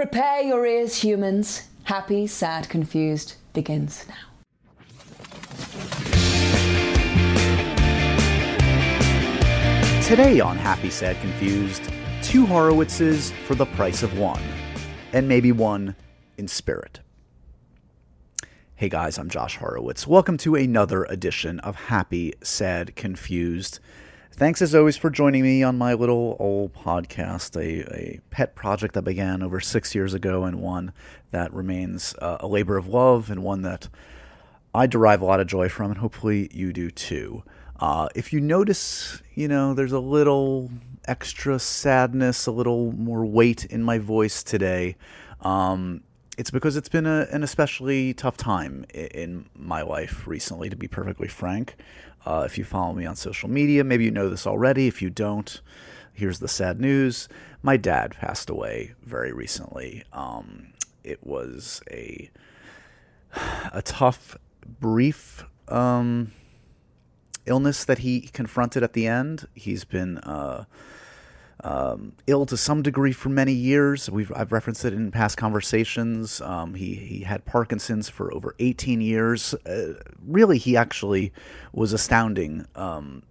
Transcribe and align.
Prepare 0.00 0.40
your 0.40 0.64
ears, 0.64 0.96
humans. 0.96 1.68
Happy, 1.84 2.26
sad, 2.26 2.70
confused 2.70 3.34
begins 3.52 4.06
now. 4.08 4.14
Today 10.02 10.40
on 10.40 10.56
Happy, 10.56 10.88
Sad, 10.88 11.20
Confused, 11.20 11.82
two 12.22 12.46
Horowitzes 12.46 13.30
for 13.46 13.54
the 13.54 13.66
price 13.66 14.02
of 14.02 14.18
one, 14.18 14.42
and 15.12 15.28
maybe 15.28 15.52
one 15.52 15.94
in 16.38 16.48
spirit. 16.48 17.00
Hey 18.76 18.88
guys, 18.88 19.18
I'm 19.18 19.28
Josh 19.28 19.58
Horowitz. 19.58 20.06
Welcome 20.06 20.38
to 20.38 20.54
another 20.54 21.04
edition 21.04 21.60
of 21.60 21.76
Happy, 21.76 22.32
Sad, 22.42 22.96
Confused. 22.96 23.80
Thanks 24.32 24.62
as 24.62 24.74
always 24.74 24.96
for 24.96 25.10
joining 25.10 25.42
me 25.42 25.62
on 25.62 25.76
my 25.76 25.92
little 25.92 26.36
old 26.38 26.72
podcast, 26.72 27.56
a, 27.56 27.94
a 27.94 28.20
pet 28.30 28.54
project 28.54 28.94
that 28.94 29.02
began 29.02 29.42
over 29.42 29.60
six 29.60 29.94
years 29.94 30.14
ago 30.14 30.44
and 30.44 30.62
one 30.62 30.92
that 31.30 31.52
remains 31.52 32.14
uh, 32.22 32.38
a 32.40 32.46
labor 32.46 32.78
of 32.78 32.86
love 32.86 33.30
and 33.30 33.42
one 33.42 33.60
that 33.62 33.90
I 34.74 34.86
derive 34.86 35.20
a 35.20 35.26
lot 35.26 35.40
of 35.40 35.46
joy 35.46 35.68
from, 35.68 35.90
and 35.90 36.00
hopefully 36.00 36.48
you 36.52 36.72
do 36.72 36.90
too. 36.90 37.42
Uh, 37.80 38.08
if 38.14 38.32
you 38.32 38.40
notice, 38.40 39.20
you 39.34 39.46
know, 39.46 39.74
there's 39.74 39.92
a 39.92 40.00
little 40.00 40.70
extra 41.06 41.58
sadness, 41.58 42.46
a 42.46 42.52
little 42.52 42.92
more 42.92 43.26
weight 43.26 43.66
in 43.66 43.82
my 43.82 43.98
voice 43.98 44.42
today. 44.42 44.96
Um, 45.42 46.02
it's 46.40 46.50
because 46.50 46.74
it's 46.74 46.88
been 46.88 47.04
a, 47.04 47.26
an 47.32 47.42
especially 47.42 48.14
tough 48.14 48.38
time 48.38 48.86
in, 48.94 49.44
my 49.54 49.82
life 49.82 50.26
recently, 50.26 50.70
to 50.70 50.74
be 50.74 50.88
perfectly 50.88 51.28
frank. 51.28 51.76
Uh, 52.24 52.44
if 52.46 52.56
you 52.56 52.64
follow 52.64 52.94
me 52.94 53.04
on 53.04 53.14
social 53.14 53.50
media, 53.50 53.84
maybe 53.84 54.04
you 54.04 54.10
know 54.10 54.30
this 54.30 54.46
already. 54.46 54.86
If 54.86 55.02
you 55.02 55.10
don't, 55.10 55.60
here's 56.14 56.38
the 56.38 56.48
sad 56.48 56.80
news. 56.80 57.28
My 57.62 57.76
dad 57.76 58.16
passed 58.18 58.48
away 58.48 58.94
very 59.02 59.34
recently. 59.34 60.02
Um, 60.14 60.72
it 61.04 61.26
was 61.26 61.82
a 61.90 62.30
a 63.74 63.82
tough, 63.82 64.38
brief 64.66 65.44
um, 65.68 66.32
illness 67.44 67.84
that 67.84 67.98
he 67.98 68.22
confronted 68.22 68.82
at 68.82 68.94
the 68.94 69.06
end. 69.06 69.46
He's 69.54 69.84
been 69.84 70.16
uh, 70.18 70.64
um, 71.62 72.12
ill 72.26 72.46
to 72.46 72.56
some 72.56 72.82
degree 72.82 73.12
for 73.12 73.28
many 73.28 73.52
years. 73.52 74.10
We've 74.10 74.32
I've 74.34 74.52
referenced 74.52 74.84
it 74.84 74.92
in 74.92 75.10
past 75.10 75.36
conversations. 75.36 76.40
Um, 76.40 76.74
he 76.74 76.94
he 76.94 77.20
had 77.20 77.44
Parkinson's 77.44 78.08
for 78.08 78.32
over 78.32 78.54
18 78.58 79.00
years. 79.00 79.54
Uh, 79.66 79.94
really, 80.26 80.58
he 80.58 80.76
actually 80.76 81.32
was 81.72 81.92
astounding. 81.92 82.66
Um, 82.74 83.22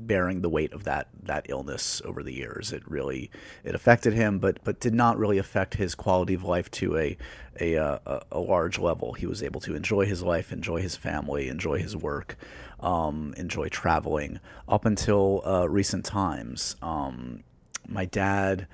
bearing 0.00 0.42
the 0.42 0.48
weight 0.48 0.72
of 0.72 0.84
that 0.84 1.08
that 1.20 1.46
illness 1.48 2.00
over 2.04 2.22
the 2.22 2.32
years. 2.32 2.72
It 2.72 2.88
really 2.88 3.30
it 3.64 3.74
affected 3.74 4.12
him, 4.12 4.38
but 4.38 4.62
but 4.64 4.78
did 4.80 4.94
not 4.94 5.18
really 5.18 5.38
affect 5.38 5.74
his 5.74 5.94
quality 5.94 6.34
of 6.34 6.44
life 6.44 6.70
to 6.72 6.96
a 6.96 7.16
a, 7.60 7.76
uh, 7.76 7.98
a, 8.06 8.22
a 8.32 8.38
large 8.38 8.78
level. 8.78 9.14
He 9.14 9.26
was 9.26 9.42
able 9.42 9.60
to 9.62 9.74
enjoy 9.74 10.06
his 10.06 10.22
life, 10.22 10.52
enjoy 10.52 10.80
his 10.80 10.94
family, 10.94 11.48
enjoy 11.48 11.78
his 11.78 11.96
work, 11.96 12.36
um, 12.78 13.34
enjoy 13.36 13.68
traveling 13.68 14.38
up 14.68 14.84
until 14.84 15.42
uh, 15.44 15.68
recent 15.68 16.04
times. 16.04 16.76
Um, 16.80 17.42
my 17.88 18.04
dad 18.04 18.66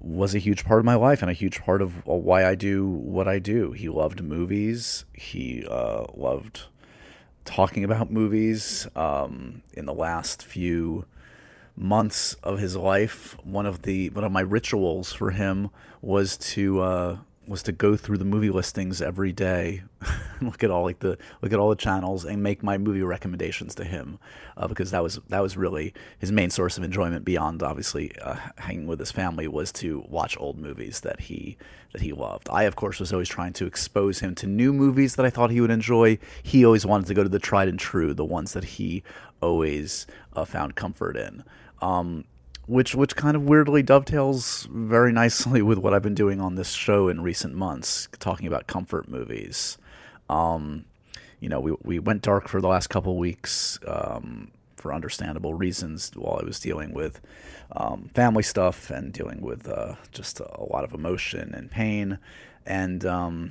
was 0.00 0.34
a 0.34 0.38
huge 0.38 0.64
part 0.64 0.80
of 0.80 0.84
my 0.84 0.96
life 0.96 1.22
and 1.22 1.30
a 1.30 1.34
huge 1.34 1.60
part 1.60 1.80
of 1.80 2.04
why 2.06 2.44
I 2.44 2.54
do 2.54 2.88
what 2.88 3.28
I 3.28 3.38
do. 3.38 3.72
He 3.72 3.88
loved 3.88 4.22
movies. 4.22 5.04
He 5.12 5.64
uh, 5.68 6.06
loved 6.14 6.62
talking 7.44 7.84
about 7.84 8.10
movies. 8.10 8.88
Um, 8.96 9.62
in 9.74 9.86
the 9.86 9.94
last 9.94 10.42
few 10.42 11.04
months 11.76 12.34
of 12.42 12.58
his 12.58 12.76
life, 12.76 13.36
one 13.44 13.66
of 13.66 13.82
the 13.82 14.10
one 14.10 14.24
of 14.24 14.32
my 14.32 14.40
rituals 14.40 15.12
for 15.12 15.30
him 15.30 15.70
was 16.00 16.36
to 16.36 16.80
uh, 16.80 17.18
was 17.52 17.62
to 17.62 17.70
go 17.70 17.96
through 17.96 18.16
the 18.16 18.24
movie 18.24 18.48
listings 18.48 19.02
every 19.02 19.30
day, 19.30 19.82
look 20.40 20.64
at 20.64 20.70
all 20.70 20.82
like 20.82 21.00
the 21.00 21.18
look 21.42 21.52
at 21.52 21.58
all 21.58 21.68
the 21.68 21.76
channels, 21.76 22.24
and 22.24 22.42
make 22.42 22.62
my 22.62 22.78
movie 22.78 23.02
recommendations 23.02 23.74
to 23.74 23.84
him, 23.84 24.18
uh, 24.56 24.66
because 24.66 24.90
that 24.90 25.02
was 25.02 25.20
that 25.28 25.40
was 25.40 25.56
really 25.56 25.92
his 26.18 26.32
main 26.32 26.48
source 26.48 26.78
of 26.78 26.82
enjoyment 26.82 27.26
beyond 27.26 27.62
obviously 27.62 28.18
uh, 28.20 28.36
hanging 28.56 28.86
with 28.86 28.98
his 28.98 29.12
family 29.12 29.46
was 29.46 29.70
to 29.70 30.02
watch 30.08 30.36
old 30.40 30.58
movies 30.58 31.00
that 31.00 31.20
he 31.20 31.58
that 31.92 32.00
he 32.00 32.12
loved. 32.12 32.48
I 32.50 32.64
of 32.64 32.74
course 32.74 32.98
was 32.98 33.12
always 33.12 33.28
trying 33.28 33.52
to 33.54 33.66
expose 33.66 34.20
him 34.20 34.34
to 34.36 34.46
new 34.46 34.72
movies 34.72 35.16
that 35.16 35.26
I 35.26 35.30
thought 35.30 35.50
he 35.50 35.60
would 35.60 35.70
enjoy. 35.70 36.18
He 36.42 36.64
always 36.64 36.86
wanted 36.86 37.06
to 37.08 37.14
go 37.14 37.22
to 37.22 37.28
the 37.28 37.38
tried 37.38 37.68
and 37.68 37.78
true, 37.78 38.14
the 38.14 38.24
ones 38.24 38.54
that 38.54 38.64
he 38.64 39.02
always 39.42 40.06
uh, 40.32 40.46
found 40.46 40.74
comfort 40.74 41.18
in. 41.18 41.44
Um, 41.82 42.24
which 42.66 42.94
which 42.94 43.16
kind 43.16 43.36
of 43.36 43.42
weirdly 43.42 43.82
dovetails 43.82 44.68
very 44.70 45.12
nicely 45.12 45.62
with 45.62 45.78
what 45.78 45.92
I've 45.94 46.02
been 46.02 46.14
doing 46.14 46.40
on 46.40 46.54
this 46.54 46.72
show 46.72 47.08
in 47.08 47.22
recent 47.22 47.54
months, 47.54 48.08
talking 48.18 48.46
about 48.46 48.66
comfort 48.66 49.08
movies. 49.08 49.78
Um, 50.28 50.84
you 51.40 51.48
know, 51.48 51.60
we 51.60 51.74
we 51.82 51.98
went 51.98 52.22
dark 52.22 52.48
for 52.48 52.60
the 52.60 52.68
last 52.68 52.88
couple 52.88 53.16
weeks 53.18 53.78
um, 53.86 54.50
for 54.76 54.92
understandable 54.92 55.54
reasons 55.54 56.10
while 56.14 56.38
I 56.40 56.44
was 56.44 56.60
dealing 56.60 56.92
with 56.92 57.20
um, 57.72 58.10
family 58.14 58.42
stuff 58.42 58.90
and 58.90 59.12
dealing 59.12 59.40
with 59.40 59.68
uh, 59.68 59.96
just 60.12 60.40
a 60.40 60.64
lot 60.64 60.84
of 60.84 60.94
emotion 60.94 61.54
and 61.54 61.70
pain, 61.70 62.18
and 62.64 63.04
um, 63.04 63.50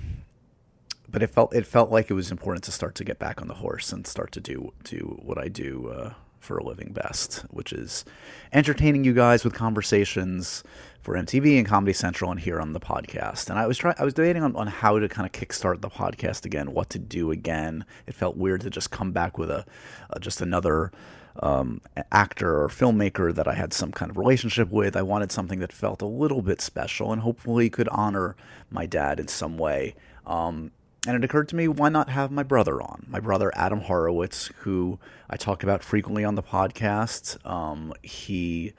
but 1.10 1.22
it 1.22 1.28
felt 1.28 1.54
it 1.54 1.66
felt 1.66 1.92
like 1.92 2.10
it 2.10 2.14
was 2.14 2.32
important 2.32 2.64
to 2.64 2.72
start 2.72 2.96
to 2.96 3.04
get 3.04 3.20
back 3.20 3.42
on 3.42 3.48
the 3.50 3.56
horse 3.56 3.92
and 3.92 4.08
start 4.08 4.32
to 4.32 4.40
do 4.40 4.72
do 4.86 5.20
what 5.22 5.38
I 5.38 5.50
do. 5.50 5.90
Uh, 5.90 6.14
for 6.42 6.58
a 6.58 6.64
living 6.64 6.92
best, 6.92 7.46
which 7.50 7.72
is 7.72 8.04
entertaining 8.52 9.04
you 9.04 9.14
guys 9.14 9.44
with 9.44 9.54
conversations 9.54 10.64
for 11.02 11.16
MTV 11.16 11.58
and 11.58 11.68
Comedy 11.68 11.94
Central 11.94 12.32
and 12.32 12.40
here 12.40 12.60
on 12.60 12.74
the 12.74 12.80
podcast. 12.80 13.50
And 13.50 13.58
I 13.58 13.68
was 13.68 13.78
trying, 13.78 13.96
I 13.98 14.04
was 14.04 14.14
debating 14.14 14.44
on, 14.44 14.56
on 14.56 14.68
how 14.68 15.00
to 15.00 15.08
kind 15.08 15.26
of 15.26 15.32
kickstart 15.32 15.82
the 15.82 15.90
podcast 15.90 16.46
again, 16.46 16.74
what 16.74 16.90
to 16.90 17.00
do 17.00 17.32
again. 17.32 17.86
It 18.06 18.16
felt 18.16 18.38
weird 18.38 18.62
to 18.62 18.70
just 18.70 18.92
come 18.92 19.12
back 19.12 19.38
with 19.38 19.50
a, 19.50 19.66
a 20.10 20.20
just 20.20 20.42
another 20.42 20.92
um, 21.40 21.82
actor 22.12 22.62
or 22.62 22.68
filmmaker 22.68 23.34
that 23.34 23.48
I 23.48 23.54
had 23.54 23.74
some 23.74 23.92
kind 23.92 24.12
of 24.12 24.18
relationship 24.18 24.70
with. 24.70 24.96
I 24.96 25.02
wanted 25.02 25.32
something 25.32 25.60
that 25.60 25.72
felt 25.72 26.02
a 26.02 26.08
little 26.08 26.42
bit 26.42 26.62
special 26.62 27.12
and 27.12 27.22
hopefully 27.22 27.70
could 27.70 27.88
honor 27.90 28.36
my 28.70 28.86
dad 28.86 29.20
in 29.20 29.28
some 29.28 29.58
way. 29.58 29.96
Um, 30.26 30.72
and 31.08 31.16
it 31.16 31.24
occurred 31.24 31.50
to 31.50 31.56
me, 31.56 31.68
why 31.68 31.90
not 31.90 32.10
have 32.10 32.32
my 32.32 32.44
brother 32.44 32.82
on? 32.82 33.06
My 33.08 33.20
brother, 33.20 33.52
Adam 33.56 33.82
Horowitz, 33.82 34.52
who 34.60 35.00
I 35.30 35.36
talk 35.36 35.64
about 35.64 35.84
frequently 35.84 36.24
on 36.24 36.36
the 36.36 36.44
podcast. 36.44 37.44
Um, 37.46 37.94
he 38.04 38.74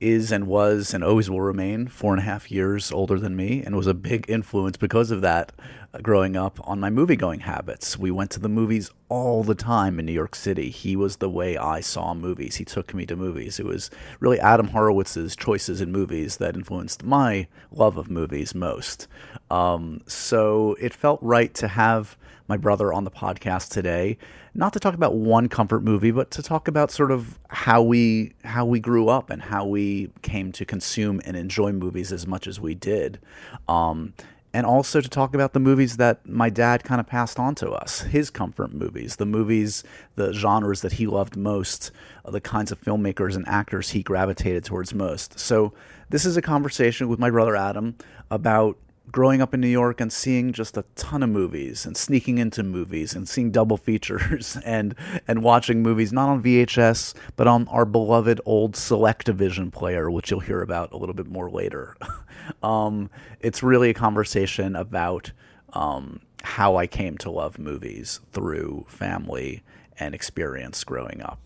is 0.00 0.32
and 0.32 0.46
was 0.46 0.94
and 0.94 1.02
always 1.02 1.28
will 1.28 1.40
remain 1.40 1.86
four 1.86 2.12
and 2.12 2.20
a 2.20 2.24
half 2.24 2.50
years 2.50 2.92
older 2.92 3.18
than 3.18 3.36
me 3.36 3.62
and 3.64 3.76
was 3.76 3.86
a 3.86 3.94
big 3.94 4.24
influence 4.28 4.76
because 4.76 5.10
of 5.10 5.20
that 5.20 5.52
uh, 5.94 5.98
growing 5.98 6.36
up 6.36 6.60
on 6.64 6.80
my 6.80 6.90
movie 6.90 7.16
going 7.16 7.40
habits. 7.40 7.98
We 7.98 8.10
went 8.10 8.30
to 8.32 8.40
the 8.40 8.48
movies 8.48 8.90
all 9.08 9.42
the 9.42 9.54
time 9.54 9.98
in 9.98 10.06
New 10.06 10.12
York 10.12 10.34
City. 10.34 10.70
He 10.70 10.96
was 10.96 11.16
the 11.16 11.30
way 11.30 11.56
I 11.56 11.80
saw 11.80 12.14
movies. 12.14 12.56
He 12.56 12.64
took 12.64 12.94
me 12.94 13.06
to 13.06 13.16
movies. 13.16 13.58
It 13.58 13.66
was 13.66 13.90
really 14.20 14.40
Adam 14.40 14.68
Horowitz's 14.68 15.34
choices 15.34 15.80
in 15.80 15.90
movies 15.92 16.36
that 16.36 16.56
influenced 16.56 17.04
my 17.04 17.48
love 17.70 17.96
of 17.96 18.10
movies 18.10 18.54
most. 18.54 19.08
Um, 19.50 20.02
so 20.06 20.76
it 20.80 20.92
felt 20.92 21.20
right 21.22 21.52
to 21.54 21.68
have 21.68 22.16
my 22.48 22.56
brother 22.56 22.92
on 22.92 23.04
the 23.04 23.10
podcast 23.10 23.70
today, 23.70 24.16
not 24.54 24.72
to 24.72 24.80
talk 24.80 24.94
about 24.94 25.14
one 25.14 25.48
comfort 25.48 25.82
movie, 25.82 26.10
but 26.10 26.30
to 26.32 26.42
talk 26.42 26.66
about 26.66 26.90
sort 26.90 27.10
of 27.10 27.38
how 27.48 27.82
we 27.82 28.32
how 28.44 28.64
we 28.64 28.80
grew 28.80 29.08
up 29.08 29.30
and 29.30 29.42
how 29.42 29.66
we 29.66 30.10
came 30.22 30.50
to 30.52 30.64
consume 30.64 31.20
and 31.24 31.36
enjoy 31.36 31.72
movies 31.72 32.12
as 32.12 32.26
much 32.26 32.46
as 32.46 32.58
we 32.58 32.74
did. 32.74 33.20
Um, 33.68 34.14
and 34.54 34.64
also 34.64 35.00
to 35.00 35.08
talk 35.08 35.34
about 35.34 35.52
the 35.52 35.60
movies 35.60 35.98
that 35.98 36.26
my 36.26 36.48
dad 36.48 36.82
kind 36.82 37.00
of 37.00 37.06
passed 37.06 37.38
on 37.38 37.54
to 37.54 37.70
us 37.70 38.00
his 38.00 38.30
comfort 38.30 38.72
movies 38.72 39.16
the 39.16 39.26
movies 39.26 39.84
the 40.16 40.32
genres 40.32 40.80
that 40.80 40.92
he 40.92 41.06
loved 41.06 41.36
most 41.36 41.90
uh, 42.24 42.30
the 42.30 42.40
kinds 42.40 42.72
of 42.72 42.80
filmmakers 42.80 43.36
and 43.36 43.46
actors 43.46 43.90
he 43.90 44.02
gravitated 44.02 44.64
towards 44.64 44.94
most 44.94 45.38
so 45.38 45.72
this 46.08 46.24
is 46.24 46.36
a 46.36 46.42
conversation 46.42 47.08
with 47.08 47.18
my 47.18 47.30
brother 47.30 47.56
adam 47.56 47.94
about 48.30 48.78
growing 49.10 49.40
up 49.40 49.54
in 49.54 49.60
New 49.60 49.68
York 49.68 50.00
and 50.00 50.12
seeing 50.12 50.52
just 50.52 50.76
a 50.76 50.84
ton 50.94 51.22
of 51.22 51.30
movies 51.30 51.86
and 51.86 51.96
sneaking 51.96 52.38
into 52.38 52.62
movies 52.62 53.14
and 53.14 53.28
seeing 53.28 53.50
double 53.50 53.76
features 53.76 54.56
and 54.64 54.94
and 55.26 55.42
watching 55.42 55.82
movies 55.82 56.12
not 56.12 56.28
on 56.28 56.42
VHS 56.42 57.14
but 57.36 57.46
on 57.46 57.66
our 57.68 57.84
beloved 57.84 58.40
old 58.44 58.74
Selectavision 58.74 59.72
player, 59.72 60.10
which 60.10 60.30
you'll 60.30 60.40
hear 60.40 60.62
about 60.62 60.92
a 60.92 60.96
little 60.96 61.14
bit 61.14 61.26
more 61.26 61.50
later. 61.50 61.96
um, 62.62 63.10
it's 63.40 63.62
really 63.62 63.90
a 63.90 63.94
conversation 63.94 64.76
about 64.76 65.32
um, 65.72 66.20
how 66.42 66.76
I 66.76 66.86
came 66.86 67.18
to 67.18 67.30
love 67.30 67.58
movies 67.58 68.20
through 68.32 68.86
family 68.88 69.62
and 69.98 70.14
experience 70.14 70.84
growing 70.84 71.22
up. 71.22 71.40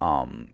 Um, 0.00 0.50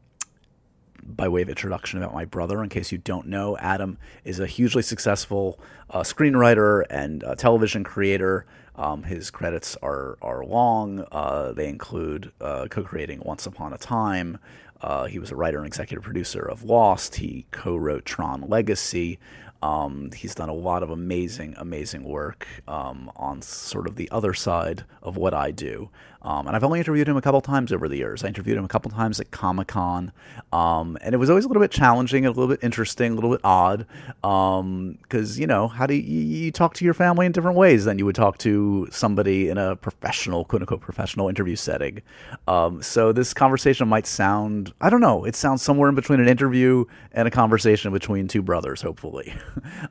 by 1.06 1.28
way 1.28 1.42
of 1.42 1.48
introduction 1.48 2.02
about 2.02 2.14
my 2.14 2.24
brother, 2.24 2.62
in 2.62 2.68
case 2.68 2.90
you 2.90 2.98
don't 2.98 3.26
know, 3.26 3.56
Adam 3.58 3.98
is 4.24 4.40
a 4.40 4.46
hugely 4.46 4.82
successful 4.82 5.60
uh, 5.90 6.00
screenwriter 6.00 6.84
and 6.90 7.22
uh, 7.24 7.34
television 7.34 7.84
creator. 7.84 8.46
Um, 8.76 9.04
his 9.04 9.30
credits 9.30 9.76
are 9.82 10.18
are 10.22 10.44
long. 10.44 11.06
Uh, 11.12 11.52
they 11.52 11.68
include 11.68 12.32
uh, 12.40 12.66
co-creating 12.68 13.20
Once 13.24 13.46
Upon 13.46 13.72
a 13.72 13.78
Time. 13.78 14.38
Uh, 14.80 15.04
he 15.04 15.18
was 15.18 15.30
a 15.30 15.36
writer 15.36 15.58
and 15.58 15.66
executive 15.66 16.02
producer 16.02 16.42
of 16.42 16.64
Lost. 16.64 17.16
He 17.16 17.46
co-wrote 17.50 18.04
Tron 18.04 18.42
Legacy. 18.48 19.18
Um, 19.62 20.10
he's 20.14 20.34
done 20.34 20.50
a 20.50 20.54
lot 20.54 20.82
of 20.82 20.90
amazing, 20.90 21.54
amazing 21.56 22.02
work 22.02 22.46
um, 22.68 23.10
on 23.16 23.40
sort 23.40 23.86
of 23.86 23.96
the 23.96 24.10
other 24.10 24.34
side 24.34 24.84
of 25.02 25.16
what 25.16 25.32
I 25.32 25.52
do. 25.52 25.88
Um, 26.24 26.46
and 26.46 26.56
I've 26.56 26.64
only 26.64 26.78
interviewed 26.78 27.06
him 27.06 27.18
a 27.18 27.22
couple 27.22 27.40
times 27.42 27.70
over 27.70 27.86
the 27.86 27.96
years. 27.96 28.24
I 28.24 28.28
interviewed 28.28 28.56
him 28.56 28.64
a 28.64 28.68
couple 28.68 28.90
times 28.90 29.20
at 29.20 29.30
Comic 29.30 29.68
Con, 29.68 30.10
um, 30.52 30.96
and 31.02 31.14
it 31.14 31.18
was 31.18 31.28
always 31.28 31.44
a 31.44 31.48
little 31.48 31.62
bit 31.62 31.70
challenging, 31.70 32.24
a 32.24 32.30
little 32.30 32.48
bit 32.48 32.60
interesting, 32.62 33.12
a 33.12 33.14
little 33.14 33.30
bit 33.30 33.40
odd. 33.44 33.86
Because 34.22 34.60
um, 34.60 34.98
you 35.40 35.46
know, 35.46 35.68
how 35.68 35.86
do 35.86 35.94
you, 35.94 36.20
you, 36.20 36.50
talk 36.50 36.72
to 36.74 36.84
your 36.84 36.94
family 36.94 37.26
in 37.26 37.32
different 37.32 37.58
ways 37.58 37.84
than 37.84 37.98
you 37.98 38.06
would 38.06 38.14
talk 38.14 38.38
to 38.38 38.88
somebody 38.90 39.50
in 39.50 39.58
a 39.58 39.76
professional, 39.76 40.44
quote 40.46 40.62
unquote, 40.62 40.80
professional 40.80 41.28
interview 41.28 41.56
setting? 41.56 42.00
Um, 42.48 42.82
so 42.82 43.12
this 43.12 43.34
conversation 43.34 43.86
might 43.86 44.06
sound, 44.06 44.72
I 44.80 44.88
don't 44.88 45.02
know, 45.02 45.24
it 45.24 45.36
sounds 45.36 45.60
somewhere 45.60 45.90
in 45.90 45.94
between 45.94 46.20
an 46.20 46.28
interview 46.28 46.86
and 47.12 47.28
a 47.28 47.30
conversation 47.30 47.92
between 47.92 48.28
two 48.28 48.42
brothers, 48.42 48.80
hopefully. 48.82 49.34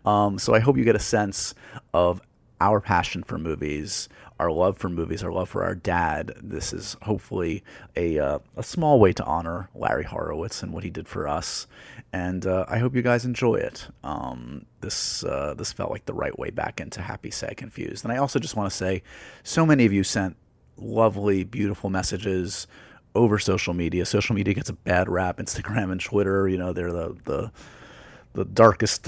Um, 0.05 0.37
so 0.37 0.53
I 0.53 0.59
hope 0.59 0.77
you 0.77 0.83
get 0.83 0.95
a 0.95 0.99
sense 0.99 1.53
of 1.93 2.21
our 2.63 2.79
passion 2.79 3.23
for 3.23 3.37
movies, 3.37 4.07
our 4.43 4.51
love 4.51 4.77
for 4.77 4.89
movies, 4.89 5.23
our 5.23 5.31
love 5.31 5.47
for 5.47 5.63
our 5.63 5.73
dad. 5.73 6.33
This 6.41 6.73
is 6.73 6.97
hopefully 7.03 7.63
a 7.95 8.19
uh, 8.19 8.39
a 8.57 8.63
small 8.63 8.99
way 8.99 9.13
to 9.13 9.23
honor 9.23 9.69
Larry 9.73 10.03
Horowitz 10.03 10.61
and 10.61 10.73
what 10.73 10.83
he 10.83 10.89
did 10.89 11.07
for 11.07 11.27
us, 11.27 11.65
and 12.11 12.45
uh, 12.45 12.65
I 12.67 12.79
hope 12.79 12.93
you 12.93 13.01
guys 13.01 13.23
enjoy 13.23 13.55
it. 13.55 13.87
Um, 14.03 14.65
this 14.81 15.23
uh, 15.23 15.53
this 15.57 15.71
felt 15.71 15.91
like 15.91 16.05
the 16.05 16.13
right 16.13 16.37
way 16.37 16.49
back 16.49 16.81
into 16.81 17.01
Happy 17.01 17.31
Sad 17.31 17.55
Confused, 17.55 18.03
and 18.03 18.11
I 18.11 18.17
also 18.17 18.37
just 18.37 18.57
want 18.57 18.69
to 18.69 18.75
say, 18.75 19.01
so 19.43 19.65
many 19.65 19.85
of 19.85 19.93
you 19.93 20.03
sent 20.03 20.35
lovely, 20.75 21.45
beautiful 21.45 21.89
messages 21.89 22.67
over 23.15 23.39
social 23.39 23.73
media. 23.73 24.05
Social 24.05 24.35
media 24.35 24.53
gets 24.53 24.69
a 24.69 24.73
bad 24.73 25.07
rap. 25.07 25.37
Instagram 25.37 25.91
and 25.91 26.01
Twitter, 26.01 26.49
you 26.49 26.57
know, 26.57 26.73
they're 26.73 26.91
the 26.91 27.15
the 27.23 27.51
the 28.33 28.45
darkest 28.45 29.07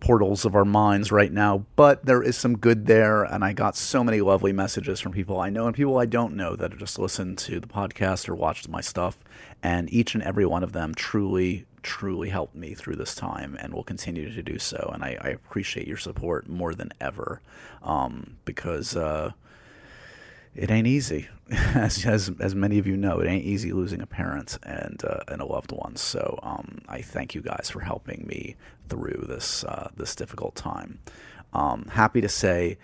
portals 0.00 0.44
of 0.44 0.54
our 0.54 0.64
minds 0.64 1.10
right 1.10 1.32
now, 1.32 1.64
but 1.74 2.04
there 2.06 2.22
is 2.22 2.36
some 2.36 2.56
good 2.56 2.86
there. 2.86 3.24
And 3.24 3.44
I 3.44 3.52
got 3.52 3.76
so 3.76 4.04
many 4.04 4.20
lovely 4.20 4.52
messages 4.52 5.00
from 5.00 5.12
people 5.12 5.40
I 5.40 5.50
know 5.50 5.66
and 5.66 5.74
people 5.74 5.98
I 5.98 6.06
don't 6.06 6.36
know 6.36 6.54
that 6.56 6.70
have 6.70 6.80
just 6.80 6.98
listened 6.98 7.38
to 7.38 7.58
the 7.58 7.66
podcast 7.66 8.28
or 8.28 8.34
watched 8.34 8.68
my 8.68 8.80
stuff. 8.80 9.18
And 9.62 9.92
each 9.92 10.14
and 10.14 10.22
every 10.22 10.46
one 10.46 10.62
of 10.62 10.72
them 10.72 10.94
truly, 10.94 11.66
truly 11.82 12.28
helped 12.28 12.54
me 12.54 12.74
through 12.74 12.96
this 12.96 13.14
time 13.14 13.56
and 13.60 13.74
will 13.74 13.84
continue 13.84 14.32
to 14.32 14.42
do 14.42 14.58
so. 14.58 14.90
And 14.94 15.02
I, 15.02 15.16
I 15.20 15.28
appreciate 15.28 15.88
your 15.88 15.96
support 15.96 16.48
more 16.48 16.74
than 16.74 16.92
ever 17.00 17.40
um, 17.82 18.36
because. 18.44 18.96
Uh, 18.96 19.32
it 20.54 20.70
ain't 20.70 20.86
easy, 20.86 21.28
as, 21.74 22.04
as 22.06 22.30
as 22.40 22.54
many 22.54 22.78
of 22.78 22.86
you 22.86 22.96
know, 22.96 23.20
it 23.20 23.28
ain't 23.28 23.44
easy 23.44 23.72
losing 23.72 24.00
a 24.00 24.06
parent 24.06 24.58
and 24.62 25.02
uh, 25.04 25.20
and 25.28 25.42
a 25.42 25.44
loved 25.44 25.70
one. 25.72 25.96
So 25.96 26.38
um, 26.42 26.78
I 26.88 27.02
thank 27.02 27.34
you 27.34 27.42
guys 27.42 27.68
for 27.70 27.80
helping 27.80 28.26
me 28.26 28.56
through 28.88 29.26
this 29.28 29.62
uh, 29.64 29.90
this 29.96 30.14
difficult 30.14 30.54
time. 30.54 31.00
Um, 31.52 31.88
happy 31.92 32.22
to 32.22 32.28
say 32.28 32.78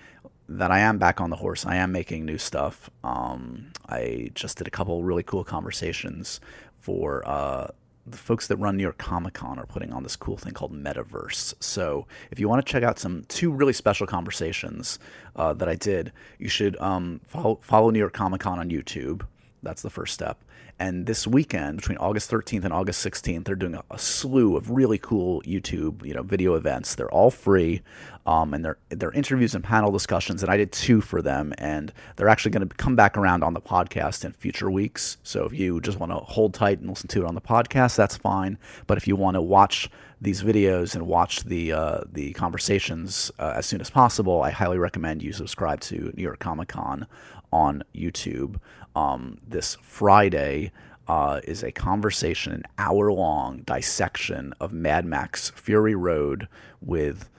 that 0.51 0.71
I 0.71 0.81
am 0.81 0.99
back 0.99 1.21
on 1.21 1.31
the 1.31 1.37
horse. 1.37 1.65
I 1.65 1.77
am 1.77 1.93
making 1.93 2.27
new 2.27 2.37
stuff. 2.37 2.91
Um, 3.03 3.73
I 3.89 4.31
just 4.35 4.59
did 4.59 4.67
a 4.67 4.71
couple 4.71 5.03
really 5.03 5.23
cool 5.23 5.45
conversations 5.45 6.41
for 6.79 7.27
uh, 7.27 7.69
the 8.11 8.19
folks 8.19 8.47
that 8.47 8.57
run 8.57 8.77
New 8.77 8.83
York 8.83 8.99
Comic 8.99 9.35
Con 9.35 9.59
are 9.59 9.67
putting 9.67 9.93
on 9.93 10.03
this 10.03 10.17
cool 10.17 10.37
thing 10.37 10.53
called 10.53 10.73
Metaverse. 10.73 11.55
So 11.61 12.07
if 12.31 12.39
you 12.39 12.49
want 12.49 12.65
to 12.65 12.71
check 12.71 12.83
out 12.83 12.99
some 12.99 13.25
two 13.29 13.51
really 13.51 13.73
special 13.73 14.07
conversations 14.07 14.99
uh, 15.37 15.53
that 15.55 15.69
I 15.69 15.75
did, 15.75 16.13
you 16.39 16.49
should 16.49 16.79
um, 16.81 17.21
follow, 17.27 17.59
follow 17.63 17.91
New 17.91 17.99
York 17.99 18.13
Comic 18.13 18.41
Con 18.41 18.59
on 18.59 18.71
YouTube. 18.71 19.27
That's 19.63 19.83
the 19.83 19.91
first 19.91 20.15
step. 20.15 20.43
And 20.81 21.07
this 21.07 21.27
weekend, 21.27 21.79
between 21.79 21.99
August 21.99 22.31
13th 22.31 22.65
and 22.65 22.73
August 22.73 23.05
16th, 23.05 23.45
they're 23.45 23.57
doing 23.57 23.75
a, 23.75 23.83
a 23.91 23.99
slew 23.99 24.57
of 24.57 24.71
really 24.71 24.99
cool 24.99 25.43
YouTube, 25.43 26.07
you 26.07 26.15
know, 26.15 26.23
video 26.23 26.55
events. 26.55 26.95
They're 26.95 27.11
all 27.11 27.33
free, 27.33 27.83
um, 28.27 28.55
and 28.55 28.65
they're 28.65 28.79
they're 28.89 29.11
interviews 29.11 29.57
and 29.57 29.65
panel 29.65 29.91
discussions. 29.91 30.43
And 30.43 30.53
I 30.53 30.57
did 30.57 30.71
two 30.71 31.01
for 31.01 31.21
them, 31.21 31.53
and 31.59 31.93
they're 32.15 32.29
actually 32.29 32.53
going 32.53 32.69
to 32.69 32.75
come 32.77 32.95
back 32.95 33.19
around 33.19 33.43
on 33.43 33.55
the 33.55 33.61
podcast 33.61 34.25
in 34.25 34.33
future 34.33 34.71
weeks. 34.71 35.17
So 35.25 35.45
if 35.45 35.53
you 35.53 35.81
just 35.81 35.99
want 35.99 36.13
to 36.13 36.19
hold 36.19 36.55
tight 36.55 36.79
and 36.79 36.89
listen 36.89 37.09
to 37.09 37.23
it 37.23 37.27
on 37.27 37.35
the 37.35 37.41
podcast, 37.41 37.97
that's 37.97 38.17
fine. 38.17 38.57
But 38.87 38.99
if 38.99 39.09
you 39.09 39.17
want 39.17 39.35
to 39.35 39.43
watch 39.43 39.91
these 40.21 40.43
videos 40.43 40.95
and 40.95 41.07
watch 41.07 41.45
the 41.45 41.73
uh, 41.73 42.01
the 42.11 42.33
conversations 42.33 43.31
uh, 43.39 43.55
as 43.57 43.67
soon 43.67 43.81
as 43.81 43.91
possible, 43.91 44.43
I 44.43 44.51
highly 44.51 44.79
recommend 44.79 45.23
you 45.23 45.33
subscribe 45.33 45.81
to 45.83 46.13
New 46.15 46.23
York 46.23 46.39
Comic 46.39 46.69
Con 46.69 47.07
on 47.53 47.83
YouTube 47.95 48.57
um, 48.97 49.39
this 49.47 49.77
Friday. 49.83 50.73
Uh, 51.07 51.41
is 51.45 51.63
a 51.63 51.73
conversation, 51.73 52.53
an 52.53 52.63
hour 52.77 53.11
long 53.11 53.63
dissection 53.63 54.53
of 54.61 54.75
Mad 54.75 55.07
Max 55.07 55.49
Fury 55.49 55.95
Road 55.95 56.49
with 56.83 57.31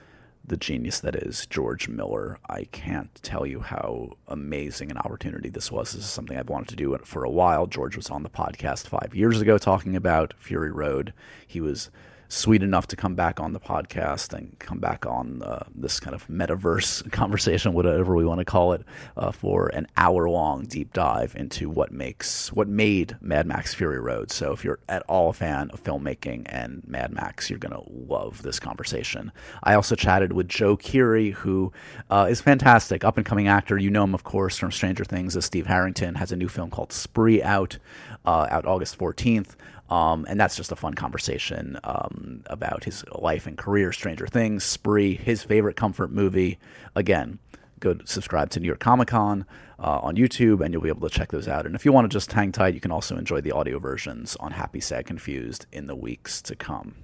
the 0.44 0.56
genius 0.56 0.98
that 0.98 1.14
is 1.14 1.46
George 1.46 1.88
Miller. 1.88 2.36
I 2.48 2.64
can't 2.64 3.14
tell 3.22 3.46
you 3.46 3.60
how 3.60 4.14
amazing 4.26 4.90
an 4.90 4.98
opportunity 4.98 5.48
this 5.48 5.70
was. 5.70 5.92
This 5.92 6.02
is 6.02 6.10
something 6.10 6.36
I've 6.36 6.48
wanted 6.48 6.70
to 6.70 6.76
do 6.76 6.98
for 7.04 7.22
a 7.22 7.30
while. 7.30 7.68
George 7.68 7.94
was 7.96 8.10
on 8.10 8.24
the 8.24 8.28
podcast 8.28 8.88
five 8.88 9.14
years 9.14 9.40
ago 9.40 9.56
talking 9.56 9.94
about 9.94 10.34
Fury 10.36 10.72
Road. 10.72 11.12
He 11.46 11.60
was 11.60 11.90
sweet 12.30 12.62
enough 12.62 12.86
to 12.86 12.96
come 12.96 13.14
back 13.14 13.40
on 13.40 13.52
the 13.52 13.60
podcast 13.60 14.32
and 14.32 14.56
come 14.60 14.78
back 14.78 15.04
on 15.04 15.42
uh, 15.42 15.64
this 15.74 15.98
kind 15.98 16.14
of 16.14 16.26
metaverse 16.28 17.10
conversation, 17.12 17.72
whatever 17.72 18.14
we 18.14 18.24
want 18.24 18.38
to 18.38 18.44
call 18.44 18.72
it, 18.72 18.82
uh, 19.16 19.32
for 19.32 19.66
an 19.68 19.86
hour 19.96 20.28
long 20.30 20.64
deep 20.64 20.92
dive 20.92 21.34
into 21.36 21.68
what 21.68 21.90
makes 21.92 22.52
what 22.52 22.68
made 22.68 23.16
Mad 23.20 23.46
Max 23.46 23.74
Fury 23.74 23.98
Road. 23.98 24.30
So 24.30 24.52
if 24.52 24.64
you're 24.64 24.78
at 24.88 25.02
all 25.08 25.30
a 25.30 25.32
fan 25.32 25.70
of 25.70 25.82
filmmaking 25.82 26.42
and 26.46 26.82
Mad 26.86 27.12
Max, 27.12 27.50
you're 27.50 27.58
gonna 27.58 27.82
love 27.88 28.42
this 28.42 28.60
conversation. 28.60 29.32
I 29.62 29.74
also 29.74 29.96
chatted 29.96 30.32
with 30.32 30.48
Joe 30.48 30.76
Keery, 30.76 31.32
who 31.32 31.72
uh, 32.10 32.28
is 32.30 32.40
fantastic, 32.40 33.04
up 33.04 33.16
and 33.16 33.26
coming 33.26 33.48
actor. 33.48 33.76
You 33.76 33.90
know 33.90 34.04
him, 34.04 34.14
of 34.14 34.22
course, 34.22 34.56
from 34.56 34.70
Stranger 34.70 35.04
Things 35.04 35.36
as 35.36 35.44
Steve 35.44 35.66
Harrington. 35.66 36.14
Has 36.14 36.30
a 36.30 36.36
new 36.36 36.48
film 36.48 36.70
called 36.70 36.92
Spree 36.92 37.42
out, 37.42 37.78
uh, 38.24 38.46
out 38.50 38.66
August 38.66 38.96
14th. 38.98 39.56
Um, 39.90 40.24
and 40.28 40.38
that's 40.38 40.56
just 40.56 40.70
a 40.70 40.76
fun 40.76 40.94
conversation 40.94 41.78
um, 41.82 42.42
about 42.46 42.84
his 42.84 43.04
life 43.12 43.46
and 43.46 43.58
career, 43.58 43.92
Stranger 43.92 44.28
Things, 44.28 44.62
Spree, 44.62 45.16
his 45.16 45.42
favorite 45.42 45.76
comfort 45.76 46.12
movie. 46.12 46.58
Again, 46.94 47.40
go 47.80 47.98
subscribe 48.04 48.50
to 48.50 48.60
New 48.60 48.68
York 48.68 48.78
Comic 48.78 49.08
Con 49.08 49.44
uh, 49.80 49.98
on 50.02 50.14
YouTube, 50.14 50.64
and 50.64 50.72
you'll 50.72 50.82
be 50.82 50.88
able 50.88 51.08
to 51.08 51.14
check 51.14 51.32
those 51.32 51.48
out. 51.48 51.66
And 51.66 51.74
if 51.74 51.84
you 51.84 51.92
want 51.92 52.08
to 52.08 52.14
just 52.14 52.32
hang 52.32 52.52
tight, 52.52 52.74
you 52.74 52.80
can 52.80 52.92
also 52.92 53.16
enjoy 53.16 53.40
the 53.40 53.52
audio 53.52 53.80
versions 53.80 54.36
on 54.36 54.52
Happy 54.52 54.80
Sad 54.80 55.06
Confused 55.06 55.66
in 55.72 55.86
the 55.86 55.96
weeks 55.96 56.40
to 56.42 56.54
come. 56.54 56.94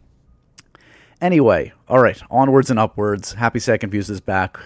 Anyway, 1.21 1.73
all 1.88 1.99
right, 1.99 2.21
onwards 2.31 2.71
and 2.71 2.79
upwards. 2.79 3.33
Happy 3.33 3.59
Sad 3.59 3.81
Confused 3.81 4.11
is 4.11 4.21
back. 4.21 4.61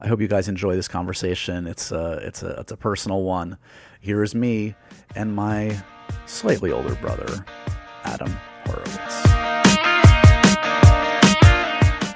I 0.00 0.08
hope 0.08 0.20
you 0.20 0.26
guys 0.26 0.48
enjoy 0.48 0.74
this 0.74 0.88
conversation. 0.88 1.68
It's 1.68 1.92
a 1.92 2.14
it's 2.22 2.42
a 2.42 2.60
it's 2.60 2.72
a 2.72 2.76
personal 2.76 3.22
one. 3.22 3.56
Here 4.00 4.24
is 4.24 4.34
me 4.34 4.74
and 5.14 5.32
my 5.32 5.80
slightly 6.26 6.72
older 6.72 6.94
brother, 6.96 7.44
Adam 8.04 8.32
Horowitz. 8.64 9.32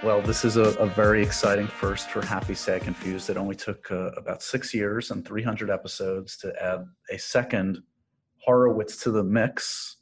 Well, 0.02 0.22
this 0.22 0.44
is 0.44 0.56
a, 0.56 0.70
a, 0.78 0.86
very 0.86 1.20
exciting 1.20 1.66
first 1.66 2.10
for 2.10 2.24
Happy 2.24 2.54
Sad 2.54 2.82
Confused. 2.82 3.28
It 3.28 3.36
only 3.36 3.56
took 3.56 3.90
uh, 3.90 4.10
about 4.16 4.40
six 4.40 4.72
years 4.72 5.10
and 5.10 5.26
300 5.26 5.68
episodes 5.68 6.36
to 6.38 6.54
add 6.62 6.86
a 7.10 7.18
second 7.18 7.82
Horowitz 8.38 9.02
to 9.02 9.10
the 9.10 9.24
mix. 9.24 9.96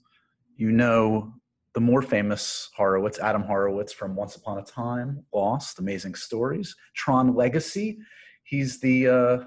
You 0.56 0.72
know 0.72 1.32
the 1.74 1.80
more 1.80 2.02
famous 2.02 2.68
Horowitz, 2.76 3.18
Adam 3.18 3.42
Horowitz 3.42 3.92
from 3.92 4.14
Once 4.14 4.36
Upon 4.36 4.58
a 4.58 4.62
Time, 4.62 5.24
Lost, 5.32 5.78
Amazing 5.78 6.14
Stories, 6.14 6.76
Tron 6.94 7.34
Legacy. 7.34 7.98
He's 8.44 8.80
the 8.80 9.08
uh, 9.08 9.38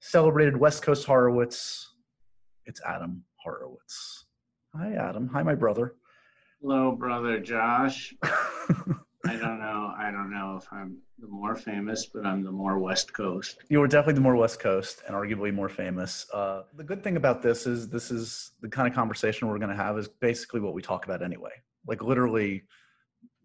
celebrated 0.00 0.56
West 0.56 0.82
Coast 0.82 1.04
Horowitz. 1.04 1.94
It's 2.64 2.80
Adam 2.86 3.24
Horowitz. 3.58 4.26
Hi, 4.76 4.92
Adam. 4.94 5.28
Hi, 5.28 5.42
my 5.42 5.54
brother. 5.54 5.94
Hello, 6.60 6.92
brother 6.92 7.40
Josh. 7.40 8.14
I 8.22 9.36
don't 9.36 9.58
know. 9.58 9.92
I 9.98 10.10
don't 10.10 10.30
know 10.30 10.58
if 10.60 10.66
I'm 10.72 10.98
the 11.18 11.26
more 11.26 11.54
famous, 11.54 12.06
but 12.06 12.24
I'm 12.24 12.42
the 12.42 12.52
more 12.52 12.78
West 12.78 13.12
Coast. 13.12 13.58
You 13.68 13.82
are 13.82 13.88
definitely 13.88 14.14
the 14.14 14.20
more 14.22 14.36
West 14.36 14.60
Coast 14.60 15.02
and 15.06 15.14
arguably 15.14 15.52
more 15.52 15.68
famous. 15.68 16.26
Uh, 16.32 16.62
the 16.76 16.84
good 16.84 17.02
thing 17.02 17.16
about 17.16 17.42
this 17.42 17.66
is 17.66 17.88
this 17.88 18.10
is 18.10 18.52
the 18.62 18.68
kind 18.68 18.88
of 18.88 18.94
conversation 18.94 19.48
we're 19.48 19.58
going 19.58 19.70
to 19.70 19.76
have 19.76 19.98
is 19.98 20.08
basically 20.08 20.60
what 20.60 20.72
we 20.72 20.80
talk 20.80 21.04
about 21.04 21.22
anyway. 21.22 21.50
Like 21.86 22.02
literally 22.02 22.62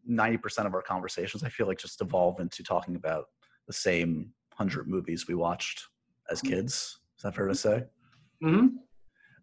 90% 0.10 0.66
of 0.66 0.74
our 0.74 0.82
conversations, 0.82 1.44
I 1.44 1.50
feel 1.50 1.68
like 1.68 1.78
just 1.78 2.00
evolve 2.02 2.40
into 2.40 2.64
talking 2.64 2.96
about 2.96 3.26
the 3.68 3.74
same 3.74 4.32
100 4.56 4.88
movies 4.88 5.28
we 5.28 5.36
watched 5.36 5.84
as 6.30 6.42
mm-hmm. 6.42 6.54
kids. 6.54 7.00
Is 7.18 7.24
that 7.24 7.36
fair 7.36 7.48
to 7.48 7.56
say? 7.56 7.84
Mm-hmm. 8.44 8.68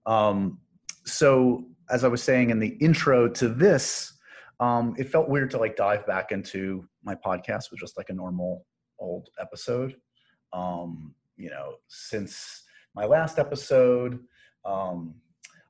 Um, 0.07 0.59
so 1.05 1.65
as 1.91 2.05
I 2.05 2.09
was 2.09 2.23
saying 2.23 2.51
in 2.51 2.59
the 2.59 2.77
intro 2.81 3.29
to 3.29 3.49
this, 3.49 4.13
um, 4.61 4.95
it 4.99 5.09
felt 5.09 5.29
weird 5.29 5.51
to 5.53 5.59
like 5.59 5.77
dive 5.77 6.07
back 6.07 6.31
into 6.31 6.87
my 7.03 7.15
podcast 7.15 7.71
with 7.71 7.81
just 7.81 7.97
like 7.97 8.11
a 8.11 8.15
normal 8.15 8.65
old 8.99 9.29
episode. 9.41 9.97
Um, 10.53 11.15
you 11.37 11.51
know, 11.51 11.75
since 11.89 12.63
my 12.95 13.05
last 13.05 13.39
episode, 13.39 14.21
um, 14.65 15.15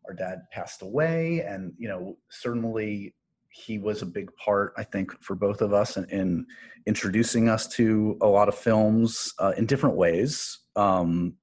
our 0.06 0.14
dad 0.14 0.42
passed 0.50 0.82
away, 0.82 1.42
and 1.42 1.72
you 1.78 1.88
know, 1.88 2.18
certainly 2.30 3.14
he 3.48 3.78
was 3.78 4.02
a 4.02 4.06
big 4.06 4.34
part, 4.36 4.72
I 4.76 4.82
think, 4.82 5.12
for 5.22 5.34
both 5.34 5.60
of 5.60 5.72
us 5.72 5.96
in, 5.96 6.04
in 6.06 6.46
introducing 6.86 7.48
us 7.48 7.68
to 7.68 8.16
a 8.20 8.26
lot 8.26 8.48
of 8.48 8.54
films 8.54 9.32
uh, 9.38 9.52
in 9.56 9.66
different 9.66 9.96
ways. 9.96 10.58
Um, 10.74 11.34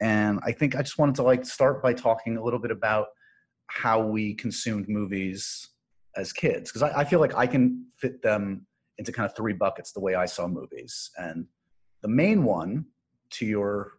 and 0.00 0.40
I 0.42 0.52
think 0.52 0.76
I 0.76 0.82
just 0.82 0.98
wanted 0.98 1.14
to 1.16 1.22
like 1.22 1.44
start 1.44 1.82
by 1.82 1.92
talking 1.92 2.36
a 2.36 2.42
little 2.42 2.58
bit 2.58 2.70
about 2.70 3.08
how 3.66 4.00
we 4.00 4.34
consumed 4.34 4.88
movies 4.88 5.68
as 6.16 6.32
kids, 6.32 6.70
because 6.70 6.82
I, 6.82 7.00
I 7.00 7.04
feel 7.04 7.20
like 7.20 7.34
I 7.34 7.46
can 7.46 7.86
fit 7.96 8.22
them 8.22 8.66
into 8.98 9.12
kind 9.12 9.28
of 9.28 9.36
three 9.36 9.52
buckets 9.52 9.92
the 9.92 10.00
way 10.00 10.14
I 10.14 10.26
saw 10.26 10.46
movies. 10.46 11.10
And 11.16 11.46
the 12.02 12.08
main 12.08 12.44
one, 12.44 12.86
to 13.30 13.46
your, 13.46 13.92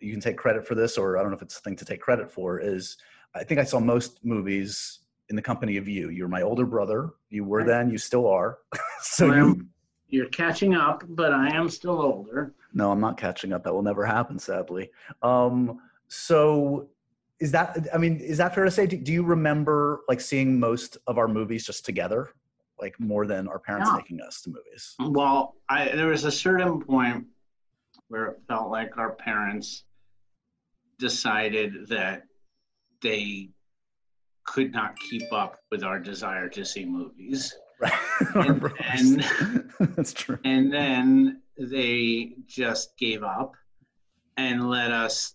you 0.00 0.12
can 0.12 0.20
take 0.20 0.36
credit 0.36 0.66
for 0.66 0.74
this, 0.74 0.98
or 0.98 1.16
I 1.16 1.22
don't 1.22 1.30
know 1.30 1.36
if 1.36 1.42
it's 1.42 1.58
a 1.58 1.62
thing 1.62 1.76
to 1.76 1.84
take 1.84 2.00
credit 2.00 2.30
for, 2.30 2.60
is 2.60 2.96
I 3.34 3.44
think 3.44 3.60
I 3.60 3.64
saw 3.64 3.80
most 3.80 4.24
movies 4.24 5.00
in 5.30 5.36
the 5.36 5.42
company 5.42 5.76
of 5.76 5.88
you. 5.88 6.10
You're 6.10 6.28
my 6.28 6.42
older 6.42 6.66
brother. 6.66 7.10
You 7.28 7.44
were 7.44 7.64
then, 7.64 7.90
you 7.90 7.98
still 7.98 8.26
are. 8.26 8.58
so 9.00 9.32
you, 9.32 9.66
You're 10.10 10.26
catching 10.28 10.74
up, 10.74 11.04
but 11.08 11.32
I 11.32 11.54
am 11.54 11.68
still 11.68 12.00
older. 12.00 12.52
no, 12.74 12.90
I'm 12.90 13.00
not 13.00 13.16
catching 13.16 13.52
up. 13.52 13.64
That 13.64 13.72
will 13.72 13.82
never 13.82 14.04
happen, 14.04 14.38
sadly. 14.38 14.90
Um, 15.22 15.80
so 16.08 16.88
is 17.38 17.52
that, 17.52 17.86
I 17.94 17.98
mean, 17.98 18.18
is 18.18 18.38
that 18.38 18.54
fair 18.54 18.64
to 18.64 18.70
say? 18.70 18.86
Do, 18.86 18.96
do 18.96 19.12
you 19.12 19.22
remember 19.22 20.00
like 20.08 20.20
seeing 20.20 20.58
most 20.60 20.98
of 21.06 21.16
our 21.18 21.28
movies 21.28 21.64
just 21.64 21.84
together? 21.84 22.30
Like 22.80 22.98
more 22.98 23.26
than 23.26 23.46
our 23.48 23.58
parents 23.58 23.88
Yeah. 23.92 24.00
taking 24.00 24.20
us 24.20 24.42
to 24.42 24.50
movies? 24.50 24.94
Well, 24.98 25.54
I, 25.68 25.88
there 25.90 26.08
was 26.08 26.24
a 26.24 26.30
certain 26.32 26.80
point 26.80 27.26
where 28.08 28.26
it 28.26 28.40
felt 28.48 28.70
like 28.70 28.96
our 28.98 29.12
parents 29.12 29.84
decided 30.98 31.88
that 31.88 32.24
they 33.02 33.50
could 34.44 34.72
not 34.72 34.98
keep 34.98 35.32
up 35.32 35.56
with 35.70 35.84
our 35.84 35.98
desire 36.00 36.48
to 36.48 36.64
see 36.64 36.84
movies. 36.84 37.54
Right. 38.34 38.72
And- 38.92 39.24
and- 39.30 39.70
That's 39.96 40.12
true. 40.12 40.38
And 40.44 40.72
then 40.72 41.40
they 41.58 42.34
just 42.46 42.96
gave 42.98 43.22
up 43.22 43.54
and 44.36 44.68
let 44.68 44.92
us 44.92 45.34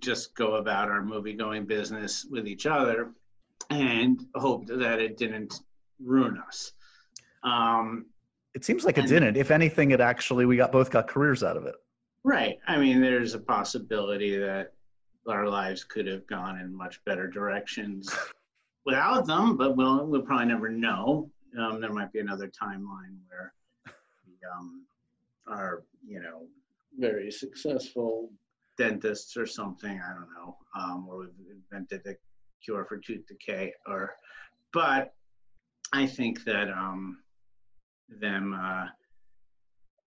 just 0.00 0.34
go 0.34 0.56
about 0.56 0.88
our 0.88 1.02
movie 1.02 1.32
going 1.32 1.64
business 1.64 2.26
with 2.30 2.46
each 2.46 2.66
other 2.66 3.12
and 3.70 4.24
hoped 4.34 4.68
that 4.68 5.00
it 5.00 5.16
didn't 5.16 5.60
ruin 6.02 6.38
us. 6.46 6.72
Um, 7.42 8.06
It 8.54 8.64
seems 8.64 8.84
like 8.84 8.98
it 8.98 9.06
didn't. 9.06 9.36
If 9.36 9.50
anything, 9.50 9.90
it 9.92 10.00
actually, 10.00 10.44
we 10.46 10.56
got 10.56 10.70
both 10.72 10.90
got 10.90 11.08
careers 11.08 11.42
out 11.42 11.56
of 11.56 11.64
it. 11.66 11.74
right. 12.24 12.58
I 12.68 12.76
mean, 12.78 13.00
there's 13.00 13.34
a 13.34 13.38
possibility 13.40 14.36
that 14.38 14.72
our 15.26 15.48
lives 15.48 15.82
could 15.84 16.06
have 16.06 16.26
gone 16.26 16.60
in 16.60 16.74
much 16.74 17.02
better 17.04 17.26
directions 17.26 18.14
without 18.86 19.26
them, 19.26 19.56
but 19.56 19.76
we'll, 19.76 20.06
we'll 20.06 20.22
probably 20.22 20.46
never 20.46 20.68
know. 20.68 21.30
Um, 21.58 21.80
there 21.80 21.92
might 21.92 22.12
be 22.12 22.20
another 22.20 22.48
timeline 22.48 23.16
where 23.28 23.52
we 24.26 24.34
um, 24.54 24.84
are, 25.46 25.84
you 26.06 26.20
know, 26.20 26.46
very 26.98 27.30
successful 27.30 28.30
dentists 28.76 29.36
or 29.36 29.46
something. 29.46 30.00
I 30.00 30.12
don't 30.12 30.28
know, 30.34 30.56
um, 30.74 31.06
or 31.08 31.18
we've 31.20 31.56
invented 31.72 32.06
a 32.06 32.14
cure 32.64 32.84
for 32.84 32.98
tooth 32.98 33.26
decay, 33.26 33.72
or. 33.86 34.14
But 34.72 35.14
I 35.92 36.06
think 36.06 36.44
that 36.44 36.68
um, 36.68 37.18
them, 38.08 38.52
uh, 38.52 38.86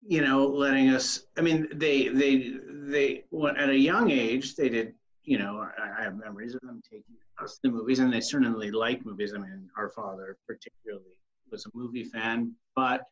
you 0.07 0.21
know, 0.21 0.47
letting 0.47 0.91
us. 0.91 1.25
I 1.39 1.41
mean, 1.41 1.69
they 1.73 2.09
they 2.09 2.55
they 2.69 3.25
at 3.57 3.71
a 3.71 3.79
young 3.79 4.11
age 4.11 4.57
they 4.57 4.69
did. 4.69 4.95
You 5.25 5.39
know, 5.39 5.67
I, 5.79 6.01
I 6.01 6.05
have 6.05 6.17
memories 6.17 6.55
of 6.55 6.61
them 6.63 6.83
taking 6.85 7.17
us 7.43 7.59
to 7.59 7.71
movies, 7.71 8.01
and 8.01 8.13
they 8.13 8.21
certainly 8.21 8.71
like 8.71 9.05
movies. 9.07 9.33
I 9.35 9.39
mean, 9.39 9.69
our 9.77 9.91
father 9.91 10.37
particularly 10.47 11.19
was 11.51 11.67
a 11.67 11.71
movie 11.75 12.05
fan, 12.05 12.55
but 12.75 13.03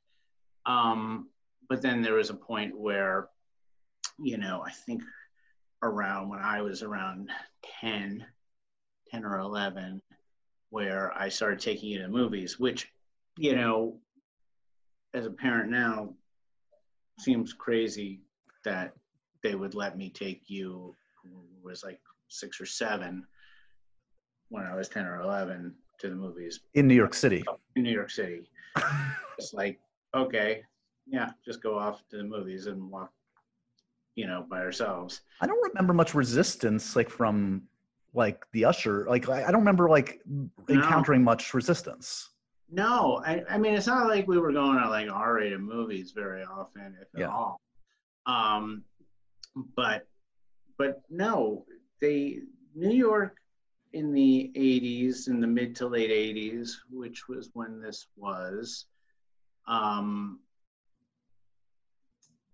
um, 0.66 1.28
but 1.69 1.83
then 1.83 2.02
there 2.02 2.14
was 2.14 2.31
a 2.31 2.35
point 2.35 2.78
where, 2.78 3.28
you 4.19 4.38
know, 4.38 4.62
I 4.64 4.71
think 4.71 5.02
around 5.83 6.28
when 6.28 6.40
I 6.40 6.62
was 6.62 6.83
around 6.83 7.31
10, 7.81 8.25
10 9.11 9.25
or 9.25 9.38
11, 9.38 10.00
where 10.71 11.12
I 11.16 11.28
started 11.28 11.61
taking 11.61 11.88
you 11.88 12.02
to 12.02 12.09
movies, 12.09 12.59
which, 12.59 12.88
you 13.37 13.55
know, 13.55 13.99
as 15.14 15.26
a 15.26 15.31
parent 15.31 15.71
now, 15.71 16.11
seems 17.19 17.52
crazy 17.52 18.21
that 18.64 18.93
they 19.43 19.55
would 19.55 19.75
let 19.75 19.97
me 19.97 20.11
take 20.11 20.43
you, 20.49 20.95
was 21.62 21.83
like 21.83 22.00
six 22.28 22.61
or 22.61 22.66
seven, 22.66 23.25
when 24.49 24.64
I 24.64 24.75
was 24.75 24.88
10 24.88 25.07
or 25.07 25.21
11, 25.21 25.75
to 25.99 26.09
the 26.11 26.15
movies 26.15 26.61
In 26.75 26.87
New 26.87 26.95
York 26.95 27.15
City. 27.15 27.45
in 27.76 27.83
New 27.83 27.93
York 27.93 28.11
City. 28.11 28.49
It's 29.38 29.53
like, 29.53 29.79
okay, 30.15 30.62
yeah, 31.07 31.31
just 31.45 31.62
go 31.62 31.79
off 31.79 32.03
to 32.09 32.17
the 32.17 32.25
movies 32.25 32.67
and 32.69 32.91
walk, 32.91 33.12
you 34.15 34.26
know, 34.26 34.47
by 34.49 34.61
ourselves. 34.61 35.21
I 35.43 35.47
don't 35.47 35.62
remember 35.69 35.93
much 35.93 36.15
resistance 36.15 36.97
like 36.97 37.11
from 37.11 37.62
like 38.15 38.47
the 38.53 38.65
usher. 38.65 39.05
Like 39.07 39.29
I 39.29 39.45
I 39.45 39.50
don't 39.50 39.61
remember 39.61 39.91
like 39.91 40.23
encountering 40.71 41.23
much 41.23 41.53
resistance. 41.53 42.31
No, 42.71 43.23
I, 43.26 43.43
I 43.50 43.59
mean, 43.59 43.75
it's 43.75 43.87
not 43.87 44.09
like 44.09 44.26
we 44.26 44.38
were 44.38 44.53
going 44.53 44.79
to 44.83 44.88
like 44.88 45.11
R-rated 45.12 45.61
movies 45.61 46.12
very 46.12 46.43
often, 46.43 46.97
if 47.00 47.09
Yeah. 47.15 47.26
at 47.26 47.31
all. 47.31 47.61
Um, 48.25 48.83
but, 49.76 50.09
but 50.79 51.03
no, 51.11 51.65
they 52.00 52.41
New 52.75 52.91
York 52.97 53.37
in 53.93 54.12
the 54.12 54.50
'80s, 54.57 55.28
in 55.28 55.40
the 55.40 55.47
mid 55.47 55.75
to 55.76 55.87
late 55.87 56.11
'80s, 56.11 56.73
which 56.90 57.28
was 57.28 57.50
when 57.55 57.81
this 57.81 58.09
was, 58.16 58.87
um, 59.66 60.40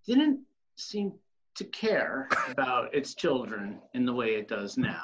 didn't 0.06 0.40
seem 0.76 1.12
to 1.54 1.64
care 1.64 2.28
about 2.50 2.94
its 2.94 3.14
children 3.14 3.80
in 3.94 4.04
the 4.04 4.12
way 4.12 4.34
it 4.34 4.48
does 4.48 4.76
now. 4.76 5.02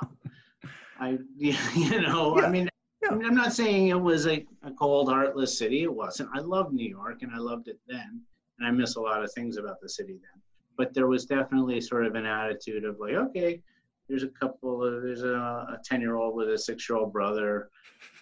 I, 1.00 1.18
you 1.36 2.00
know, 2.00 2.38
Yeah. 2.38 2.46
I 2.46 2.50
mean, 2.50 2.68
Yeah. 3.02 3.10
I 3.10 3.14
mean, 3.14 3.26
I'm 3.26 3.34
not 3.34 3.52
saying 3.52 3.88
it 3.88 4.00
was 4.00 4.26
a, 4.26 4.44
a 4.62 4.72
cold, 4.72 5.08
heartless 5.08 5.56
city. 5.56 5.82
It 5.84 5.94
wasn't. 5.94 6.30
I 6.34 6.40
loved 6.40 6.72
New 6.72 6.88
York 6.88 7.22
and 7.22 7.32
I 7.32 7.38
loved 7.38 7.68
it 7.68 7.78
then. 7.86 8.22
And 8.58 8.66
I 8.66 8.70
miss 8.70 8.96
a 8.96 9.00
lot 9.00 9.22
of 9.22 9.32
things 9.32 9.56
about 9.56 9.80
the 9.80 9.88
city 9.88 10.14
then. 10.14 10.42
But 10.76 10.94
there 10.94 11.06
was 11.06 11.24
definitely 11.24 11.80
sort 11.80 12.06
of 12.06 12.14
an 12.16 12.26
attitude 12.26 12.84
of 12.84 12.98
like, 12.98 13.14
okay, 13.14 13.62
there's 14.08 14.22
a 14.22 14.28
couple 14.28 14.84
of, 14.84 15.02
there's 15.02 15.22
a 15.22 15.78
10 15.84 16.00
year 16.00 16.16
old 16.16 16.34
with 16.34 16.50
a 16.50 16.58
six 16.58 16.88
year 16.88 16.98
old 16.98 17.12
brother, 17.12 17.70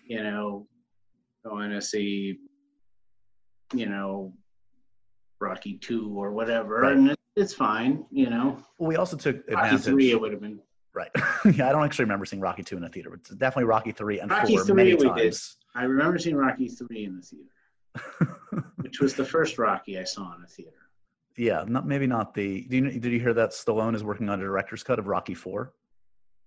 you 0.06 0.22
know, 0.22 0.66
going 1.44 1.70
to 1.70 1.80
see, 1.80 2.38
you 3.74 3.86
know, 3.86 4.32
Rocky 5.40 5.78
2 5.78 6.12
or 6.16 6.32
whatever. 6.32 6.80
Right. 6.80 6.96
And 6.96 7.16
it's 7.36 7.54
fine, 7.54 8.04
you 8.10 8.30
know. 8.30 8.62
Well, 8.78 8.88
we 8.88 8.96
also 8.96 9.16
took 9.16 9.36
Rocky 9.48 9.74
advantage. 9.74 9.84
3, 9.84 10.10
it 10.10 10.20
would 10.20 10.32
have 10.32 10.40
been. 10.40 10.58
Right. 10.94 11.10
yeah, 11.54 11.68
I 11.68 11.72
don't 11.72 11.84
actually 11.84 12.06
remember 12.06 12.24
seeing 12.24 12.40
Rocky 12.40 12.62
two 12.62 12.78
in 12.78 12.84
a 12.84 12.88
theater, 12.88 13.10
but 13.10 13.20
it's 13.20 13.28
definitely 13.30 13.64
Rocky 13.64 13.92
three 13.92 14.18
and 14.18 14.30
Rocky 14.30 14.56
four 14.56 14.64
3 14.64 14.74
many 14.74 14.94
we 14.94 15.00
did. 15.00 15.08
times. 15.08 15.56
I 15.74 15.84
remember 15.84 16.18
seeing 16.18 16.36
Rocky 16.36 16.68
3 16.68 17.04
in 17.04 17.16
the 17.16 17.22
theater. 17.22 18.36
which 18.76 19.00
was 19.00 19.14
the 19.14 19.24
first 19.24 19.58
Rocky 19.58 19.98
I 19.98 20.04
saw 20.04 20.34
in 20.36 20.42
a 20.42 20.46
theater. 20.46 20.85
Yeah, 21.36 21.64
not 21.66 21.86
maybe 21.86 22.06
not 22.06 22.34
the. 22.34 22.62
Do 22.62 22.76
you, 22.76 22.90
did 22.90 23.12
you 23.12 23.20
hear 23.20 23.34
that 23.34 23.50
Stallone 23.50 23.94
is 23.94 24.02
working 24.02 24.28
on 24.28 24.40
a 24.40 24.42
director's 24.42 24.82
cut 24.82 24.98
of 24.98 25.06
Rocky 25.06 25.34
four? 25.34 25.72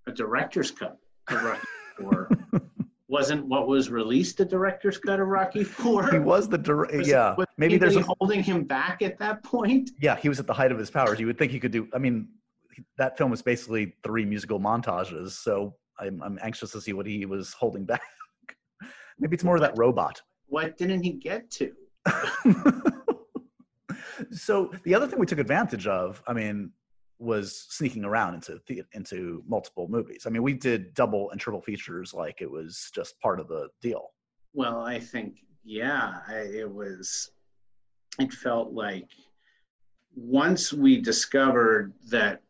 A 0.07 0.11
director's 0.11 0.71
cut 0.71 0.97
of 1.29 1.43
Rocky 1.43 1.67
Four 1.97 2.29
wasn't 3.07 3.45
what 3.45 3.67
was 3.67 3.89
released. 3.89 4.39
A 4.39 4.45
director's 4.45 4.97
cut 4.97 5.19
of 5.19 5.27
Rocky 5.27 5.63
Four. 5.63 6.09
He 6.11 6.19
was 6.19 6.49
the 6.49 6.57
director. 6.57 7.01
Yeah. 7.01 7.35
was 7.35 7.47
Maybe 7.57 7.77
there's 7.77 7.95
a 7.95 8.01
holding 8.01 8.41
him 8.41 8.63
back 8.63 9.01
at 9.01 9.19
that 9.19 9.43
point. 9.43 9.91
yeah. 9.99 10.15
He 10.15 10.29
was 10.29 10.39
at 10.39 10.47
the 10.47 10.53
height 10.53 10.71
of 10.71 10.79
his 10.79 10.89
powers. 10.89 11.19
You 11.19 11.27
would 11.27 11.37
think 11.37 11.51
he 11.51 11.59
could 11.59 11.71
do. 11.71 11.87
I 11.93 11.97
mean, 11.97 12.29
that 12.97 13.17
film 13.17 13.29
was 13.29 13.41
basically 13.41 13.93
three 14.03 14.25
musical 14.25 14.59
montages. 14.59 15.31
So 15.31 15.75
I'm 15.99 16.21
I'm 16.23 16.39
anxious 16.41 16.71
to 16.71 16.81
see 16.81 16.93
what 16.93 17.05
he 17.05 17.25
was 17.25 17.53
holding 17.53 17.85
back. 17.85 18.01
maybe 19.19 19.35
it's 19.35 19.43
more 19.43 19.55
of 19.55 19.61
that 19.61 19.77
robot. 19.77 20.21
What 20.47 20.77
didn't 20.77 21.03
he 21.03 21.11
get 21.11 21.51
to? 21.51 21.73
so 24.31 24.71
the 24.83 24.95
other 24.95 25.07
thing 25.07 25.19
we 25.19 25.25
took 25.25 25.39
advantage 25.39 25.87
of, 25.87 26.21
I 26.27 26.33
mean, 26.33 26.71
was 27.19 27.65
sneaking 27.69 28.05
around 28.05 28.35
into 28.35 28.59
the, 28.67 28.83
into 28.93 29.43
multiple 29.47 29.87
movies. 29.89 30.23
I 30.25 30.29
mean, 30.29 30.41
we 30.43 30.53
did 30.53 30.93
double 30.93 31.31
and 31.31 31.39
triple 31.39 31.61
features 31.61 32.13
like 32.13 32.41
it 32.41 32.49
was 32.49 32.89
just 32.95 33.19
part 33.19 33.39
of 33.39 33.47
the 33.47 33.67
deal. 33.81 34.09
Well, 34.53 34.81
I 34.85 34.99
think 34.99 35.35
yeah, 35.63 36.19
I, 36.27 36.35
it 36.37 36.69
was. 36.71 37.31
It 38.19 38.33
felt 38.33 38.73
like 38.73 39.07
once 40.15 40.73
we 40.73 40.99
discovered 40.99 41.93
that 42.09 42.41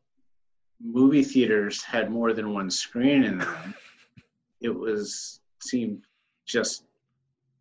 movie 0.81 1.23
theaters 1.23 1.83
had 1.83 2.09
more 2.09 2.31
than 2.33 2.53
one 2.53 2.69
screen 2.69 3.23
in 3.23 3.39
them, 3.39 3.73
it 4.61 4.69
was 4.69 5.41
seemed 5.61 6.03
just 6.45 6.85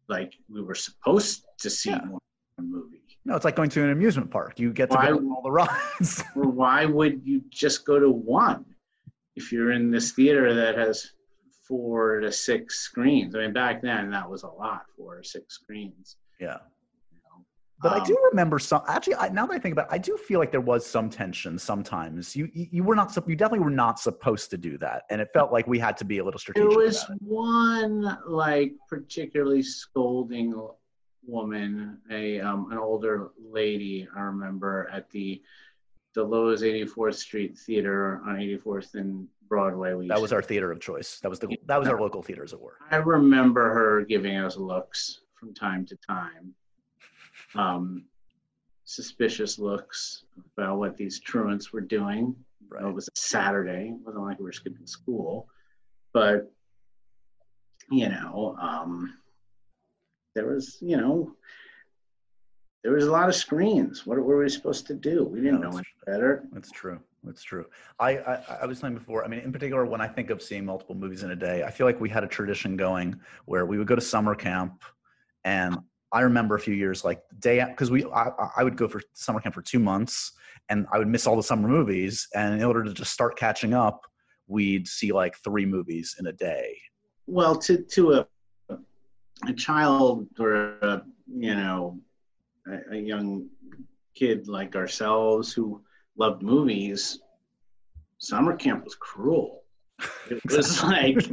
like 0.08 0.34
we 0.48 0.62
were 0.62 0.74
supposed 0.74 1.44
to 1.58 1.68
see 1.68 1.90
Yeah. 1.90 2.00
more 2.06 2.20
than 2.56 2.70
one 2.70 2.82
movie. 2.82 2.97
No, 3.28 3.36
it's 3.36 3.44
like 3.44 3.56
going 3.56 3.68
to 3.70 3.84
an 3.84 3.90
amusement 3.90 4.30
park. 4.30 4.58
You 4.58 4.72
get 4.72 4.90
to 4.90 4.96
Why- 4.96 5.08
go 5.10 5.18
on 5.18 5.30
all 5.30 5.42
the 5.42 5.50
rides. 5.50 6.22
Why 6.34 6.86
would 6.86 7.20
you 7.24 7.42
just 7.50 7.84
go 7.84 8.00
to 8.00 8.10
one 8.10 8.64
if 9.36 9.52
you're 9.52 9.72
in 9.72 9.90
this 9.90 10.12
theater 10.12 10.54
that 10.54 10.78
has 10.78 11.12
four 11.68 12.20
to 12.20 12.32
six 12.32 12.80
screens. 12.80 13.34
I 13.36 13.40
mean, 13.40 13.52
back 13.52 13.82
then 13.82 14.10
that 14.12 14.28
was 14.28 14.44
a 14.44 14.48
lot, 14.48 14.84
four 14.96 15.18
or 15.18 15.22
six 15.22 15.56
screens. 15.56 16.16
Yeah. 16.40 16.56
You 17.12 17.18
know? 17.18 17.44
But 17.82 17.92
I 17.92 17.98
Um, 17.98 18.04
do 18.06 18.18
remember 18.30 18.58
some. 18.58 18.80
Actually, 18.88 19.16
I, 19.16 19.28
now 19.28 19.44
that 19.46 19.52
I 19.52 19.58
think 19.58 19.74
about, 19.74 19.88
it, 19.88 19.92
I 19.92 19.98
do 19.98 20.16
feel 20.16 20.40
like 20.40 20.50
there 20.50 20.62
was 20.62 20.86
some 20.86 21.10
tension. 21.10 21.58
Sometimes 21.58 22.34
you 22.34 22.48
you 22.54 22.66
you 22.70 22.82
were 22.82 22.94
not. 22.94 23.14
You 23.28 23.36
definitely 23.36 23.62
were 23.66 23.70
not 23.70 24.00
supposed 24.00 24.48
to 24.52 24.56
do 24.56 24.78
that, 24.78 25.02
and 25.10 25.20
it 25.20 25.28
felt 25.34 25.52
like 25.52 25.66
we 25.66 25.78
had 25.78 25.98
to 25.98 26.06
be 26.06 26.16
a 26.16 26.24
little 26.24 26.40
strategic. 26.40 26.70
There 26.70 26.78
was 26.78 27.04
one 27.20 28.18
like 28.26 28.72
particularly 28.88 29.62
scolding 29.62 30.54
woman, 31.28 31.98
a 32.10 32.40
um, 32.40 32.72
an 32.72 32.78
older 32.78 33.30
lady. 33.38 34.08
I 34.16 34.20
remember 34.22 34.88
at 34.92 35.08
the 35.10 35.40
the 36.14 36.24
Loews 36.26 36.62
84th 36.62 37.14
Street 37.14 37.56
Theater 37.58 38.20
on 38.26 38.36
84th 38.36 38.94
and 38.94 39.28
Broadway. 39.48 39.94
We 39.94 40.08
That 40.08 40.20
was 40.20 40.30
to- 40.30 40.36
our 40.36 40.42
theater 40.42 40.72
of 40.72 40.80
choice. 40.80 41.20
That 41.20 41.28
was 41.28 41.38
the 41.38 41.56
that 41.66 41.78
was 41.78 41.88
our 41.88 42.00
local 42.00 42.22
theater, 42.22 42.42
as 42.42 42.52
it 42.52 42.60
were. 42.60 42.78
I 42.90 42.96
remember 42.96 43.72
her 43.72 44.04
giving 44.04 44.36
us 44.36 44.56
looks 44.56 45.20
from 45.34 45.54
time 45.54 45.86
to 45.86 45.96
time, 45.96 46.52
um, 47.54 48.04
suspicious 48.84 49.58
looks 49.58 50.24
about 50.56 50.78
what 50.78 50.96
these 50.96 51.20
truants 51.20 51.72
were 51.72 51.80
doing. 51.82 52.34
Right. 52.68 52.84
It 52.84 52.92
was 52.92 53.08
a 53.08 53.12
Saturday. 53.18 53.90
It 53.94 54.04
wasn't 54.04 54.24
like 54.24 54.38
we 54.38 54.44
were 54.44 54.52
skipping 54.52 54.86
school, 54.86 55.48
but 56.12 56.50
you 57.90 58.08
know, 58.08 58.56
um, 58.60 59.14
there 60.38 60.46
was, 60.46 60.78
you 60.80 60.96
know, 60.96 61.32
there 62.84 62.92
was 62.92 63.06
a 63.08 63.10
lot 63.10 63.28
of 63.28 63.34
screens. 63.34 64.06
What 64.06 64.18
were 64.20 64.38
we 64.38 64.48
supposed 64.48 64.86
to 64.86 64.94
do? 64.94 65.24
We 65.24 65.40
didn't 65.40 65.60
No, 65.60 65.70
know 65.70 65.78
any 65.78 65.86
better. 66.06 66.44
That's 66.52 66.70
true. 66.70 67.00
That's 67.24 67.42
true. 67.42 67.66
I, 67.98 68.18
I 68.18 68.34
I 68.62 68.66
was 68.66 68.78
saying 68.78 68.94
before. 68.94 69.24
I 69.24 69.28
mean, 69.28 69.40
in 69.40 69.50
particular, 69.52 69.84
when 69.84 70.00
I 70.00 70.06
think 70.06 70.30
of 70.30 70.40
seeing 70.40 70.64
multiple 70.64 70.94
movies 70.94 71.24
in 71.24 71.32
a 71.32 71.36
day, 71.36 71.64
I 71.64 71.72
feel 71.72 71.86
like 71.88 72.00
we 72.00 72.08
had 72.08 72.22
a 72.22 72.28
tradition 72.28 72.76
going 72.76 73.18
where 73.46 73.66
we 73.66 73.78
would 73.78 73.88
go 73.88 73.96
to 73.96 74.00
summer 74.00 74.36
camp, 74.36 74.84
and 75.44 75.76
I 76.12 76.20
remember 76.20 76.54
a 76.54 76.60
few 76.60 76.74
years 76.74 77.04
like 77.04 77.20
day 77.40 77.64
because 77.68 77.90
we 77.90 78.04
I, 78.04 78.28
I- 78.28 78.50
I 78.58 78.62
would 78.64 78.76
go 78.76 78.86
for 78.86 79.02
summer 79.14 79.40
camp 79.40 79.56
for 79.56 79.62
two 79.62 79.80
months, 79.80 80.30
and 80.68 80.86
I 80.92 80.98
would 80.98 81.08
miss 81.08 81.26
all 81.26 81.34
the 81.36 81.42
summer 81.42 81.68
movies, 81.68 82.28
and 82.36 82.54
in 82.54 82.62
order 82.64 82.84
to 82.84 82.92
just 82.94 83.12
start 83.12 83.36
catching 83.36 83.74
up, 83.74 84.06
we'd 84.46 84.86
see 84.86 85.10
like 85.10 85.34
three 85.42 85.66
movies 85.66 86.14
in 86.20 86.28
a 86.28 86.32
day. 86.32 86.78
Well, 87.26 87.56
to 87.66 87.82
to 87.96 88.12
a 88.12 88.28
a 89.46 89.52
child 89.52 90.26
or 90.38 90.78
a 90.82 91.02
you 91.26 91.54
know 91.54 91.98
a, 92.66 92.94
a 92.94 92.98
young 92.98 93.48
kid 94.14 94.48
like 94.48 94.74
ourselves 94.74 95.52
who 95.52 95.80
loved 96.16 96.42
movies, 96.42 97.20
summer 98.18 98.56
camp 98.56 98.84
was 98.84 98.94
cruel. 98.94 99.62
It 100.30 100.40
was 100.44 100.82
like 100.82 101.26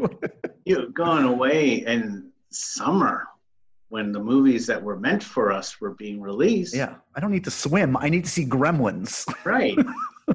you 0.66 0.76
know, 0.76 0.90
going 0.90 1.26
away 1.26 1.86
in 1.86 2.32
summer 2.50 3.28
when 3.90 4.12
the 4.12 4.20
movies 4.20 4.66
that 4.68 4.82
were 4.82 4.98
meant 4.98 5.24
for 5.24 5.52
us 5.52 5.80
were 5.80 5.94
being 5.94 6.22
released. 6.22 6.74
yeah, 6.74 6.96
I 7.16 7.20
don't 7.20 7.32
need 7.32 7.44
to 7.44 7.52
swim. 7.52 7.96
I 7.98 8.10
need 8.10 8.24
to 8.24 8.30
see 8.30 8.46
Gremlins. 8.46 9.26
Right. 9.46 9.78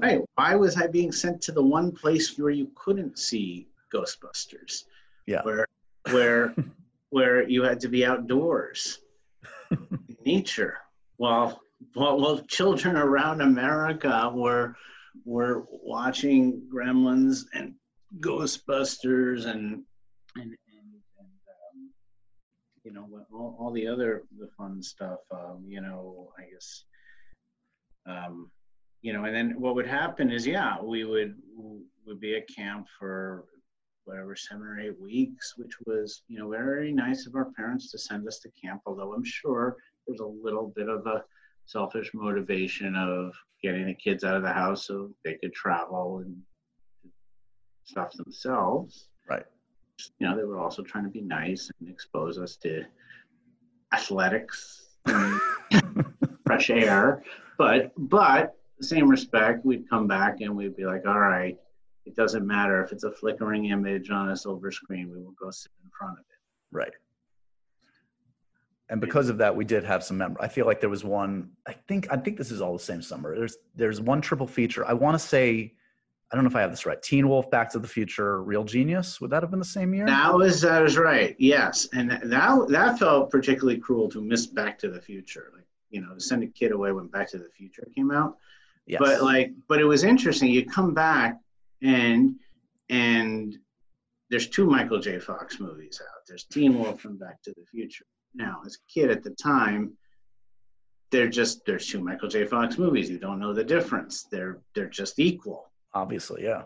right. 0.00 0.20
Why 0.36 0.54
was 0.54 0.76
I 0.76 0.86
being 0.86 1.10
sent 1.10 1.42
to 1.42 1.52
the 1.52 1.62
one 1.62 1.90
place 1.90 2.38
where 2.38 2.50
you 2.50 2.70
couldn't 2.76 3.18
see 3.18 3.66
Ghostbusters? 3.92 4.84
Yeah. 5.26 5.42
Where 5.42 5.66
where 6.12 6.54
where 7.10 7.48
you 7.48 7.62
had 7.62 7.80
to 7.80 7.88
be 7.88 8.04
outdoors. 8.06 8.98
Nature. 10.24 10.78
While 11.16 11.60
while, 11.94 12.18
while 12.20 12.38
children 12.48 12.96
around 12.96 13.40
America 13.40 14.30
were 14.34 14.74
were 15.24 15.64
watching 15.70 16.62
Gremlins 16.72 17.44
and 17.54 17.74
Ghostbusters 18.20 19.46
and 19.46 19.82
and 20.36 20.50
and, 20.50 20.56
and 21.18 21.28
um, 21.48 21.90
you 22.84 22.92
know 22.92 23.02
what- 23.08 23.26
all, 23.32 23.56
all 23.60 23.72
the 23.72 23.86
other 23.86 24.22
the 24.38 24.48
fun 24.56 24.82
stuff 24.82 25.20
um, 25.32 25.64
you 25.66 25.80
know 25.80 26.30
I 26.38 26.42
guess 26.52 26.84
um, 28.06 28.50
you 29.02 29.12
know 29.12 29.24
and 29.24 29.34
then 29.34 29.54
what 29.60 29.74
would 29.74 29.86
happen 29.86 30.30
is 30.30 30.46
yeah 30.46 30.80
we 30.82 31.04
would 31.04 31.34
would 32.06 32.20
be 32.20 32.36
at 32.36 32.48
camp 32.54 32.86
for 32.98 33.44
whatever 34.04 34.34
seven 34.34 34.66
or 34.66 34.80
eight 34.80 34.98
weeks 35.00 35.54
which 35.56 35.74
was 35.86 36.22
you 36.28 36.38
know 36.38 36.48
very 36.50 36.92
nice 36.92 37.26
of 37.26 37.34
our 37.34 37.50
parents 37.56 37.90
to 37.90 37.98
send 37.98 38.26
us 38.26 38.38
to 38.40 38.48
camp 38.62 38.80
although 38.86 39.12
i'm 39.12 39.24
sure 39.24 39.76
there's 40.06 40.20
a 40.20 40.26
little 40.26 40.72
bit 40.74 40.88
of 40.88 41.06
a 41.06 41.22
selfish 41.66 42.10
motivation 42.14 42.96
of 42.96 43.32
getting 43.62 43.86
the 43.86 43.94
kids 43.94 44.24
out 44.24 44.36
of 44.36 44.42
the 44.42 44.52
house 44.52 44.86
so 44.86 45.10
they 45.24 45.34
could 45.34 45.52
travel 45.52 46.18
and 46.24 46.36
stuff 47.84 48.12
themselves 48.14 49.08
Right. 49.28 49.44
you 50.18 50.26
know 50.26 50.36
they 50.36 50.44
were 50.44 50.58
also 50.58 50.82
trying 50.82 51.04
to 51.04 51.10
be 51.10 51.20
nice 51.20 51.70
and 51.80 51.88
expose 51.88 52.38
us 52.38 52.56
to 52.56 52.84
athletics 53.92 54.86
and 55.06 55.40
fresh 56.46 56.70
air 56.70 57.22
but 57.58 57.92
but 57.96 58.56
the 58.78 58.86
same 58.86 59.08
respect 59.08 59.64
we'd 59.64 59.88
come 59.88 60.06
back 60.06 60.40
and 60.40 60.56
we'd 60.56 60.76
be 60.76 60.86
like 60.86 61.06
all 61.06 61.18
right 61.20 61.58
it 62.06 62.16
doesn't 62.16 62.46
matter 62.46 62.82
if 62.82 62.92
it's 62.92 63.04
a 63.04 63.10
flickering 63.10 63.66
image 63.66 64.10
on 64.10 64.30
a 64.30 64.36
silver 64.36 64.70
screen 64.70 65.10
we 65.10 65.22
will 65.22 65.34
go 65.40 65.50
sit 65.50 65.72
in 65.84 65.90
front 65.90 66.18
of 66.18 66.20
it 66.20 66.40
Right. 66.70 66.92
And 68.88 69.00
because 69.00 69.28
of 69.28 69.38
that, 69.38 69.54
we 69.54 69.64
did 69.64 69.84
have 69.84 70.02
some 70.02 70.18
mem 70.18 70.36
I 70.40 70.48
feel 70.48 70.66
like 70.66 70.80
there 70.80 70.90
was 70.90 71.04
one. 71.04 71.50
I 71.66 71.72
think 71.72 72.08
I 72.10 72.16
think 72.16 72.36
this 72.36 72.50
is 72.50 72.60
all 72.60 72.72
the 72.72 72.82
same 72.82 73.02
summer. 73.02 73.36
There's 73.36 73.56
there's 73.76 74.00
one 74.00 74.20
triple 74.20 74.48
feature. 74.48 74.84
I 74.84 74.94
want 74.94 75.14
to 75.14 75.18
say, 75.18 75.74
I 76.30 76.34
don't 76.34 76.44
know 76.44 76.50
if 76.50 76.56
I 76.56 76.60
have 76.60 76.72
this 76.72 76.86
right. 76.86 77.00
Teen 77.00 77.28
Wolf, 77.28 77.48
Back 77.52 77.70
to 77.70 77.78
the 77.78 77.86
Future, 77.86 78.42
Real 78.42 78.64
Genius. 78.64 79.20
Would 79.20 79.30
that 79.30 79.44
have 79.44 79.50
been 79.50 79.60
the 79.60 79.64
same 79.64 79.94
year? 79.94 80.06
that 80.06 80.34
was 80.34 80.60
that 80.62 80.82
was 80.82 80.98
right 80.98 81.36
yes 81.38 81.88
and 81.92 82.10
that 82.10 82.68
that, 82.68 82.98
felt 82.98 83.30
particularly 83.30 83.78
cruel 83.78 84.08
to 84.08 84.20
miss 84.20 84.46
back 84.46 84.76
to 84.78 84.90
the 84.90 85.00
future 85.00 85.52
like 85.54 85.66
you 85.90 86.00
know 86.00 86.12
to 86.14 86.20
send 86.20 86.42
a 86.42 86.48
kid 86.48 86.72
away 86.72 86.90
when 86.90 87.06
back 87.06 87.30
to 87.30 87.38
the 87.38 87.48
future 87.48 87.86
came 87.94 88.10
out 88.10 88.38
yes. 88.86 88.98
but 89.00 89.22
like 89.22 89.52
but 89.68 89.80
it 89.80 89.84
was 89.84 90.02
interesting 90.02 90.50
you 90.50 90.66
come 90.66 90.92
back 90.94 91.38
and 91.82 92.34
and 92.88 93.56
there's 94.30 94.48
two 94.48 94.66
michael 94.66 95.00
j. 95.00 95.18
Fox 95.18 95.60
movies 95.60 96.00
out. 96.02 96.22
There's 96.26 96.44
teen 96.44 96.78
wolf 96.78 97.04
and 97.04 97.18
back 97.18 97.42
to 97.42 97.50
the 97.56 97.64
future. 97.70 98.06
Now 98.34 98.62
as 98.66 98.76
a 98.76 98.92
kid 98.92 99.10
at 99.10 99.22
the 99.22 99.30
time 99.30 99.96
they're 101.10 101.28
just 101.28 101.64
there's 101.66 101.86
two 101.86 102.00
michael 102.02 102.28
j. 102.28 102.44
Fox 102.44 102.78
movies. 102.78 103.10
You 103.10 103.18
don't 103.18 103.40
know 103.40 103.52
the 103.52 103.64
difference. 103.64 104.26
They're 104.30 104.60
they're 104.74 104.88
just 104.88 105.18
equal. 105.18 105.66
Obviously, 105.92 106.44
yeah. 106.44 106.62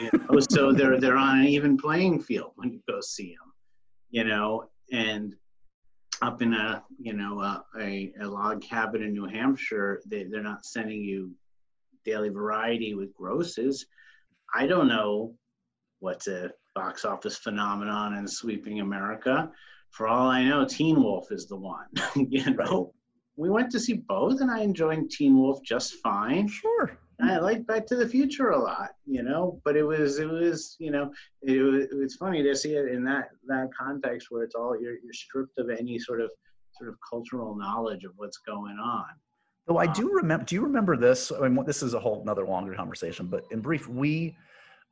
you 0.00 0.10
know? 0.12 0.40
so 0.40 0.72
they're 0.72 0.98
they're 0.98 1.18
on 1.18 1.40
an 1.40 1.46
even 1.46 1.76
playing 1.76 2.22
field 2.22 2.52
when 2.56 2.72
you 2.72 2.80
go 2.88 3.00
see 3.02 3.36
them 3.38 3.54
you 4.14 4.22
know 4.22 4.64
and 4.92 5.34
up 6.22 6.40
in 6.40 6.54
a 6.54 6.82
you 7.00 7.12
know 7.12 7.40
a, 7.40 7.64
a, 7.80 8.12
a 8.20 8.26
log 8.26 8.62
cabin 8.62 9.02
in 9.02 9.12
new 9.12 9.26
hampshire 9.26 10.00
they, 10.06 10.22
they're 10.24 10.40
not 10.40 10.64
sending 10.64 11.02
you 11.02 11.32
daily 12.04 12.28
variety 12.28 12.94
with 12.94 13.12
grosses 13.14 13.86
i 14.54 14.66
don't 14.66 14.88
know 14.88 15.34
what's 16.00 16.26
a 16.28 16.50
box 16.74 17.04
office 17.04 17.36
phenomenon 17.36 18.14
and 18.14 18.28
sweeping 18.28 18.80
america. 18.80 19.50
For 19.90 20.08
all 20.08 20.28
i 20.28 20.42
know 20.44 20.64
teen 20.64 21.02
wolf 21.02 21.30
is 21.30 21.46
the 21.46 21.56
one 21.56 21.86
you 22.16 22.50
know? 22.54 22.92
We 23.36 23.50
went 23.50 23.70
to 23.72 23.80
see 23.80 23.94
both 23.94 24.40
and 24.40 24.50
i 24.50 24.60
enjoyed 24.60 25.10
teen 25.10 25.36
wolf 25.38 25.60
just 25.62 25.94
fine. 26.02 26.48
Sure. 26.48 26.98
I 27.20 27.38
like 27.38 27.66
Back 27.66 27.86
to 27.86 27.96
the 27.96 28.08
Future 28.08 28.50
a 28.50 28.58
lot, 28.58 28.90
you 29.06 29.22
know, 29.22 29.60
but 29.64 29.76
it 29.76 29.84
was 29.84 30.18
it 30.18 30.28
was 30.28 30.76
you 30.78 30.90
know 30.90 31.12
it 31.42 31.62
was 31.62 31.86
it's 31.92 32.16
funny 32.16 32.42
to 32.42 32.56
see 32.56 32.74
it 32.74 32.88
in 32.88 33.04
that 33.04 33.30
that 33.46 33.70
context 33.78 34.28
where 34.30 34.42
it's 34.42 34.54
all 34.54 34.78
you're 34.80 34.96
you're 35.02 35.12
stripped 35.12 35.58
of 35.58 35.70
any 35.70 35.98
sort 35.98 36.20
of 36.20 36.30
sort 36.76 36.90
of 36.90 36.96
cultural 37.08 37.54
knowledge 37.54 38.04
of 38.04 38.12
what's 38.16 38.38
going 38.38 38.78
on. 38.78 39.06
Though 39.66 39.78
I 39.78 39.86
do 39.86 40.10
remember. 40.12 40.44
Do 40.44 40.54
you 40.54 40.62
remember 40.62 40.96
this? 40.96 41.32
I 41.32 41.48
mean, 41.48 41.64
this 41.64 41.82
is 41.82 41.94
a 41.94 42.00
whole 42.00 42.20
another 42.22 42.46
longer 42.46 42.74
conversation. 42.74 43.26
But 43.26 43.44
in 43.50 43.60
brief, 43.60 43.88
we, 43.88 44.36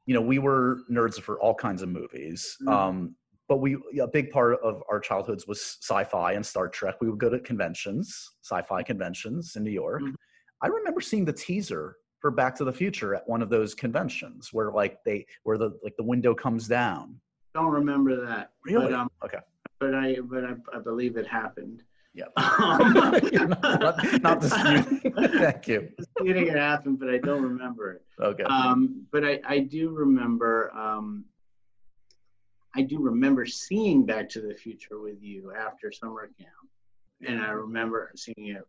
you 0.06 0.14
know, 0.14 0.20
we 0.22 0.38
were 0.38 0.78
nerds 0.90 1.20
for 1.20 1.38
all 1.40 1.54
kinds 1.54 1.82
of 1.82 1.90
movies. 1.90 2.56
Mhm. 2.62 2.72
Um, 2.72 3.16
but 3.48 3.58
we 3.58 3.76
a 4.00 4.06
big 4.06 4.30
part 4.30 4.58
of 4.62 4.82
our 4.88 4.98
childhoods 4.98 5.46
was 5.46 5.60
sci-fi 5.82 6.32
and 6.32 6.44
Star 6.44 6.68
Trek. 6.68 6.96
We 7.02 7.10
would 7.10 7.18
go 7.18 7.28
to 7.28 7.38
conventions, 7.40 8.30
sci-fi 8.42 8.82
conventions 8.82 9.56
in 9.56 9.62
New 9.64 9.70
York. 9.72 10.00
Mhm. 10.02 10.14
I 10.62 10.68
remember 10.68 11.02
seeing 11.02 11.26
the 11.26 11.32
teaser 11.34 11.96
for 12.20 12.30
Back 12.30 12.54
to 12.56 12.64
the 12.64 12.72
Future 12.72 13.14
at 13.14 13.28
one 13.28 13.42
of 13.42 13.50
those 13.50 13.74
conventions 13.74 14.52
where 14.54 14.70
like 14.72 15.04
they 15.04 15.26
where 15.42 15.58
the 15.58 15.78
like 15.82 15.96
the 15.98 16.04
window 16.04 16.34
comes 16.34 16.66
down. 16.66 17.20
Don't 17.52 17.70
remember 17.72 18.24
that, 18.24 18.52
Really? 18.64 18.86
But, 18.86 18.92
um, 18.94 19.10
okay. 19.22 19.40
but 19.78 19.94
I 19.94 20.16
but 20.22 20.44
I, 20.46 20.54
I 20.72 20.78
believe 20.78 21.18
it 21.18 21.26
happened. 21.26 21.82
Yeah. 22.14 22.24
Um, 22.36 22.92
not, 22.92 24.22
not 24.22 24.40
disputing. 24.40 25.12
Thank 25.38 25.68
you. 25.68 25.88
disputing 25.96 26.48
it 26.48 26.56
happened, 26.56 26.98
but 26.98 27.08
I 27.08 27.18
don't 27.18 27.42
remember 27.42 27.92
it. 27.92 28.02
Okay. 28.20 28.42
Um, 28.44 29.06
but 29.10 29.24
I, 29.24 29.40
I 29.46 29.58
do 29.60 29.90
remember 29.90 30.70
um, 30.74 31.24
I 32.74 32.82
do 32.82 33.00
remember 33.00 33.46
seeing 33.46 34.04
Back 34.06 34.28
to 34.30 34.40
the 34.40 34.54
Future 34.54 35.00
with 35.00 35.22
you 35.22 35.52
after 35.52 35.92
summer 35.92 36.30
camp, 36.38 36.50
and 37.26 37.40
I 37.40 37.50
remember 37.50 38.10
seeing 38.14 38.48
it 38.48 38.64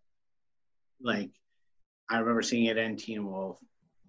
like 1.01 1.32
I 2.10 2.19
remember 2.19 2.41
seeing 2.41 2.65
it 2.65 2.77
in 2.77 2.95
Teen 2.97 3.25
Wolf, 3.25 3.58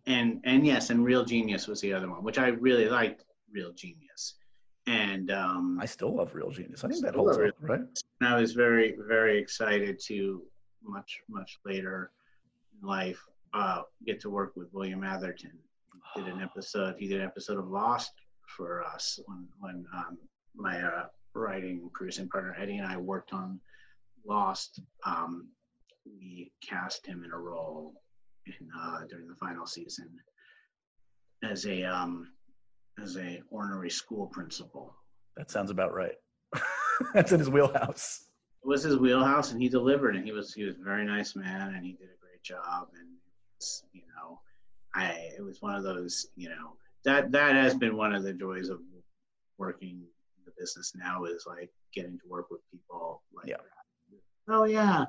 and 0.07 0.41
and 0.45 0.67
yes, 0.67 0.91
and 0.91 1.05
Real 1.05 1.25
Genius 1.25 1.69
was 1.69 1.81
the 1.81 1.93
other 1.93 2.11
one, 2.11 2.23
which 2.23 2.39
I 2.39 2.49
really 2.49 2.89
liked. 2.89 3.25
Real 3.53 3.73
Genius, 3.73 4.04
and 4.87 5.31
um, 5.31 5.79
I 5.81 5.87
still 5.87 6.15
love 6.15 6.35
Real 6.35 6.51
Genius. 6.51 6.85
I 6.85 6.89
think 6.89 7.03
that 7.05 7.15
holds 7.15 7.39
up, 7.39 7.55
right? 7.61 7.81
and 8.21 8.29
I 8.29 8.39
was 8.39 8.53
very, 8.53 8.97
very 9.07 9.39
excited 9.39 9.99
to 10.07 10.43
much, 10.83 11.21
much 11.29 11.59
later 11.65 12.11
in 12.81 12.87
life 12.87 13.21
uh, 13.55 13.83
get 14.05 14.21
to 14.21 14.31
work 14.31 14.53
with 14.57 14.73
William 14.73 15.05
Atherton. 15.05 15.53
He 16.15 16.23
did 16.23 16.35
an 16.35 16.43
episode. 16.43 16.97
He 16.99 17.09
did 17.09 17.21
an 17.21 17.27
episode 17.27 17.59
of 17.59 17.69
Lost 17.69 18.13
for 18.47 18.83
us 18.83 19.19
when 19.27 19.47
when 19.61 19.87
um, 19.95 20.19
my 20.55 20.83
uh, 20.83 21.07
writing 21.35 21.89
producing 21.95 22.29
partner 22.29 22.55
Eddie 22.59 22.79
and 22.79 22.87
I 22.87 22.97
worked 22.97 23.33
on 23.33 23.61
Lost. 24.27 24.81
Um, 25.07 25.49
we 26.05 26.53
cast 26.67 27.07
him 27.07 27.25
in 27.25 27.31
a 27.33 27.39
role 27.39 27.95
in 28.47 28.69
uh, 28.79 29.01
during 29.09 29.29
the 29.29 29.35
final 29.37 29.67
season 29.67 30.11
as 31.43 31.67
a 31.67 31.85
um, 31.85 32.29
as 33.03 33.17
a 33.17 33.43
ornery 33.51 33.91
school 33.91 34.27
principal. 34.27 34.95
That 35.37 35.51
sounds 35.51 35.71
about 35.71 35.93
right. 35.95 36.15
That's 37.15 37.33
in 37.33 37.39
his 37.41 37.51
wheelhouse. 37.51 38.27
it 38.63 38.69
was 38.69 38.83
his 38.85 38.97
wheelhouse 38.99 39.53
and 39.53 39.61
he 39.61 39.69
delivered 39.69 40.15
and 40.17 40.25
he 40.25 40.33
was 40.33 40.55
he 40.55 40.65
was 40.65 40.77
a 40.79 40.83
very 40.85 41.05
nice 41.05 41.35
man 41.35 41.75
and 41.75 41.85
he 41.85 41.93
did 41.93 42.05
a 42.09 42.21
great 42.21 42.43
job 42.43 42.89
and 42.99 43.09
you 43.93 44.03
know 44.15 44.39
i 44.95 45.07
it 45.37 45.43
was 45.43 45.61
one 45.61 45.75
of 45.75 45.83
those 45.83 46.27
you 46.37 46.49
know 46.49 46.77
that 47.05 47.33
that 47.33 47.55
has 47.57 47.75
been 47.75 47.97
one 47.97 48.15
of 48.15 48.23
the 48.23 48.33
joys 48.33 48.69
of 48.69 48.79
working 49.59 50.03
the 50.47 50.53
business 50.59 50.93
now 50.97 51.25
is 51.25 51.45
like 51.49 51.71
getting 51.93 52.17
to 52.19 52.25
work 52.29 52.47
with 52.51 52.61
people 52.71 53.23
like 53.35 53.47
Yeah. 53.49 53.57
that. 53.57 54.55
oh 54.55 54.65
yeah 54.65 55.05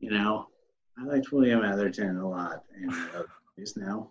you 0.00 0.10
know 0.10 0.48
i 0.98 1.04
liked 1.04 1.30
william 1.30 1.62
atherton 1.62 2.16
a 2.18 2.28
lot 2.28 2.64
and 2.74 2.90
uh, 2.90 3.22
he's 3.56 3.76
now 3.76 4.10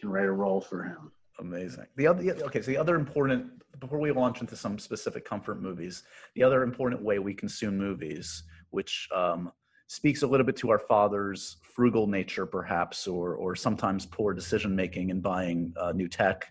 can 0.00 0.08
write 0.08 0.26
a 0.26 0.32
role 0.32 0.60
for 0.60 0.84
him 0.84 1.10
Amazing. 1.40 1.86
The 1.96 2.06
other, 2.06 2.22
okay, 2.44 2.62
so 2.62 2.70
the 2.70 2.76
other 2.76 2.94
important, 2.94 3.46
before 3.80 3.98
we 3.98 4.12
launch 4.12 4.40
into 4.40 4.56
some 4.56 4.78
specific 4.78 5.24
comfort 5.24 5.60
movies, 5.60 6.04
the 6.34 6.42
other 6.42 6.62
important 6.62 7.02
way 7.02 7.18
we 7.18 7.34
consume 7.34 7.76
movies, 7.76 8.44
which 8.70 9.08
um, 9.14 9.50
speaks 9.88 10.22
a 10.22 10.26
little 10.26 10.46
bit 10.46 10.56
to 10.56 10.70
our 10.70 10.78
father's 10.78 11.56
frugal 11.62 12.06
nature, 12.06 12.46
perhaps, 12.46 13.06
or 13.06 13.34
or 13.34 13.54
sometimes 13.54 14.06
poor 14.06 14.32
decision 14.32 14.74
making 14.74 15.10
in 15.10 15.20
buying 15.20 15.74
uh, 15.80 15.92
new 15.92 16.08
tech. 16.08 16.46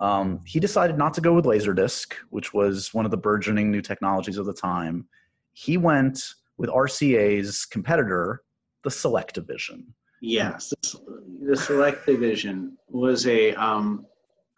Um, 0.00 0.40
he 0.44 0.58
decided 0.58 0.98
not 0.98 1.14
to 1.14 1.20
go 1.20 1.32
with 1.32 1.44
Laserdisc, 1.44 2.14
which 2.30 2.52
was 2.52 2.92
one 2.92 3.04
of 3.04 3.10
the 3.10 3.16
burgeoning 3.16 3.70
new 3.70 3.80
technologies 3.80 4.38
of 4.38 4.46
the 4.46 4.54
time. 4.54 5.06
He 5.52 5.76
went 5.76 6.22
with 6.56 6.70
RCA's 6.70 7.66
competitor, 7.66 8.42
the 8.82 8.90
Selectavision. 8.90 9.84
Yes, 10.20 10.72
the 10.82 11.54
Selectavision 11.54 12.72
was 12.88 13.26
a 13.26 13.54
um, 13.54 14.06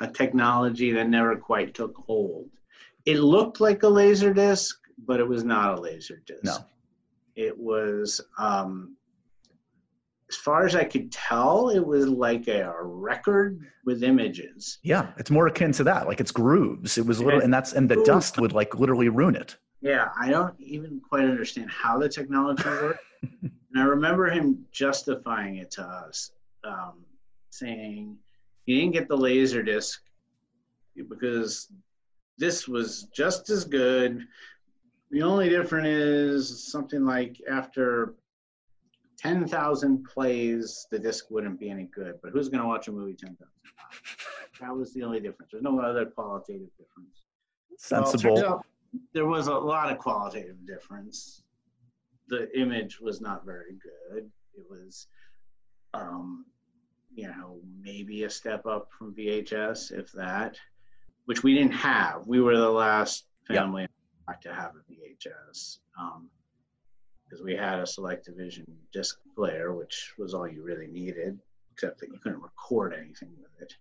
a 0.00 0.08
technology 0.08 0.92
that 0.92 1.08
never 1.08 1.36
quite 1.36 1.74
took 1.74 1.94
hold. 1.96 2.50
It 3.06 3.18
looked 3.18 3.60
like 3.60 3.82
a 3.82 3.88
laser 3.88 4.32
disc, 4.32 4.78
but 5.06 5.20
it 5.20 5.28
was 5.28 5.44
not 5.44 5.78
a 5.78 5.80
laser 5.80 6.22
disc. 6.26 6.44
No. 6.44 6.56
It 7.36 7.56
was, 7.56 8.20
um, 8.38 8.96
as 10.30 10.36
far 10.36 10.64
as 10.66 10.74
I 10.74 10.84
could 10.84 11.12
tell, 11.12 11.68
it 11.70 11.84
was 11.84 12.08
like 12.08 12.48
a, 12.48 12.72
record 12.82 13.60
with 13.84 14.02
images. 14.02 14.78
Yeah, 14.82 15.12
it's 15.18 15.30
more 15.30 15.46
akin 15.46 15.72
to 15.72 15.84
that. 15.84 16.06
Like 16.06 16.20
it's 16.20 16.30
grooves. 16.32 16.96
It 16.96 17.04
was 17.06 17.20
little, 17.20 17.40
Yeah. 17.40 17.44
and 17.44 17.52
that's 17.52 17.74
and 17.74 17.88
the 17.88 17.96
Grooves. 17.96 18.08
dust 18.08 18.40
would 18.40 18.52
like 18.52 18.78
literally 18.78 19.08
ruin 19.10 19.36
it. 19.36 19.56
Yeah, 19.82 20.08
I 20.18 20.30
don't 20.30 20.58
even 20.58 21.00
quite 21.06 21.24
understand 21.24 21.70
how 21.70 21.98
the 21.98 22.08
technology 22.08 22.64
worked. 22.64 23.00
and 23.42 23.52
I 23.76 23.82
remember 23.82 24.26
him 24.30 24.64
justifying 24.72 25.56
it 25.56 25.70
to 25.72 25.82
us, 25.82 26.30
um, 26.64 27.04
saying 27.50 28.16
he 28.64 28.80
didn't 28.80 28.92
get 28.92 29.08
the 29.08 29.16
laser 29.16 29.62
disc 29.62 30.02
because 31.08 31.68
this 32.38 32.66
was 32.68 33.04
just 33.14 33.50
as 33.50 33.64
good. 33.64 34.26
The 35.10 35.22
only 35.22 35.48
difference 35.48 35.86
is 35.86 36.70
something 36.70 37.04
like 37.04 37.40
after 37.50 38.14
10,000 39.18 40.04
plays, 40.04 40.86
the 40.90 40.98
disc 40.98 41.26
wouldn't 41.30 41.58
be 41.60 41.70
any 41.70 41.84
good. 41.94 42.16
But 42.22 42.32
who's 42.32 42.48
going 42.48 42.62
to 42.62 42.68
watch 42.68 42.88
a 42.88 42.92
movie 42.92 43.14
10,000 43.14 43.36
times? 43.36 43.50
That 44.60 44.74
was 44.76 44.92
the 44.92 45.02
only 45.02 45.20
difference. 45.20 45.50
There's 45.52 45.64
no 45.64 45.78
other 45.80 46.06
qualitative 46.06 46.68
difference. 46.78 47.22
Well, 47.90 48.06
Sensible. 48.06 48.44
out 48.44 48.66
there 49.12 49.26
was 49.26 49.46
a 49.48 49.54
lot 49.54 49.90
of 49.90 49.98
qualitative 49.98 50.66
difference. 50.66 51.42
The 52.28 52.48
image 52.58 53.00
was 53.00 53.20
not 53.20 53.44
very 53.44 53.76
good. 53.82 54.30
It 54.54 54.64
was, 54.68 55.06
um, 55.92 56.46
you 57.14 57.28
know, 57.28 57.60
maybe 57.80 58.24
a 58.24 58.30
step 58.30 58.66
up 58.66 58.88
from 58.98 59.14
VHS, 59.14 59.96
if 59.96 60.10
that, 60.12 60.56
which 61.26 61.42
we 61.42 61.54
didn't 61.54 61.72
have. 61.72 62.26
We 62.26 62.40
were 62.40 62.56
the 62.56 62.70
last 62.70 63.26
family 63.46 63.86
not 64.28 64.42
to 64.42 64.52
have 64.52 64.72
a 64.74 64.92
VHS 64.92 65.78
because 65.98 67.40
um, 67.40 67.44
we 67.44 67.54
had 67.54 67.78
a 67.78 67.82
Selectavision 67.82 68.64
disc 68.92 69.18
player, 69.34 69.74
which 69.74 70.12
was 70.18 70.34
all 70.34 70.48
you 70.48 70.62
really 70.62 70.88
needed, 70.88 71.38
except 71.72 72.00
that 72.00 72.10
you 72.10 72.18
couldn't 72.18 72.42
record 72.42 72.94
anything 72.94 73.30
with 73.40 73.62
it. 73.62 73.72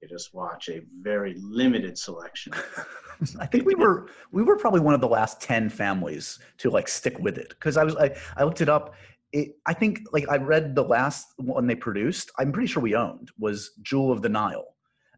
You 0.00 0.08
just 0.08 0.32
watch 0.32 0.68
a 0.70 0.80
very 1.02 1.34
limited 1.38 1.98
selection. 1.98 2.54
I 3.38 3.44
think 3.44 3.66
we 3.66 3.74
were 3.74 4.06
we 4.32 4.42
were 4.42 4.56
probably 4.56 4.80
one 4.80 4.94
of 4.94 5.02
the 5.02 5.08
last 5.08 5.42
ten 5.42 5.68
families 5.68 6.38
to 6.58 6.70
like 6.70 6.88
stick 6.88 7.18
with 7.18 7.36
it 7.36 7.50
because 7.50 7.76
I 7.76 7.84
was 7.84 7.96
I, 7.96 8.16
I 8.36 8.44
looked 8.44 8.62
it 8.62 8.70
up. 8.70 8.94
It, 9.32 9.56
I 9.66 9.74
think 9.74 10.00
like 10.12 10.28
I 10.28 10.36
read 10.36 10.74
the 10.74 10.82
last 10.82 11.28
one 11.36 11.66
they 11.66 11.76
produced. 11.76 12.30
I'm 12.38 12.50
pretty 12.52 12.66
sure 12.66 12.82
we 12.82 12.94
owned 12.96 13.30
was 13.38 13.72
Jewel 13.82 14.10
of 14.10 14.22
the 14.22 14.28
Nile, 14.28 14.74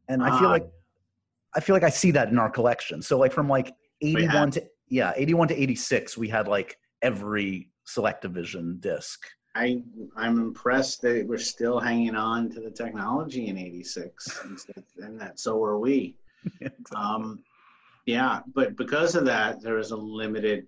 and 0.09 0.23
I 0.23 0.39
feel 0.39 0.49
Ah. 0.49 0.53
like 0.53 0.67
I 1.55 1.61
feel 1.61 1.75
like 1.75 1.83
I 1.83 1.91
see 1.91 2.11
that 2.13 2.29
in 2.29 2.39
our 2.39 2.51
collection. 2.51 3.01
So 3.03 3.19
like 3.19 3.33
from 3.33 3.49
like 3.49 3.75
81 4.03 4.51
to 4.53 4.65
yeah 4.89 5.13
81 5.17 5.49
to 5.49 5.55
86, 5.63 6.17
we 6.19 6.29
had 6.29 6.47
like 6.49 6.79
every 7.03 7.71
Selectavision 7.87 8.81
disc. 8.81 9.27
I 9.55 9.83
I'm 10.17 10.39
impressed 10.39 11.03
that 11.03 11.27
we're 11.27 11.39
still 11.39 11.79
hanging 11.81 12.15
on 12.15 12.49
to 12.51 12.61
the 12.61 12.71
technology 12.71 13.49
in 13.49 13.59
'86, 13.59 14.45
and 14.99 15.21
that 15.21 15.39
so 15.41 15.63
are 15.65 15.79
we. 15.79 16.17
Um, 16.97 17.43
yeah, 18.07 18.41
but 18.55 18.77
because 18.77 19.15
of 19.15 19.25
that, 19.27 19.63
there 19.63 19.75
was 19.75 19.93
a 19.93 19.97
limited 19.97 20.67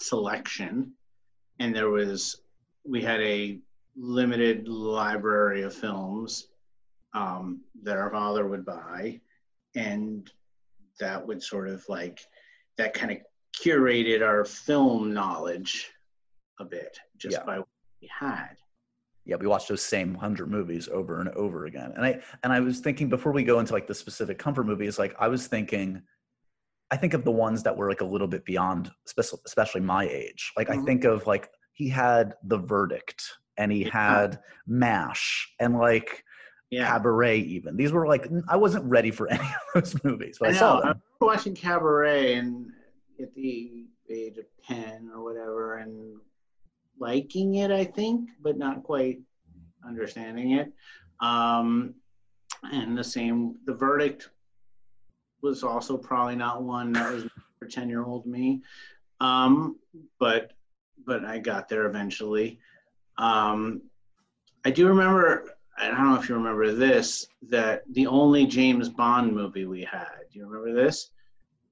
selection, 0.00 0.92
and 1.58 1.74
there 1.74 1.90
was 1.90 2.40
we 2.84 3.02
had 3.02 3.20
a 3.20 3.58
limited 3.96 4.68
library 4.68 5.62
of 5.62 5.74
films 5.74 6.48
um, 7.14 7.60
that 7.82 7.96
our 7.96 8.10
father 8.10 8.46
would 8.46 8.64
buy, 8.64 9.20
and 9.74 10.30
that 11.00 11.26
would 11.26 11.42
sort 11.42 11.68
of 11.68 11.84
like 11.88 12.20
that 12.76 12.94
kind 12.94 13.10
of 13.12 13.18
curated 13.60 14.22
our 14.26 14.44
film 14.44 15.12
knowledge 15.12 15.90
a 16.60 16.64
bit 16.64 16.98
just 17.16 17.36
Yeah. 17.36 17.44
by 17.44 17.58
what 17.58 17.68
we 18.00 18.08
had. 18.08 18.56
yeah 19.24 19.36
we 19.36 19.46
watched 19.46 19.68
those 19.68 19.82
same 19.82 20.12
100 20.14 20.48
movies 20.50 20.88
over 20.88 21.20
and 21.20 21.28
over 21.30 21.66
again 21.66 21.92
and 21.96 22.04
i 22.04 22.20
and 22.44 22.52
i 22.52 22.60
was 22.60 22.78
thinking 22.80 23.08
before 23.08 23.32
we 23.32 23.42
go 23.42 23.58
into 23.58 23.72
like 23.72 23.86
the 23.86 23.94
specific 23.94 24.38
comfort 24.38 24.64
movies 24.64 24.98
like 24.98 25.14
i 25.18 25.26
was 25.28 25.46
thinking 25.48 26.00
i 26.90 26.96
think 26.96 27.14
of 27.14 27.24
the 27.24 27.30
ones 27.30 27.62
that 27.62 27.76
were 27.76 27.88
like 27.88 28.00
a 28.00 28.04
little 28.04 28.26
bit 28.28 28.44
beyond 28.44 28.90
especially 29.46 29.80
my 29.80 30.04
age 30.08 30.52
like 30.56 30.70
i 30.70 30.76
Mhm. 30.76 30.84
think 30.86 31.04
of 31.04 31.26
like 31.26 31.50
he 31.72 31.88
had 31.88 32.34
the 32.44 32.58
verdict 32.58 33.22
and 33.56 33.70
he 33.72 33.82
Yeah. 33.84 33.90
had 33.92 34.40
mash 34.66 35.54
and 35.60 35.78
like 35.78 36.24
Yeah, 36.70 36.86
cabaret 36.86 37.38
even 37.40 37.76
these 37.76 37.92
were 37.92 38.06
like 38.06 38.28
i 38.48 38.56
wasn't 38.56 38.84
ready 38.84 39.10
for 39.10 39.28
any 39.36 39.44
of 39.44 39.60
those 39.74 40.04
movies 40.04 40.36
but 40.40 40.48
i, 40.48 40.52
I 40.52 40.54
saw 40.54 40.66
I 40.66 40.80
them 40.80 40.80
remember 40.80 41.02
watching 41.20 41.54
Cabaret 41.54 42.34
and 42.34 42.70
at 43.20 43.34
the 43.34 43.86
age 44.10 44.38
of 44.38 44.44
ten 44.64 45.10
or 45.12 45.22
whatever, 45.24 45.78
and 45.78 46.18
liking 47.00 47.56
it, 47.56 47.70
I 47.72 47.84
think, 47.84 48.30
but 48.40 48.56
not 48.56 48.84
quite 48.84 49.18
understanding 49.84 50.52
it. 50.52 50.72
Um, 51.20 51.94
and 52.62 52.96
the 52.96 53.02
same, 53.02 53.56
the 53.66 53.74
verdict 53.74 54.30
was 55.42 55.62
also 55.62 55.96
probably 55.96 56.36
not 56.36 56.62
one 56.62 56.92
that 56.92 57.12
was 57.12 57.24
for 57.58 57.66
ten-year-old 57.66 58.26
me, 58.26 58.62
um, 59.20 59.76
but 60.18 60.52
but 61.06 61.24
I 61.24 61.38
got 61.38 61.68
there 61.68 61.86
eventually. 61.86 62.58
Um, 63.16 63.82
I 64.64 64.70
do 64.70 64.88
remember. 64.88 65.50
I 65.80 65.86
don't 65.88 66.10
know 66.10 66.20
if 66.20 66.28
you 66.28 66.34
remember 66.34 66.72
this. 66.74 67.26
That 67.42 67.82
the 67.92 68.06
only 68.06 68.46
James 68.46 68.88
Bond 68.88 69.32
movie 69.34 69.64
we 69.66 69.82
had. 69.84 70.08
Do 70.32 70.38
you 70.38 70.46
remember 70.46 70.72
this? 70.80 71.10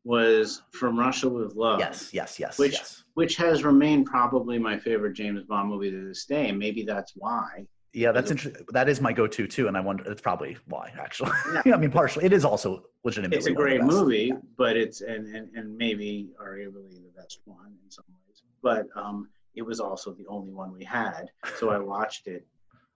Was 0.05 0.63
From 0.71 0.97
Russia 0.97 1.29
with 1.29 1.57
Love. 1.57 1.81
yes 1.81 2.15
yes 2.15 2.39
yes 2.39 2.59
Which- 2.59 2.73
yes 2.75 3.03
Which 3.15 3.35
has 3.37 3.65
remained 3.65 4.07
probably 4.07 4.57
my 4.59 4.79
favorite 4.79 5.15
James 5.15 5.43
Bond 5.43 5.69
movie 5.69 5.91
to 5.91 6.07
this 6.07 6.25
day. 6.27 6.53
Maybe 6.53 6.85
that's 6.85 7.13
why. 7.17 7.67
Yeah 7.97 8.13
that's 8.13 8.31
interesting 8.31 8.65
that 8.73 8.89
is 8.89 9.01
my 9.01 9.13
go-to 9.13 9.47
too 9.47 9.69
and 9.69 9.77
i 9.77 9.81
wonder 9.81 10.05
it's 10.11 10.21
probably 10.21 10.57
why 10.67 10.93
actually 11.01 11.31
Yeah. 11.65 11.75
i 11.75 11.79
mean 11.79 11.91
partially 11.91 12.25
it 12.27 12.33
is 12.33 12.45
also 12.45 12.85
legitimately 13.07 13.39
It's 13.39 13.47
a 13.47 13.55
one 13.55 13.63
of 13.63 13.71
the 13.71 13.79
great 13.79 13.85
movie, 13.85 14.33
but 14.59 14.77
it's 14.77 15.01
and, 15.01 15.35
and, 15.35 15.49
and 15.55 15.77
maybe 15.79 16.31
arguably 16.43 16.91
the 16.91 17.13
best 17.17 17.41
one 17.45 17.73
in 17.85 17.91
some 17.91 18.05
ways. 18.09 18.43
But 18.63 18.89
um, 18.97 19.29
it 19.55 19.63
was 19.63 19.81
also 19.81 20.13
the 20.13 20.27
only 20.27 20.53
one 20.53 20.73
we 20.73 20.85
had. 20.85 21.31
So 21.59 21.71
I 21.71 21.79
watched 21.95 22.27
it 22.27 22.45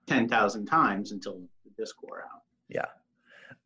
ten 0.06 0.28
thousand 0.28 0.66
times 0.66 1.12
until 1.12 1.40
the 1.64 1.70
disc 1.78 2.02
wore 2.02 2.24
out. 2.24 2.42
Yeah. 2.68 2.86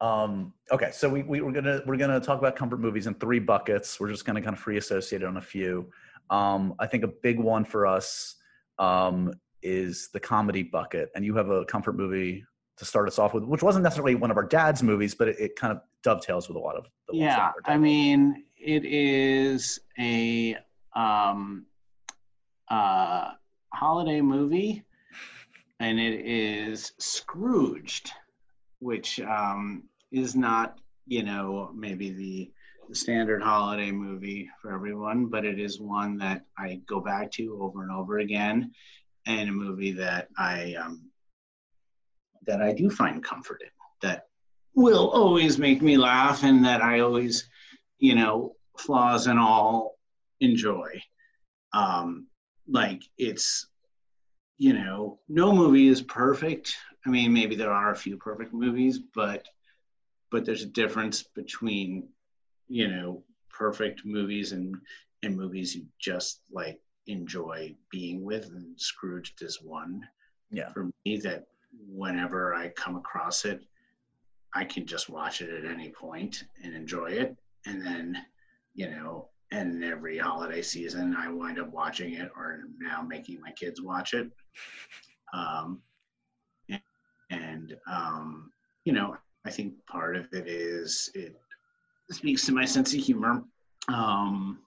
Um, 0.01 0.53
okay, 0.71 0.91
so 0.93 1.09
we, 1.09 1.23
we 1.23 1.41
we're 1.41 1.53
gonna 1.53 1.81
we're 1.87 1.97
gonna 1.97 2.21
talk 2.21 2.39
about 2.39 2.57
comfort 2.57 2.81
movies 2.81 3.07
in 3.07 3.15
three 3.15 3.39
buckets. 3.39 3.99
We're 3.99 4.11
just 4.11 4.25
gonna 4.27 4.43
kind 4.43 4.55
of 4.55 4.61
free 4.61 4.77
associate 4.77 5.23
it 5.23 5.27
on 5.27 5.39
a 5.39 5.43
few. 5.43 5.91
Um, 6.31 6.75
I 6.79 6.87
think 6.87 7.05
a 7.05 7.09
big 7.09 7.39
one 7.41 7.65
for 7.65 7.87
us 7.87 8.37
um, 8.79 9.33
is 9.65 10.11
the 10.13 10.21
comedy 10.21 10.63
bucket, 10.63 11.11
and 11.17 11.25
you 11.25 11.35
have 11.35 11.51
a 11.51 11.65
comfort 11.65 11.97
movie 11.97 12.45
to 12.77 12.85
start 12.85 13.09
us 13.09 13.19
off 13.19 13.35
with, 13.35 13.45
which 13.45 13.63
wasn't 13.63 13.83
necessarily 13.83 14.15
one 14.15 14.31
of 14.31 14.37
our 14.37 14.47
dad's 14.47 14.83
movies, 14.83 15.15
but 15.15 15.29
it, 15.29 15.37
it 15.39 15.57
kind 15.57 15.73
of 15.73 15.81
dovetails 16.03 16.49
with 16.49 16.57
a 16.57 16.61
lot 16.61 16.77
of. 16.77 16.87
The 17.09 17.15
ones 17.15 17.25
yeah 17.25 17.53
i 17.65 17.77
mean 17.77 18.45
it 18.57 18.85
is 18.85 19.81
a 19.99 20.57
um 20.95 21.67
uh 22.71 23.33
holiday 23.73 24.21
movie 24.21 24.85
and 25.81 25.99
it 25.99 26.25
is 26.25 26.93
scrooged 26.99 28.11
which 28.79 29.21
um 29.21 29.83
is 30.13 30.35
not 30.35 30.79
you 31.07 31.23
know 31.23 31.71
maybe 31.75 32.11
the, 32.11 32.51
the 32.89 32.95
standard 32.95 33.43
holiday 33.43 33.91
movie 33.91 34.49
for 34.63 34.73
everyone 34.73 35.27
but 35.27 35.45
it 35.45 35.59
is 35.59 35.81
one 35.81 36.17
that 36.17 36.43
i 36.59 36.81
go 36.89 37.01
back 37.01 37.31
to 37.33 37.59
over 37.61 37.83
and 37.83 37.93
over 37.93 38.19
again 38.21 38.71
and 39.27 39.49
a 39.49 39.53
movie 39.53 39.93
that 39.93 40.29
i 40.39 40.75
um 40.75 41.11
that 42.47 42.61
i 42.61 42.73
do 42.73 42.91
find 42.91 43.23
comfort 43.25 43.63
in 43.63 43.69
that 44.03 44.27
will 44.75 45.11
always 45.11 45.59
make 45.59 45.83
me 45.83 45.97
laugh 45.97 46.43
and 46.43 46.65
that 46.65 46.83
I 46.83 47.01
always, 47.01 47.49
you 47.99 48.15
know, 48.15 48.57
flaws 48.79 49.27
and 49.27 49.39
all 49.39 49.99
enjoy. 50.41 51.01
Um, 51.73 52.27
like 52.69 53.03
it's, 53.19 53.67
you 54.59 54.73
know, 54.73 55.21
no 55.29 55.55
movie 55.55 55.89
is 55.89 56.03
perfect. 56.03 56.77
I 57.07 57.11
mean, 57.11 57.33
maybe 57.33 57.55
there 57.57 57.73
are 57.73 57.93
a 57.93 57.97
few 57.97 58.17
perfect 58.17 58.53
movies, 58.53 58.99
but 59.15 59.47
but 60.31 60.45
there's 60.45 60.63
a 60.63 60.67
difference 60.67 61.23
between, 61.23 62.09
you 62.69 62.89
know, 62.89 63.23
perfect 63.51 64.05
movies 64.05 64.53
and 64.53 64.75
and 65.23 65.37
movies 65.37 65.75
you 65.75 65.87
just 66.01 66.41
like 66.51 66.81
enjoy 67.07 67.75
being 67.91 68.25
with. 68.25 68.47
And 68.47 68.79
Scrooged 68.81 69.43
is 69.43 69.63
one 69.63 70.09
Yeah. 70.51 70.73
for 70.73 70.91
me 71.05 71.19
that 71.19 71.47
whenever 71.89 72.55
I 72.55 72.69
come 72.71 72.97
across 72.97 73.45
it, 73.45 73.65
I 74.55 74.65
can 74.65 74.87
just 74.87 75.09
watch 75.09 75.41
it 75.43 75.51
at 75.51 75.71
any 75.71 75.91
point 75.91 76.45
and 76.63 76.75
enjoy 76.75 77.11
it. 77.11 77.37
And 77.67 77.85
then, 77.85 78.25
you 78.75 78.91
know, 78.91 79.29
and 79.51 79.85
every 79.85 80.19
holiday 80.19 80.63
season, 80.63 81.15
I 81.17 81.29
wind 81.29 81.59
up 81.59 81.71
watching 81.73 82.15
it 82.15 82.31
or 82.37 82.65
now 82.79 83.03
making 83.03 83.41
my 83.41 83.53
kids 83.53 83.81
watch 83.83 84.15
it. 84.15 84.31
Um, 85.33 85.83
and, 86.69 86.81
and 87.31 87.77
um, 87.87 88.53
you 88.85 88.93
know, 88.93 89.17
I 89.45 89.51
think 89.51 89.75
part 89.87 90.17
of 90.17 90.33
it 90.33 90.47
is 90.49 91.11
it 91.15 91.37
speaks 92.11 92.47
to 92.47 92.53
my 92.53 92.65
sense 92.65 92.95
of 92.95 93.01
humor. 93.01 93.43
Um, 93.89 94.61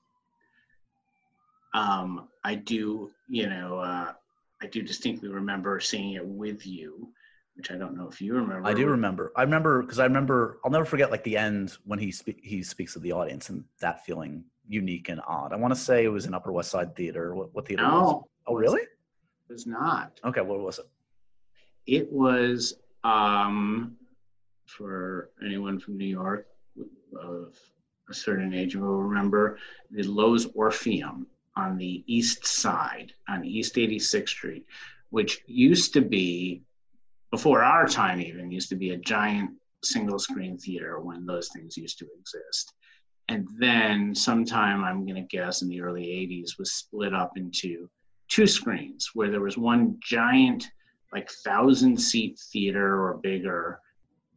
um, 1.77 2.27
I 2.43 2.55
do, 2.55 3.11
you 3.29 3.47
know, 3.47 3.79
uh, 3.79 4.13
I 4.61 4.67
do 4.67 4.81
distinctly 4.81 5.29
remember 5.29 5.79
seeing 5.79 6.13
it 6.13 6.25
with 6.25 6.65
you, 6.65 7.09
which 7.55 7.71
I 7.71 7.75
don't 7.75 7.95
know 7.95 8.07
if 8.07 8.19
you 8.19 8.33
remember. 8.33 8.67
I 8.67 8.73
do 8.73 8.87
remember. 8.87 9.31
I 9.35 9.43
remember 9.43 9.83
because 9.83 9.99
I 9.99 10.05
remember. 10.05 10.59
I'll 10.65 10.71
never 10.71 10.85
forget 10.85 11.11
like 11.11 11.23
the 11.23 11.37
end 11.37 11.77
when 11.85 11.99
he 11.99 12.11
spe- 12.11 12.41
he 12.41 12.63
speaks 12.63 12.93
to 12.93 12.99
the 12.99 13.11
audience 13.11 13.49
and 13.49 13.63
that 13.79 14.03
feeling 14.05 14.43
unique 14.67 15.09
and 15.09 15.21
odd. 15.27 15.53
I 15.53 15.57
want 15.57 15.73
to 15.73 15.79
say 15.79 16.03
it 16.03 16.09
was 16.09 16.25
in 16.25 16.33
Upper 16.33 16.51
West 16.51 16.71
Side 16.71 16.95
Theater. 16.95 17.35
What, 17.35 17.53
what 17.53 17.67
theater? 17.67 17.83
was 17.83 18.11
it? 18.13 18.29
Oh, 18.47 18.55
really? 18.55 18.81
it 18.81 19.53
was 19.53 19.67
not. 19.67 20.19
Okay. 20.25 20.41
What 20.41 20.59
was 20.59 20.79
it? 20.79 20.85
It 21.85 22.11
was 22.11 22.73
um, 23.03 23.95
for 24.65 25.29
anyone 25.45 25.79
from 25.79 25.97
New 25.97 26.05
York 26.05 26.47
of 27.21 27.55
a 28.09 28.13
certain 28.13 28.53
age 28.53 28.73
who 28.73 28.81
will 28.81 29.03
remember 29.03 29.59
the 29.91 30.03
Loews 30.03 30.49
Orpheum 30.55 31.27
on 31.57 31.77
the 31.77 32.03
east 32.07 32.45
side 32.45 33.11
on 33.27 33.43
East 33.43 33.75
86th 33.75 34.29
Street, 34.29 34.65
which 35.09 35.41
used 35.47 35.91
to 35.93 36.01
be 36.01 36.61
before 37.31 37.63
our 37.63 37.87
time 37.87 38.21
even 38.21 38.51
used 38.51 38.69
to 38.69 38.75
be 38.75 38.91
a 38.91 38.97
giant 38.97 39.51
single 39.83 40.19
screen 40.19 40.57
theater 40.57 40.99
when 41.01 41.25
those 41.25 41.49
things 41.49 41.75
used 41.75 41.97
to 41.99 42.07
exist. 42.19 42.73
And 43.27 43.47
then 43.59 44.15
sometime 44.15 44.83
I'm 44.83 45.03
going 45.05 45.15
to 45.15 45.35
guess 45.37 45.61
in 45.61 45.67
the 45.67 45.81
early 45.81 46.05
80s 46.05 46.57
was 46.57 46.71
split 46.71 47.13
up 47.13 47.33
into 47.37 47.89
two 48.29 48.47
screens 48.47 49.09
where 49.13 49.29
there 49.29 49.41
was 49.41 49.57
one 49.57 49.97
giant 50.01 50.65
like 51.13 51.29
thousand 51.43 51.97
seat 51.99 52.39
theater 52.51 53.01
or 53.03 53.17
bigger 53.17 53.79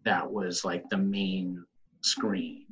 that 0.04 0.28
was 0.28 0.64
like 0.64 0.88
the 0.88 0.96
main 0.96 1.62
screen 2.00 2.64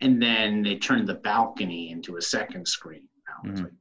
and 0.00 0.22
then 0.22 0.62
they 0.62 0.76
turned 0.76 1.08
the 1.08 1.14
balcony 1.14 1.90
into 1.90 2.16
a 2.16 2.22
second 2.22 2.68
screen 2.68 3.08
now 3.26 3.50
it's 3.50 3.60
Mhm. 3.60 3.64
like 3.64 3.72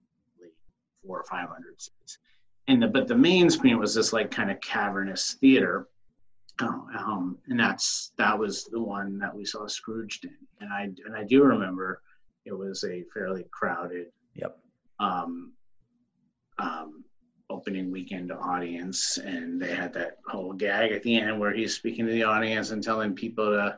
four 1.08 1.20
or 1.20 1.24
five 1.24 1.50
hundred 1.50 1.82
seats. 1.82 2.20
And 2.68 2.84
the, 2.84 2.88
but 2.88 3.08
the 3.08 3.16
main 3.16 3.50
screen 3.50 3.80
was 3.80 3.96
this 3.96 4.12
like 4.12 4.30
kind 4.30 4.52
of 4.52 4.60
cavernous 4.62 5.38
theater. 5.40 5.88
Um, 6.60 6.88
um, 6.98 7.38
and 7.48 7.60
that's 7.60 8.12
that 8.18 8.38
was 8.38 8.66
the 8.66 8.82
one 8.82 9.18
that 9.20 9.34
we 9.34 9.46
saw 9.46 9.68
Scrooged 9.68 10.26
in. 10.26 10.36
And 10.60 10.74
I 10.74 10.84
and 11.06 11.16
I 11.16 11.24
do 11.24 11.44
remember 11.44 12.02
it 12.46 12.54
was 12.58 12.84
a 12.84 13.04
fairly 13.14 13.46
crowded 13.52 14.08
Yep. 14.36 14.58
um, 15.00 15.54
um, 16.60 17.04
opening 17.50 17.92
weekend 17.92 18.32
audience, 18.32 19.18
and 19.18 19.62
they 19.62 19.74
had 19.74 19.94
that 19.94 20.18
whole 20.28 20.54
gag 20.54 20.92
at 20.92 21.04
the 21.04 21.16
end 21.18 21.40
where 21.40 21.54
he's 21.54 21.76
speaking 21.76 22.06
to 22.06 22.12
the 22.12 22.24
audience 22.24 22.72
and 22.72 22.84
telling 22.84 23.14
people 23.14 23.46
to 23.46 23.78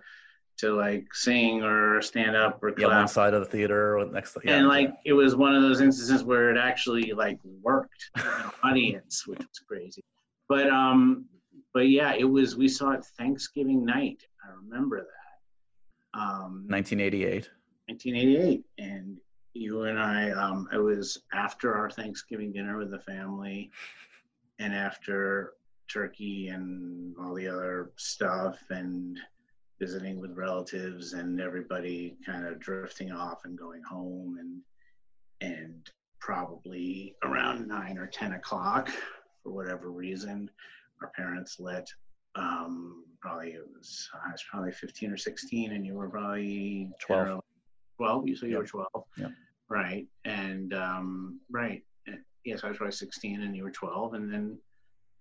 to 0.60 0.76
like 0.76 1.14
sing 1.14 1.62
or 1.64 2.02
stand 2.02 2.36
up 2.36 2.62
or 2.64 2.70
Yeah. 2.78 2.88
One 2.88 2.96
clap. 2.98 3.10
side 3.10 3.34
of 3.34 3.42
the 3.42 3.50
theater 3.50 3.98
or 3.98 4.06
next. 4.06 4.38
Yeah. 4.44 4.58
and 4.58 4.68
like 4.68 4.94
it 5.06 5.14
was 5.14 5.36
one 5.36 5.56
of 5.56 5.62
those 5.62 5.82
instances 5.82 6.24
where 6.24 6.50
it 6.50 6.58
actually 6.58 7.14
like 7.14 7.40
worked 7.62 8.10
the 8.16 8.52
audience, 8.64 9.26
which 9.28 9.40
was 9.40 9.60
crazy. 9.68 10.04
But 10.48 10.70
um, 10.70 11.26
but 11.74 11.88
yeah, 11.90 12.14
it 12.18 12.24
was. 12.26 12.56
We 12.58 12.68
saw 12.68 12.92
it 12.92 13.06
Thanksgiving 13.18 13.86
night. 13.86 14.24
I 14.44 14.54
remember 14.64 14.98
that. 15.02 16.20
Um, 16.20 16.66
1988. 16.68 17.50
1988 17.88 18.64
and 18.78 19.18
you 19.54 19.84
and 19.84 20.00
i 20.00 20.30
um, 20.32 20.68
it 20.72 20.78
was 20.78 21.24
after 21.34 21.74
our 21.76 21.90
thanksgiving 21.90 22.52
dinner 22.52 22.78
with 22.78 22.92
the 22.92 23.00
family 23.00 23.72
and 24.60 24.74
after 24.76 25.54
turkey 25.88 26.50
and 26.50 27.16
all 27.20 27.34
the 27.34 27.48
other 27.48 27.92
stuff 27.96 28.60
and 28.70 29.20
visiting 29.80 30.20
with 30.20 30.36
relatives 30.36 31.14
and 31.14 31.40
everybody 31.40 32.18
kind 32.26 32.46
of 32.46 32.60
drifting 32.60 33.12
off 33.12 33.40
and 33.46 33.58
going 33.58 33.82
home 33.84 34.38
and 34.40 34.62
and 35.42 35.90
probably 36.20 37.16
around 37.24 37.68
nine 37.68 37.98
or 37.98 38.08
ten 38.08 38.34
o'clock 38.34 38.90
for 39.44 39.52
whatever 39.54 39.90
reason 39.90 40.50
our 41.02 41.10
parents 41.16 41.58
let 41.60 41.88
um 42.36 43.06
probably 43.22 43.52
it 43.52 43.66
was 43.76 44.10
i 44.28 44.32
was 44.32 44.44
probably 44.52 44.72
15 44.72 45.12
or 45.12 45.18
16 45.18 45.72
and 45.72 45.86
you 45.86 45.94
were 45.94 46.10
probably 46.10 46.92
10 47.08 47.18
or 47.18 47.26
12. 47.26 47.44
12 47.98 48.28
you 48.28 48.36
said 48.36 48.50
you 48.50 48.58
were 48.58 48.66
12 48.66 48.88
Yep. 49.18 49.32
right 49.70 50.08
and 50.26 50.74
um 50.74 51.40
right 51.50 51.84
Uh, 52.08 52.16
yes 52.44 52.64
i 52.64 52.68
was 52.70 52.78
probably 52.78 52.92
16 52.92 53.42
and 53.42 53.56
you 53.56 53.64
were 53.64 53.72
12 53.72 54.14
and 54.14 54.32
then 54.32 54.58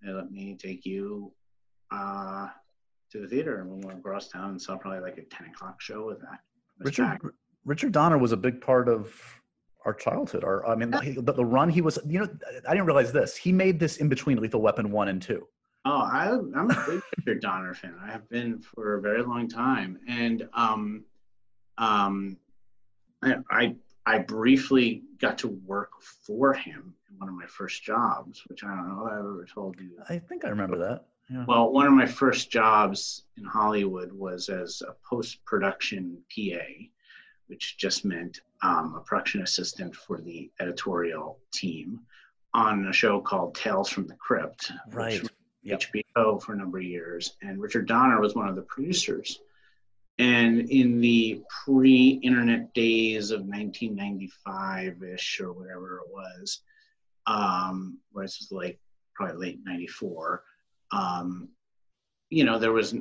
they 0.03 0.11
let 0.11 0.31
me 0.31 0.57
take 0.61 0.85
you 0.85 1.31
uh 1.91 2.47
to 3.11 3.19
the 3.21 3.27
theater 3.27 3.61
and 3.61 3.69
we 3.69 3.85
went 3.85 3.99
across 3.99 4.27
town 4.27 4.51
and 4.51 4.61
saw 4.61 4.77
probably 4.77 4.99
like 4.99 5.17
a 5.17 5.23
10 5.23 5.47
o'clock 5.47 5.81
show 5.81 6.05
with 6.05 6.19
that 6.21 6.39
Richard 6.79 7.03
back- 7.03 7.21
Richard 7.65 7.91
Donner 7.91 8.17
was 8.17 8.31
a 8.31 8.37
big 8.37 8.61
part 8.61 8.87
of 8.87 9.13
our 9.85 9.93
childhood. 9.93 10.43
Our, 10.43 10.65
I 10.67 10.75
mean, 10.75 10.93
he- 11.03 11.11
the, 11.11 11.33
the 11.33 11.45
run 11.45 11.69
he 11.69 11.81
was. 11.81 11.97
You 12.05 12.19
know, 12.19 12.29
I 12.67 12.71
didn't 12.73 12.85
realize 12.85 13.11
this. 13.11 13.35
He 13.35 13.51
made 13.51 13.79
this 13.79 13.97
in 13.97 14.09
between 14.09 14.37
Lethal 14.39 14.61
Weapon 14.61 14.91
one 14.91 15.07
and 15.07 15.21
two. 15.21 15.47
Oh, 15.85 15.91
I, 16.01 16.29
I'm 16.31 16.69
a 16.71 16.85
big 16.87 17.01
Richard 17.17 17.41
Donner 17.41 17.73
fan. 17.73 17.95
I 18.01 18.11
have 18.11 18.29
been 18.29 18.59
for 18.59 18.95
a 18.97 19.01
very 19.01 19.23
long 19.23 19.47
time, 19.47 19.97
and 20.07 20.47
um, 20.53 21.03
um, 21.77 22.37
I, 23.21 23.35
I 23.49 23.75
I 24.05 24.19
briefly 24.19 25.03
got 25.19 25.37
to 25.39 25.47
work 25.65 25.91
for 26.01 26.53
him 26.53 26.93
in 27.09 27.17
one 27.17 27.29
of 27.29 27.35
my 27.35 27.45
first 27.45 27.83
jobs, 27.83 28.41
which 28.47 28.63
I 28.63 28.67
don't 28.75 28.89
know 28.89 29.05
if 29.05 29.11
I've 29.13 29.19
ever 29.19 29.45
told 29.53 29.79
you. 29.79 29.91
I 30.09 30.17
think 30.19 30.43
I 30.45 30.49
remember 30.49 30.77
that. 30.79 31.05
Yeah. 31.29 31.45
Well, 31.47 31.71
one 31.71 31.85
of 31.85 31.93
my 31.93 32.05
first 32.07 32.49
jobs 32.49 33.23
in 33.37 33.43
Hollywood 33.45 34.11
was 34.11 34.49
as 34.49 34.81
a 34.87 34.95
post 35.07 35.43
production 35.45 36.17
PA, 36.35 36.63
which 37.47 37.77
just 37.77 38.03
meant 38.03 38.41
um, 38.63 38.95
a 38.95 39.01
production 39.01 39.41
assistant 39.43 39.95
for 39.95 40.19
the 40.19 40.49
editorial 40.59 41.39
team 41.51 42.01
on 42.53 42.87
a 42.87 42.93
show 42.93 43.21
called 43.21 43.53
Tales 43.55 43.89
from 43.89 44.07
the 44.07 44.15
Crypt, 44.15 44.71
which 44.87 44.95
Right. 44.95 45.21
was 45.21 45.29
Yep. 45.61 45.81
HBO 46.15 46.41
for 46.41 46.53
a 46.53 46.57
number 46.57 46.77
of 46.77 46.85
years. 46.85 47.35
And 47.41 47.61
Richard 47.61 47.85
Donner 47.87 48.19
was 48.21 48.33
one 48.33 48.47
of 48.47 48.55
the 48.55 48.61
producers. 48.63 49.39
And 50.17 50.69
in 50.69 50.99
the 51.01 51.43
pre 51.65 52.19
internet 52.23 52.73
days 52.73 53.31
of 53.31 53.41
1995 53.41 55.03
ish 55.03 55.39
or 55.41 55.51
whatever 55.53 55.99
it 55.99 56.11
was, 56.11 56.61
um, 57.27 57.99
where 58.11 58.25
this 58.25 58.39
was 58.39 58.51
like 58.51 58.79
probably 59.13 59.37
late 59.37 59.59
94 59.65 60.43
um, 60.91 61.49
you 62.29 62.43
know, 62.43 62.59
there 62.59 62.71
was 62.71 62.95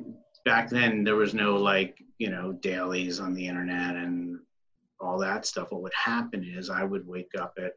back 0.44 0.70
then 0.70 1.04
there 1.04 1.16
was 1.16 1.34
no 1.34 1.56
like 1.56 2.02
you 2.18 2.30
know 2.30 2.52
dailies 2.52 3.20
on 3.20 3.34
the 3.34 3.46
internet 3.46 3.96
and 3.96 4.38
all 5.00 5.18
that 5.18 5.46
stuff. 5.46 5.70
What 5.70 5.82
would 5.82 5.94
happen 5.94 6.44
is 6.44 6.70
I 6.70 6.84
would 6.84 7.06
wake 7.06 7.32
up 7.38 7.54
at 7.58 7.72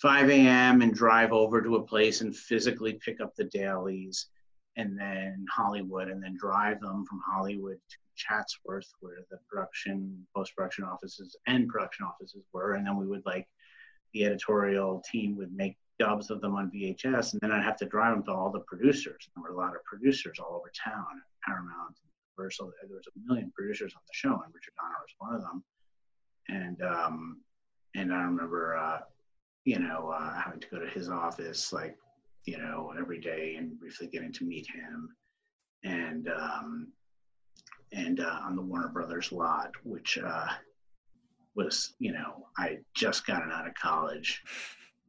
5 0.00 0.30
a.m. 0.30 0.82
and 0.82 0.94
drive 0.94 1.32
over 1.32 1.60
to 1.60 1.76
a 1.76 1.82
place 1.82 2.22
and 2.22 2.34
physically 2.34 2.98
pick 3.04 3.20
up 3.20 3.34
the 3.36 3.44
dailies 3.44 4.26
and 4.76 4.98
then 4.98 5.44
Hollywood 5.54 6.08
and 6.08 6.22
then 6.22 6.36
drive 6.38 6.80
them 6.80 7.04
from 7.04 7.20
Hollywood 7.26 7.76
to 7.76 7.96
Chatsworth 8.16 8.88
where 9.00 9.26
the 9.30 9.38
production, 9.48 10.26
post 10.34 10.56
production 10.56 10.84
offices 10.84 11.36
and 11.46 11.68
production 11.68 12.06
offices 12.06 12.44
were. 12.52 12.74
And 12.74 12.86
then 12.86 12.96
we 12.96 13.06
would 13.06 13.26
like, 13.26 13.46
the 14.14 14.24
editorial 14.24 15.02
team 15.10 15.36
would 15.36 15.52
make 15.52 15.76
dubs 16.00 16.30
of 16.30 16.40
them 16.40 16.54
on 16.56 16.70
VHS 16.70 17.32
and 17.32 17.40
then 17.42 17.52
I'd 17.52 17.62
have 17.62 17.76
to 17.76 17.84
drive 17.84 18.14
them 18.14 18.24
to 18.24 18.32
all 18.32 18.50
the 18.50 18.60
producers. 18.60 19.28
There 19.36 19.42
were 19.42 19.50
a 19.50 19.56
lot 19.56 19.76
of 19.76 19.84
producers 19.84 20.38
all 20.40 20.56
over 20.56 20.72
town, 20.82 21.04
Paramount, 21.46 21.98
Universal. 22.38 22.72
There 22.88 22.96
was 22.96 23.06
a 23.06 23.26
million 23.26 23.52
producers 23.54 23.92
on 23.94 24.00
the 24.06 24.12
show 24.14 24.42
and 24.42 24.54
Richard 24.54 24.72
Donner 24.80 24.94
was 25.02 25.14
one 25.18 25.34
of 25.34 25.42
them. 25.42 25.62
And, 26.48 26.82
um, 26.82 27.40
and 27.94 28.14
I 28.14 28.22
remember, 28.22 28.76
uh, 28.76 29.00
you 29.66 29.78
know, 29.78 30.08
uh, 30.08 30.40
having 30.40 30.60
to 30.60 30.68
go 30.68 30.78
to 30.78 30.88
his 30.88 31.10
office 31.10 31.70
like, 31.70 31.96
you 32.46 32.56
know, 32.56 32.94
every 32.98 33.20
day 33.20 33.56
and 33.58 33.78
briefly 33.78 34.06
getting 34.06 34.32
to 34.32 34.44
meet 34.44 34.66
him. 34.66 35.10
And, 35.84 36.28
um, 36.28 36.88
and 37.92 38.20
uh, 38.20 38.38
on 38.42 38.56
the 38.56 38.62
Warner 38.62 38.88
Brothers 38.88 39.32
lot, 39.32 39.72
which 39.84 40.18
uh, 40.18 40.46
was, 41.54 41.92
you 41.98 42.12
know, 42.12 42.46
I 42.56 42.78
just 42.94 43.26
gotten 43.26 43.52
out 43.52 43.68
of 43.68 43.74
college. 43.74 44.42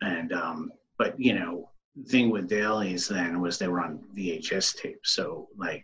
And, 0.02 0.34
um, 0.34 0.72
but, 1.02 1.20
you 1.20 1.34
know, 1.34 1.68
the 1.96 2.04
thing 2.04 2.30
with 2.30 2.48
dailies 2.48 3.08
then 3.08 3.42
was 3.42 3.58
they 3.58 3.68
were 3.68 3.82
on 3.82 4.04
VHS 4.16 4.76
tapes. 4.76 5.16
So, 5.16 5.48
like, 5.58 5.84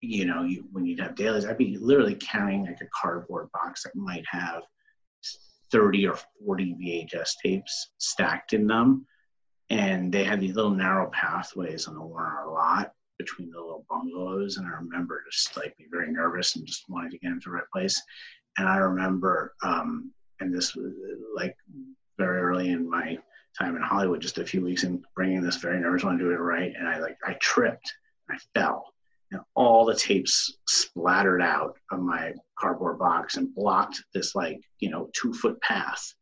you 0.00 0.24
know, 0.24 0.42
you, 0.42 0.64
when 0.72 0.86
you'd 0.86 1.00
have 1.00 1.16
dailies, 1.16 1.44
I'd 1.44 1.58
be 1.58 1.76
literally 1.76 2.14
carrying 2.14 2.64
like 2.64 2.80
a 2.80 2.88
cardboard 2.98 3.50
box 3.52 3.82
that 3.82 3.94
might 3.94 4.24
have 4.26 4.62
30 5.70 6.06
or 6.06 6.18
40 6.46 6.76
VHS 6.80 7.32
tapes 7.44 7.90
stacked 7.98 8.54
in 8.54 8.66
them. 8.66 9.06
And 9.68 10.10
they 10.10 10.24
had 10.24 10.40
these 10.40 10.56
little 10.56 10.70
narrow 10.70 11.10
pathways 11.10 11.86
on 11.86 11.94
the 11.96 12.00
Warner 12.00 12.46
lot 12.50 12.92
between 13.18 13.50
the 13.50 13.60
little 13.60 13.84
bungalows. 13.90 14.56
And 14.56 14.66
I 14.66 14.70
remember 14.70 15.24
just 15.30 15.58
like 15.58 15.76
being 15.76 15.90
very 15.92 16.10
nervous 16.10 16.56
and 16.56 16.66
just 16.66 16.88
wanting 16.88 17.10
to 17.10 17.18
get 17.18 17.32
into 17.32 17.50
the 17.50 17.56
right 17.56 17.70
place. 17.70 18.00
And 18.56 18.66
I 18.66 18.78
remember, 18.78 19.52
um, 19.62 20.10
and 20.40 20.54
this 20.54 20.74
was 20.74 20.94
like 21.36 21.54
very 22.16 22.40
early 22.40 22.70
in 22.70 22.88
my 22.88 23.18
time 23.58 23.76
in 23.76 23.82
Hollywood, 23.82 24.20
just 24.20 24.38
a 24.38 24.46
few 24.46 24.62
weeks 24.62 24.84
in 24.84 25.02
bringing 25.14 25.42
this 25.42 25.56
very 25.56 25.80
nervous, 25.80 26.02
to 26.02 26.18
do 26.18 26.30
it 26.30 26.36
right. 26.36 26.72
And 26.78 26.88
I 26.88 26.98
like, 26.98 27.16
I 27.24 27.34
tripped, 27.40 27.92
I 28.30 28.36
fell 28.54 28.92
and 29.30 29.40
all 29.54 29.84
the 29.84 29.94
tapes 29.94 30.56
splattered 30.66 31.42
out 31.42 31.76
of 31.90 32.00
my 32.00 32.32
cardboard 32.58 32.98
box 32.98 33.36
and 33.36 33.54
blocked 33.54 34.02
this 34.14 34.34
like 34.34 34.60
you 34.80 34.90
know 34.90 35.10
two 35.14 35.32
foot 35.32 35.60
path. 35.60 36.14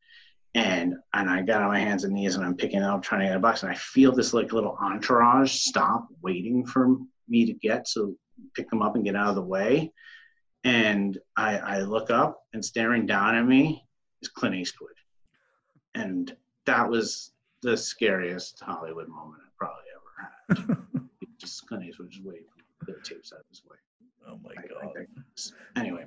And 0.54 0.94
and 1.12 1.28
i 1.28 1.42
got 1.42 1.60
on 1.60 1.68
my 1.68 1.78
hands 1.78 2.04
and 2.04 2.14
knees 2.14 2.34
and 2.34 2.44
i'm 2.44 2.56
picking 2.56 2.80
it 2.80 2.84
up 2.84 3.02
trying 3.02 3.20
to 3.20 3.26
get 3.26 3.36
a 3.36 3.40
box 3.40 3.62
and 3.62 3.70
i 3.70 3.74
feel 3.74 4.10
this 4.12 4.32
like 4.32 4.54
little 4.54 4.76
entourage 4.80 5.52
stop 5.52 6.06
waiting 6.22 6.64
for 6.64 6.96
me 7.28 7.44
to 7.44 7.52
get 7.52 7.86
so 7.86 8.14
pick 8.54 8.70
them 8.70 8.80
up 8.80 8.94
and 8.94 9.04
get 9.04 9.16
out 9.16 9.28
of 9.28 9.34
the 9.34 9.42
way. 9.42 9.92
And 10.64 11.18
i 11.36 11.58
i 11.58 11.80
look 11.80 12.10
up 12.10 12.40
and 12.52 12.64
staring 12.64 13.06
down 13.06 13.34
at 13.34 13.46
me 13.46 13.84
is 14.22 14.28
clint 14.28 14.54
eastwood. 14.54 14.90
And 15.94 16.34
that 16.66 16.88
was 16.88 17.32
the 17.62 17.76
scariest 17.76 18.60
hollywood 18.60 19.08
moment 19.08 19.40
i 19.44 19.48
probably 19.58 19.84
ever 19.96 20.76
had 20.76 20.78
just 21.38 21.66
clint 21.66 21.84
eastwood 21.84 22.10
just 22.10 22.24
waiting 22.24 22.44
the 22.86 22.94
tapes 23.02 23.32
out 23.32 23.40
this 23.50 23.62
way. 23.68 23.76
Oh 24.28 24.38
my 24.44 24.50
I- 24.56 24.66
god. 24.66 24.92
I- 25.76 25.80
anyway, 25.80 26.04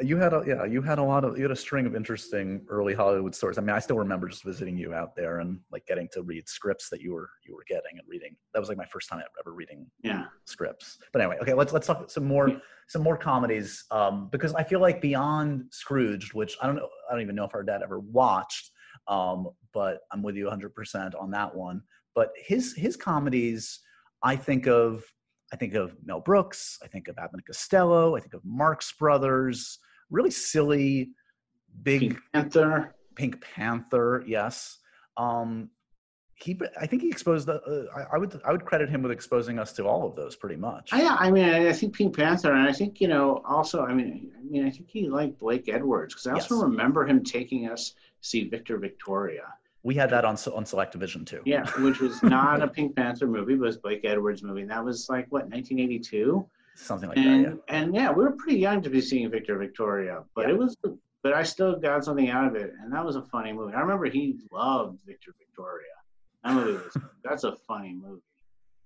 You 0.00 0.16
had 0.16 0.32
a 0.32 0.42
yeah, 0.46 0.64
you 0.64 0.80
had 0.80 0.98
a 0.98 1.02
lot 1.02 1.24
of 1.24 1.36
you 1.36 1.42
had 1.44 1.50
a 1.50 1.56
string 1.56 1.84
of 1.86 1.94
interesting 1.96 2.64
early 2.68 2.94
Hollywood 2.94 3.34
stories. 3.34 3.58
I 3.58 3.60
mean, 3.62 3.70
I 3.76 3.78
still 3.80 3.98
remember 3.98 4.28
just 4.28 4.44
visiting 4.44 4.78
you 4.78 4.94
out 4.94 5.16
there 5.16 5.40
and 5.40 5.58
like 5.72 5.84
getting 5.86 6.08
to 6.12 6.22
read 6.22 6.48
scripts 6.48 6.88
that 6.90 7.00
you 7.02 7.12
were 7.12 7.28
you 7.44 7.54
were 7.54 7.64
getting 7.68 7.98
and 7.98 8.06
reading. 8.08 8.36
That 8.54 8.60
was 8.60 8.68
like 8.68 8.78
my 8.78 8.86
first 8.86 9.08
time 9.10 9.20
ever 9.40 9.52
reading 9.52 9.86
yeah, 10.02 10.26
scripts. 10.44 10.98
But 11.12 11.20
anyway, 11.20 11.38
okay, 11.42 11.52
let's 11.54 11.72
let's 11.72 11.86
talk 11.86 12.10
some 12.10 12.24
more 12.26 12.48
Yeah. 12.48 12.58
some 12.86 13.02
more 13.02 13.16
comedies 13.18 13.84
um, 13.90 14.28
because 14.30 14.54
I 14.54 14.62
feel 14.62 14.80
like 14.80 15.02
beyond 15.02 15.64
Scrooge, 15.72 16.32
which 16.32 16.56
I 16.62 16.66
don't 16.66 16.76
know, 16.76 16.88
I 17.10 17.12
don't 17.12 17.22
even 17.22 17.34
know 17.34 17.44
if 17.44 17.54
our 17.54 17.64
dad 17.64 17.82
ever 17.82 17.98
watched, 17.98 18.70
um, 19.08 19.48
but 19.72 20.00
I'm 20.12 20.22
with 20.22 20.36
you 20.36 20.44
100 20.44 20.74
percent 20.74 21.14
on 21.14 21.30
that 21.32 21.54
one. 21.54 21.82
But 22.14 22.32
his 22.36 22.74
his 22.76 22.96
comedies, 22.96 23.80
I 24.22 24.36
think 24.36 24.66
of 24.66 25.04
I 25.52 25.56
think 25.56 25.74
of 25.74 25.96
Mel 26.04 26.20
Brooks, 26.20 26.78
I 26.82 26.88
think 26.88 27.08
of 27.08 27.16
Abbott 27.18 27.46
Costello, 27.46 28.16
I 28.16 28.20
think 28.20 28.34
of 28.34 28.42
Marx 28.44 28.92
Brothers, 28.98 29.78
really 30.10 30.30
silly, 30.30 31.10
big 31.82 32.00
Pink 32.00 32.18
Panther. 32.32 32.94
Pink 33.14 33.40
Panther, 33.40 34.22
yes. 34.26 34.78
Um, 35.16 35.70
he, 36.40 36.56
I 36.80 36.86
think 36.86 37.02
he 37.02 37.08
exposed 37.08 37.48
the. 37.48 37.54
Uh, 37.62 37.98
I, 37.98 38.14
I 38.14 38.18
would, 38.18 38.40
I 38.44 38.52
would 38.52 38.64
credit 38.64 38.88
him 38.88 39.02
with 39.02 39.10
exposing 39.10 39.58
us 39.58 39.72
to 39.72 39.86
all 39.88 40.06
of 40.06 40.14
those, 40.14 40.36
pretty 40.36 40.54
much. 40.54 40.90
Yeah, 40.92 41.16
I 41.18 41.32
mean, 41.32 41.44
I 41.48 41.68
I 41.68 41.72
think 41.72 41.96
Pink 41.96 42.16
Panther, 42.16 42.52
and 42.52 42.68
I 42.68 42.72
think 42.72 43.00
you 43.00 43.08
know, 43.08 43.42
also, 43.44 43.82
I 43.84 43.92
mean, 43.92 44.30
I 44.38 44.42
mean, 44.44 44.64
I 44.64 44.70
think 44.70 44.88
he 44.88 45.08
liked 45.08 45.40
Blake 45.40 45.68
Edwards 45.68 46.14
because 46.14 46.28
I 46.28 46.34
also 46.34 46.54
Yes. 46.54 46.62
remember 46.62 47.04
him 47.04 47.24
taking 47.24 47.68
us 47.68 47.94
see 48.20 48.48
Victor 48.48 48.78
Victoria. 48.78 49.52
We 49.82 49.94
had 49.94 50.10
that 50.10 50.24
on 50.24 50.34
on 50.54 50.64
Selectavision 50.64 51.24
too. 51.26 51.40
Yeah, 51.46 51.64
which 51.80 52.00
was 52.00 52.22
not 52.22 52.62
a 52.62 52.68
Pink 52.76 52.96
Panther 52.96 53.26
movie, 53.26 53.54
but 53.54 53.64
it 53.64 53.66
was 53.66 53.76
Blake 53.78 54.04
Edwards 54.04 54.42
movie. 54.42 54.62
And 54.62 54.70
that 54.70 54.84
was 54.84 55.08
like 55.08 55.26
what 55.30 55.44
1982, 55.44 56.46
something 56.74 57.08
like 57.08 57.18
and 57.18 57.44
that. 57.44 57.50
Yeah. 57.68 57.74
and 57.76 57.94
yeah, 57.94 58.10
we 58.10 58.24
were 58.24 58.32
pretty 58.32 58.58
young 58.58 58.82
to 58.82 58.90
be 58.90 59.00
seeing 59.00 59.30
Victor 59.30 59.56
Victoria, 59.56 60.24
but 60.34 60.46
Yeah. 60.46 60.54
it 60.54 60.58
was. 60.58 60.76
But 61.22 61.32
I 61.32 61.42
still 61.42 61.76
got 61.78 62.04
something 62.04 62.28
out 62.30 62.46
of 62.46 62.54
it, 62.54 62.72
and 62.80 62.92
that 62.92 63.04
was 63.04 63.16
a 63.16 63.22
funny 63.22 63.52
movie. 63.52 63.74
I 63.74 63.80
remember 63.80 64.06
he 64.06 64.36
loved 64.52 65.00
Victor 65.04 65.32
Victoria. 65.38 65.86
That 66.44 66.54
movie 66.54 66.72
was. 66.72 66.96
that's 67.24 67.44
a 67.44 67.52
funny 67.66 67.92
movie. 67.94 68.22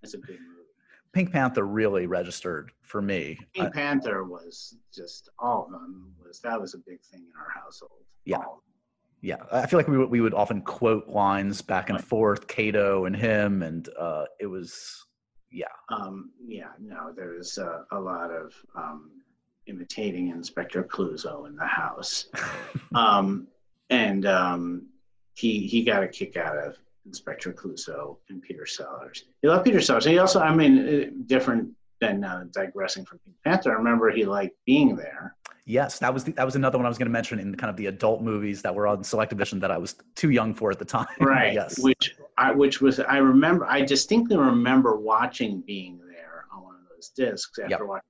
That's 0.02 0.14
a 0.14 0.18
good 0.18 0.38
movie. 0.40 0.68
Pink 1.12 1.30
Panther 1.30 1.66
really 1.66 2.06
registered 2.06 2.72
for 2.80 3.02
me. 3.02 3.38
Pink 3.54 3.74
Panther 3.74 4.24
was 4.24 4.76
just 4.94 5.28
all 5.38 5.66
of 5.66 5.72
them 5.72 6.14
was 6.24 6.40
that 6.40 6.58
was 6.58 6.72
a 6.74 6.78
big 6.78 7.02
thing 7.02 7.20
in 7.20 7.32
our 7.38 7.50
household. 7.62 8.00
Yeah. 8.24 8.38
All. 8.38 8.62
Yeah, 9.22 9.36
I 9.52 9.66
feel 9.66 9.78
like 9.78 9.88
we 9.88 9.96
would, 9.98 10.10
we 10.10 10.20
would 10.20 10.34
often 10.34 10.60
quote 10.62 11.08
lines 11.08 11.62
back 11.62 11.88
and 11.88 11.98
Right. 11.98 12.04
forth, 12.04 12.48
Cato 12.48 13.04
and 13.06 13.14
him, 13.16 13.62
and 13.62 13.88
uh, 13.98 14.24
it 14.40 14.46
was, 14.46 15.04
yeah, 15.50 15.66
Um, 15.90 16.32
yeah, 16.44 16.72
no, 16.80 17.12
there 17.16 17.30
was 17.30 17.56
uh, 17.56 17.84
a 17.92 18.00
lot 18.00 18.30
of 18.32 18.52
um, 18.74 19.10
imitating 19.66 20.28
Inspector 20.30 20.82
Clouseau 20.84 21.46
in 21.46 21.54
the 21.56 21.66
house, 21.66 22.26
um, 22.94 23.46
and 23.90 24.26
um, 24.26 24.86
he 25.34 25.66
he 25.66 25.82
got 25.84 26.02
a 26.02 26.08
kick 26.08 26.36
out 26.36 26.56
of 26.58 26.76
Inspector 27.06 27.52
Clouseau 27.52 28.16
and 28.28 28.42
Peter 28.42 28.66
Sellers. 28.66 29.24
He 29.40 29.48
loved 29.48 29.64
Peter 29.64 29.80
Sellers. 29.80 30.04
He 30.04 30.18
also, 30.18 30.40
I 30.40 30.54
mean, 30.54 30.78
uh, 30.78 31.10
different 31.26 31.70
than 32.00 32.24
uh, 32.24 32.44
digressing 32.52 33.04
from 33.04 33.18
Pink 33.24 33.36
Panther. 33.44 33.70
I 33.70 33.74
remember 33.74 34.10
he 34.10 34.24
liked 34.24 34.56
being 34.66 34.96
there. 34.96 35.36
Yes, 35.64 36.00
that 36.00 36.12
was 36.12 36.24
the, 36.24 36.32
that 36.32 36.44
was 36.44 36.56
another 36.56 36.76
one 36.76 36.86
I 36.86 36.88
was 36.88 36.98
going 36.98 37.06
to 37.06 37.12
mention 37.12 37.38
in 37.38 37.54
kind 37.54 37.70
of 37.70 37.76
the 37.76 37.86
adult 37.86 38.20
movies 38.20 38.62
that 38.62 38.74
were 38.74 38.86
on 38.88 39.04
Select 39.04 39.32
Selectavision 39.34 39.60
that 39.60 39.70
I 39.70 39.78
was 39.78 39.94
too 40.16 40.30
young 40.30 40.54
for 40.54 40.70
at 40.72 40.78
the 40.78 40.84
time. 40.84 41.06
right 41.20 41.54
yes. 41.54 41.78
which 41.78 42.16
i 42.38 42.50
which 42.50 42.80
was 42.80 42.98
i 42.98 43.18
remember 43.18 43.66
i 43.66 43.80
distinctly 43.82 44.36
remember 44.36 44.96
watching 44.96 45.60
being 45.66 45.98
there 46.08 46.46
on 46.52 46.62
one 46.64 46.74
of 46.74 46.80
those 46.94 47.10
discs 47.10 47.58
after 47.58 47.70
Yep. 47.70 47.80
watching 47.82 48.08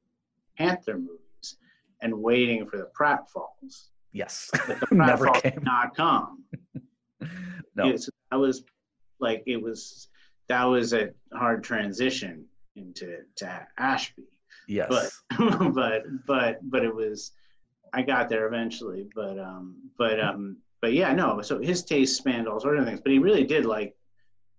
panther 0.56 0.96
movies 0.96 1.56
and 2.00 2.14
waiting 2.14 2.64
for 2.66 2.78
the 2.78 2.88
pratfalls. 2.98 3.88
yes. 4.12 4.48
but 4.52 4.80
the 4.80 4.86
Never 4.94 5.26
pratfalls 5.26 5.42
came. 5.42 5.52
did 5.54 5.64
not 5.64 5.94
come 5.96 6.44
No. 7.74 7.84
Yeah, 7.86 7.96
so 7.96 8.10
that 8.30 8.36
was 8.38 8.64
like 9.20 9.42
it 9.46 9.60
was 9.60 10.08
that 10.48 10.64
was 10.64 10.92
a 10.94 11.10
hard 11.34 11.62
transition 11.64 12.44
into 12.76 13.18
to 13.36 13.66
ashby 13.78 14.24
Yes. 14.68 14.88
but 15.38 15.74
but 15.74 16.02
but 16.26 16.58
but 16.70 16.84
it 16.84 16.94
was 16.94 17.32
I 17.92 18.02
got 18.02 18.28
there 18.28 18.46
eventually, 18.46 19.07
but 19.14 19.38
um 19.38 19.76
but 19.98 20.18
um 20.20 20.57
but 20.80 20.93
yeah, 20.93 21.12
no, 21.12 21.40
so 21.43 21.61
his 21.61 21.84
taste 21.84 22.16
spanned 22.16 22.49
all 22.49 22.59
sorts 22.59 22.80
of 22.80 22.86
things, 22.86 23.01
but 23.01 23.12
he 23.12 23.18
really 23.18 23.45
did 23.45 23.64
like 23.64 23.95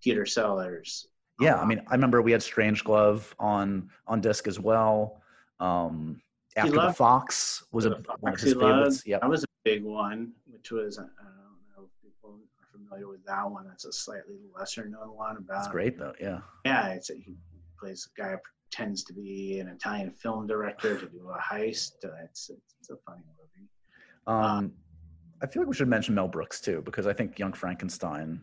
Peter 0.01 0.25
Sellers. 0.25 1.07
Yeah, 1.39 1.55
I 1.55 1.65
mean, 1.65 1.81
I 1.88 1.93
remember 1.95 2.21
we 2.21 2.31
had 2.31 2.41
Strangelove 2.41 3.34
on 3.39 3.89
on 4.07 4.21
disc 4.21 4.47
as 4.47 4.59
well. 4.59 5.21
Um, 5.59 6.21
After 6.55 6.71
the 6.71 6.93
Fox 6.93 7.63
was 7.71 7.86
a, 7.86 7.89
The 7.89 8.03
one 8.19 8.34
of 8.34 8.39
his 8.39 8.53
favorites. 8.53 9.03
Yeah, 9.05 9.19
That 9.19 9.29
was 9.29 9.43
a 9.43 9.47
big 9.63 9.84
one, 9.84 10.31
which 10.45 10.71
was 10.71 10.99
I 10.99 11.01
don't 11.01 11.11
know 11.75 11.86
if 11.86 11.91
people 12.03 12.38
are 12.61 12.67
familiar 12.71 13.07
with 13.07 13.25
that 13.25 13.49
one. 13.49 13.65
That's 13.67 13.86
a 13.86 13.91
slightly 13.93 14.36
lesser 14.57 14.88
known 14.88 15.15
one 15.15 15.38
about 15.38 15.47
that's 15.63 15.67
great 15.69 15.97
though. 15.97 16.13
Yeah, 16.21 16.39
Yeah, 16.65 16.89
it's 16.89 17.09
a, 17.09 17.15
he 17.15 17.36
plays 17.79 18.07
a 18.15 18.21
guy 18.21 18.36
pretends 18.74 19.03
to 19.03 19.13
be 19.13 19.59
an 19.59 19.67
Italian 19.67 20.11
film 20.11 20.47
director 20.47 20.97
to 20.97 21.05
do 21.07 21.30
a 21.30 21.39
heist. 21.39 21.93
Uh, 22.03 22.09
it's 22.24 22.49
it's 22.80 22.89
a 22.89 22.95
funny 23.05 23.24
movie. 23.38 23.67
um, 24.28 24.71
I 25.41 25.47
feel 25.47 25.61
like 25.61 25.69
we 25.69 25.76
should 25.76 25.88
mention 25.88 26.15
Mel 26.15 26.28
Brooks 26.28 26.61
too 26.61 26.82
because 26.86 27.05
I 27.05 27.13
think 27.13 27.38
Young 27.38 27.53
Frankenstein, 27.53 28.41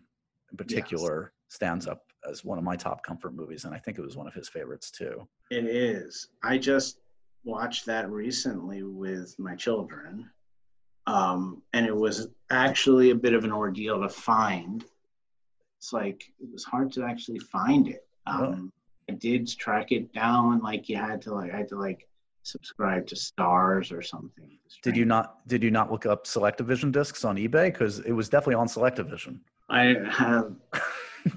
in 0.50 0.56
particular, 0.56 1.32
stands 1.48 1.86
up 1.86 2.04
as 2.28 2.44
one 2.44 2.58
of 2.58 2.64
my 2.64 2.76
top 2.76 3.02
comfort 3.02 3.34
movies, 3.34 3.64
and 3.64 3.74
I 3.74 3.78
think 3.78 3.98
it 3.98 4.02
was 4.02 4.16
one 4.16 4.26
of 4.26 4.34
his 4.34 4.48
favorites 4.48 4.90
too. 4.90 5.26
It 5.50 5.64
is. 5.64 6.28
I 6.42 6.58
just 6.58 6.98
watched 7.44 7.86
that 7.86 8.10
recently 8.10 8.82
with 8.82 9.34
my 9.38 9.56
children, 9.56 10.30
um, 11.06 11.62
and 11.72 11.86
it 11.86 11.96
was 11.96 12.28
actually 12.50 13.10
a 13.10 13.14
bit 13.14 13.32
of 13.32 13.44
an 13.44 13.52
ordeal 13.52 14.00
to 14.02 14.08
find. 14.08 14.84
It's 15.78 15.92
like 15.92 16.22
it 16.38 16.48
was 16.52 16.62
hard 16.62 16.92
to 16.92 17.04
actually 17.04 17.38
find 17.38 17.88
it. 17.88 18.06
Um, 18.26 18.70
I 19.10 19.14
did 19.14 19.48
track 19.58 19.90
it 19.90 20.12
down. 20.12 20.60
Like 20.60 20.88
you 20.88 20.96
had 20.96 21.20
to 21.22 21.34
like 21.34 21.52
I 21.52 21.56
had 21.58 21.68
to 21.70 21.76
like 21.76 22.06
subscribe 22.44 23.08
to 23.08 23.16
Starz 23.16 23.92
or 23.92 24.02
something. 24.02 24.58
Did 24.82 24.96
you 24.96 25.04
not? 25.04 25.46
Did 25.48 25.64
you 25.64 25.70
not 25.72 25.90
look 25.90 26.06
up 26.06 26.26
Selectavision 26.26 26.92
discs 26.92 27.24
on 27.24 27.36
eBay? 27.36 27.72
Because 27.72 27.98
it 28.00 28.12
was 28.12 28.28
definitely 28.28 28.54
on 28.54 28.68
Selectavision. 28.68 29.40
I 29.68 29.96
have 30.10 30.54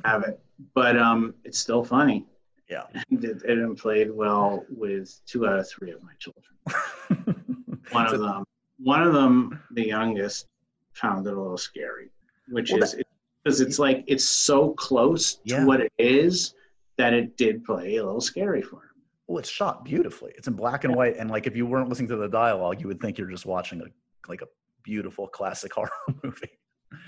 have 0.05 0.24
it, 0.24 0.39
but 0.76 0.97
um, 0.97 1.34
it's 1.43 1.57
still 1.57 1.84
funny. 1.84 2.28
Yeah, 2.69 2.84
it, 3.09 3.41
it 3.43 3.78
played 3.78 4.11
well 4.11 4.65
with 4.69 5.19
two 5.26 5.47
out 5.47 5.57
of 5.57 5.67
three 5.67 5.91
of 5.91 6.03
my 6.03 6.13
children. 6.19 7.65
one 7.91 8.05
of 8.05 8.19
them, 8.19 8.45
one 8.78 9.01
of 9.01 9.13
them, 9.13 9.59
the 9.71 9.88
youngest, 9.88 10.45
found 10.93 11.26
it 11.26 11.34
a 11.34 11.41
little 11.41 11.57
scary, 11.57 12.11
which 12.49 12.71
well, 12.71 12.84
is 12.84 12.95
because 13.43 13.61
it's 13.61 13.80
like 13.80 14.03
it's 14.05 14.26
so 14.26 14.74
close 14.74 15.39
yeah. 15.43 15.61
to 15.61 15.65
what 15.65 15.82
it 15.82 15.91
is 15.97 16.53
that 16.98 17.14
it 17.14 17.38
did 17.38 17.64
play 17.64 17.98
a 17.98 18.06
little 18.06 18.22
scary 18.22 18.62
for 18.62 18.78
him. 18.78 18.89
Well, 19.28 19.39
it's 19.39 19.50
shot 19.50 19.86
beautifully. 19.86 20.34
It's 20.38 20.48
in 20.48 20.54
black 20.54 20.84
and 20.84 20.96
white, 20.96 21.18
and 21.18 21.30
like 21.30 21.48
if 21.48 21.56
you 21.56 21.66
weren't 21.66 21.89
listening 21.89 22.10
to 22.10 22.18
the 22.18 22.28
dialogue, 22.28 22.82
you 22.82 22.88
would 22.88 23.00
think 23.00 23.18
you're 23.18 23.30
just 23.30 23.46
watching 23.46 23.82
a 23.82 23.86
like 24.28 24.41
a 24.41 24.48
beautiful 24.84 25.28
classic 25.28 25.74
horror 25.76 25.91
movie. 26.24 26.60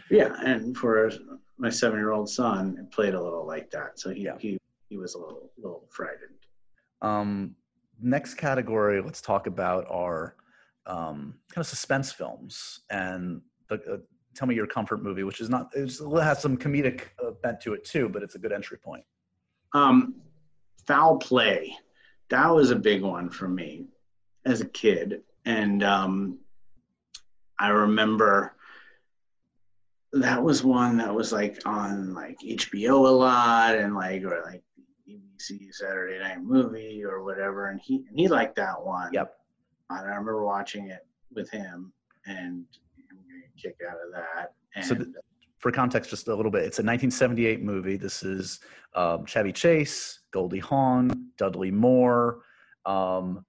Yeah, 0.09 0.33
and 0.43 0.75
for 0.75 1.11
my 1.57 1.69
seven-year-old 1.69 2.29
son, 2.29 2.77
it 2.79 2.91
played 2.91 3.13
a 3.13 3.21
little 3.21 3.45
like 3.45 3.69
that, 3.71 3.99
so 3.99 4.09
he 4.09 4.23
yeah. 4.23 4.37
he 4.39 4.57
he 4.89 4.97
was 4.97 5.15
a 5.15 5.19
little 5.19 5.51
little 5.57 5.87
frightened. 5.89 6.31
Um, 7.01 7.55
next 8.01 8.35
category, 8.35 9.01
let's 9.01 9.21
talk 9.21 9.47
about 9.47 9.85
our 9.89 10.35
um, 10.87 11.35
kind 11.51 11.61
of 11.61 11.67
suspense 11.67 12.11
films 12.11 12.81
and 12.89 13.41
the, 13.69 13.75
uh, 13.75 13.97
tell 14.35 14.47
me 14.47 14.55
your 14.55 14.67
comfort 14.67 15.01
movie, 15.01 15.23
which 15.23 15.41
is 15.41 15.49
not 15.49 15.69
it 15.75 15.91
has 16.21 16.41
some 16.41 16.57
comedic 16.57 17.01
uh, 17.25 17.31
bent 17.43 17.59
to 17.61 17.73
it 17.73 17.83
too, 17.83 18.09
but 18.09 18.23
it's 18.23 18.35
a 18.35 18.39
good 18.39 18.51
entry 18.51 18.77
point. 18.77 19.03
Um, 19.75 20.15
foul 20.87 21.17
play, 21.17 21.75
that 22.29 22.47
was 22.47 22.71
a 22.71 22.75
big 22.77 23.01
one 23.01 23.29
for 23.29 23.47
me 23.47 23.87
as 24.45 24.61
a 24.61 24.65
kid, 24.65 25.21
and 25.43 25.83
um, 25.83 26.39
I 27.59 27.69
remember 27.69 28.55
that 30.13 30.41
was 30.41 30.63
one 30.63 30.97
that 30.97 31.13
was 31.13 31.33
like 31.33 31.59
on 31.65 32.13
like 32.13 32.39
HBO 32.39 33.05
a 33.05 33.11
lot 33.11 33.75
and 33.75 33.95
like 33.95 34.23
or 34.23 34.43
like 34.45 34.63
the 34.77 35.13
BBC 35.13 35.73
Saturday 35.73 36.19
Night 36.19 36.41
Movie 36.41 37.03
or 37.03 37.23
whatever, 37.23 37.67
and 37.67 37.81
he 37.81 38.05
and 38.09 38.17
he 38.17 38.29
liked 38.29 38.55
that 38.55 38.81
one. 38.81 39.11
Yep. 39.11 39.35
And 39.89 39.99
I 39.99 40.03
remember 40.03 40.45
watching 40.45 40.87
it 40.87 41.05
with 41.33 41.49
him 41.49 41.91
and 42.25 42.63
a 43.01 43.61
kick 43.61 43.75
out 43.87 43.97
of 44.05 44.13
that. 44.13 44.53
And, 44.75 44.85
so, 44.85 44.95
for 45.57 45.71
context, 45.71 46.09
just 46.09 46.27
a 46.27 46.35
little 46.35 46.51
bit, 46.51 46.63
it's 46.63 46.79
a 46.79 46.83
1978 46.83 47.63
movie. 47.63 47.97
This 47.97 48.23
is 48.23 48.59
um, 48.93 49.25
Chevy 49.25 49.51
Chase, 49.51 50.19
Goldie 50.31 50.59
Hawn, 50.59 51.29
Dudley 51.37 51.71
Moore, 51.71 52.41
um, 52.85 53.45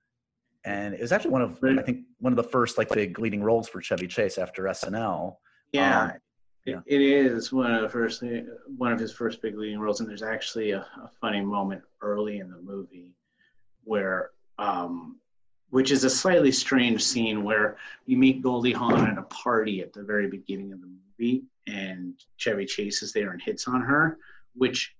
and 0.64 0.94
it 0.94 1.00
was 1.00 1.12
actually 1.12 1.30
one 1.30 1.42
of 1.42 1.58
I 1.62 1.82
think 1.82 2.00
one 2.18 2.32
of 2.32 2.36
the 2.36 2.42
first 2.42 2.78
like 2.78 2.88
big 2.90 3.18
leading 3.18 3.42
roles 3.42 3.68
for 3.68 3.80
Chevy 3.80 4.08
Chase 4.08 4.38
after 4.38 4.64
SNL. 4.64 5.36
Yeah, 5.72 6.02
um, 6.02 6.12
yeah. 6.64 6.80
It 6.86 7.00
is 7.00 7.52
one 7.52 7.72
of 7.72 7.82
the 7.82 7.88
first, 7.88 8.24
one 8.76 8.92
of 8.92 8.98
his 8.98 9.12
first 9.12 9.40
big 9.40 9.56
leading 9.56 9.78
roles, 9.78 10.00
and 10.00 10.08
there's 10.08 10.22
actually 10.22 10.72
a, 10.72 10.80
a 10.80 11.10
funny 11.20 11.40
moment 11.40 11.82
early 12.02 12.38
in 12.38 12.50
the 12.50 12.60
movie 12.60 13.14
where, 13.84 14.30
um, 14.58 15.20
which 15.70 15.92
is 15.92 16.02
a 16.02 16.10
slightly 16.10 16.50
strange 16.50 17.04
scene 17.04 17.44
where 17.44 17.76
you 18.06 18.16
meet 18.16 18.42
Goldie 18.42 18.72
Hawn 18.72 19.06
at 19.08 19.16
a 19.16 19.22
party 19.22 19.80
at 19.80 19.92
the 19.92 20.02
very 20.02 20.28
beginning 20.28 20.72
of 20.72 20.80
the 20.80 20.88
movie, 21.18 21.44
and 21.66 22.14
Chevy 22.36 22.66
Chase 22.66 23.02
is 23.02 23.12
there 23.12 23.32
and 23.32 23.42
hits 23.42 23.66
on 23.68 23.80
her, 23.80 24.18
which 24.54 24.94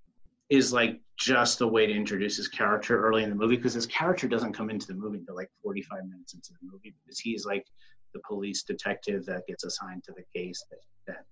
is 0.48 0.72
like 0.72 1.00
just 1.18 1.60
a 1.60 1.66
way 1.66 1.86
to 1.86 1.92
introduce 1.92 2.36
his 2.36 2.48
character 2.48 3.04
early 3.04 3.22
in 3.22 3.30
the 3.30 3.36
movie 3.36 3.56
because 3.56 3.74
his 3.74 3.86
character 3.86 4.28
doesn't 4.28 4.52
come 4.52 4.70
into 4.70 4.86
the 4.86 4.94
movie 4.94 5.18
until 5.18 5.34
like 5.34 5.50
45 5.62 6.04
minutes 6.06 6.34
into 6.34 6.50
the 6.52 6.70
movie 6.70 6.94
because 7.04 7.18
he's 7.18 7.44
like 7.44 7.66
the 8.14 8.20
police 8.26 8.62
detective 8.62 9.24
that 9.26 9.46
gets 9.46 9.64
assigned 9.64 10.04
to 10.04 10.12
the 10.12 10.22
case 10.34 10.64
that, 10.70 10.78
that 11.06 11.24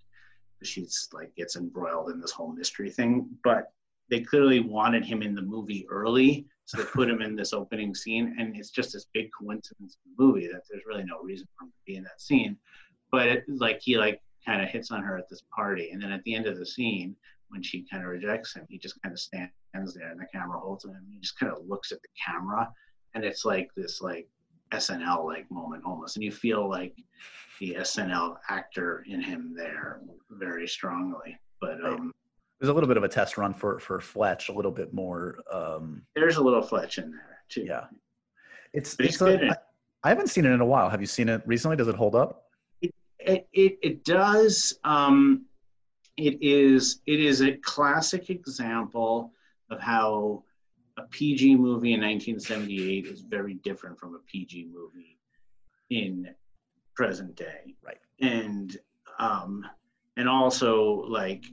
she's 0.66 1.08
like 1.12 1.34
gets 1.36 1.56
embroiled 1.56 2.10
in 2.10 2.20
this 2.20 2.30
whole 2.32 2.52
mystery 2.52 2.90
thing. 2.90 3.28
But 3.44 3.72
they 4.10 4.20
clearly 4.20 4.60
wanted 4.60 5.04
him 5.04 5.22
in 5.22 5.34
the 5.34 5.42
movie 5.42 5.86
early, 5.90 6.46
so 6.64 6.78
they 6.78 6.84
put 6.84 7.08
him 7.08 7.22
in 7.22 7.36
this 7.36 7.52
opening 7.52 7.94
scene, 7.94 8.36
and 8.38 8.56
it's 8.56 8.70
just 8.70 8.92
this 8.92 9.06
big 9.12 9.30
coincidence 9.38 9.96
in 10.04 10.12
the 10.16 10.22
movie 10.22 10.46
that 10.46 10.62
there's 10.70 10.84
really 10.86 11.04
no 11.04 11.20
reason 11.22 11.46
for 11.56 11.64
him 11.64 11.70
to 11.70 11.82
be 11.86 11.96
in 11.96 12.04
that 12.04 12.20
scene. 12.20 12.56
But 13.10 13.28
it, 13.28 13.44
like 13.48 13.80
he 13.80 13.96
like 13.96 14.20
kind 14.44 14.62
of 14.62 14.68
hits 14.68 14.90
on 14.90 15.02
her 15.02 15.16
at 15.16 15.28
this 15.28 15.42
party, 15.54 15.90
and 15.90 16.02
then 16.02 16.12
at 16.12 16.22
the 16.24 16.34
end 16.34 16.46
of 16.46 16.58
the 16.58 16.66
scene, 16.66 17.16
when 17.48 17.62
she 17.62 17.86
kind 17.90 18.02
of 18.02 18.10
rejects 18.10 18.54
him, 18.54 18.66
he 18.68 18.78
just 18.78 19.00
kind 19.02 19.12
of 19.12 19.20
stands 19.20 19.94
there, 19.94 20.10
and 20.10 20.20
the 20.20 20.26
camera 20.32 20.58
holds 20.58 20.84
him, 20.84 20.92
and 20.92 21.06
he 21.08 21.18
just 21.18 21.38
kind 21.38 21.52
of 21.52 21.58
looks 21.66 21.92
at 21.92 22.02
the 22.02 22.08
camera, 22.24 22.70
and 23.14 23.24
it's 23.24 23.44
like 23.44 23.70
this 23.76 24.00
like 24.00 24.28
SNL 24.72 25.24
like 25.24 25.50
moment 25.50 25.84
almost, 25.86 26.16
and 26.16 26.24
you 26.24 26.32
feel 26.32 26.68
like 26.68 26.96
the 27.60 27.76
SNL 27.80 28.36
actor 28.48 29.04
in 29.08 29.20
him 29.20 29.54
there 29.56 30.00
very 30.30 30.66
strongly. 30.66 31.38
But 31.60 31.84
um, 31.84 32.12
there's 32.60 32.70
a 32.70 32.72
little 32.72 32.88
bit 32.88 32.96
of 32.96 33.04
a 33.04 33.08
test 33.08 33.38
run 33.38 33.54
for 33.54 33.78
for 33.78 34.00
Fletch, 34.00 34.48
a 34.48 34.52
little 34.52 34.72
bit 34.72 34.92
more. 34.92 35.38
Um, 35.52 36.02
there's 36.14 36.36
a 36.36 36.42
little 36.42 36.62
Fletch 36.62 36.98
in 36.98 37.10
there 37.10 37.42
too. 37.48 37.64
Yeah, 37.66 37.84
it's. 38.72 38.96
it's 38.98 39.20
a, 39.20 39.50
I, 39.50 39.56
I 40.02 40.08
haven't 40.10 40.28
seen 40.28 40.44
it 40.44 40.50
in 40.50 40.60
a 40.60 40.66
while. 40.66 40.90
Have 40.90 41.00
you 41.00 41.06
seen 41.06 41.28
it 41.28 41.42
recently? 41.46 41.76
Does 41.76 41.88
it 41.88 41.94
hold 41.94 42.14
up? 42.14 42.44
It 43.26 43.48
it, 43.52 43.78
it, 43.82 44.04
does. 44.04 44.78
Um, 44.84 45.46
it 46.16 46.38
is 46.42 47.00
it 47.06 47.20
is 47.20 47.42
a 47.42 47.56
classic 47.56 48.30
example 48.30 49.32
of 49.70 49.80
how 49.80 50.44
a 50.96 51.02
PG 51.02 51.56
movie 51.56 51.92
in 51.92 52.00
1978 52.00 53.06
is 53.06 53.20
very 53.22 53.54
different 53.54 53.98
from 53.98 54.14
a 54.14 54.18
PG 54.30 54.68
movie 54.72 55.18
in 55.90 56.28
present 56.94 57.34
day. 57.34 57.74
Right. 57.82 57.98
And 58.20 58.76
um 59.18 59.66
and 60.16 60.28
also 60.28 61.04
like 61.08 61.44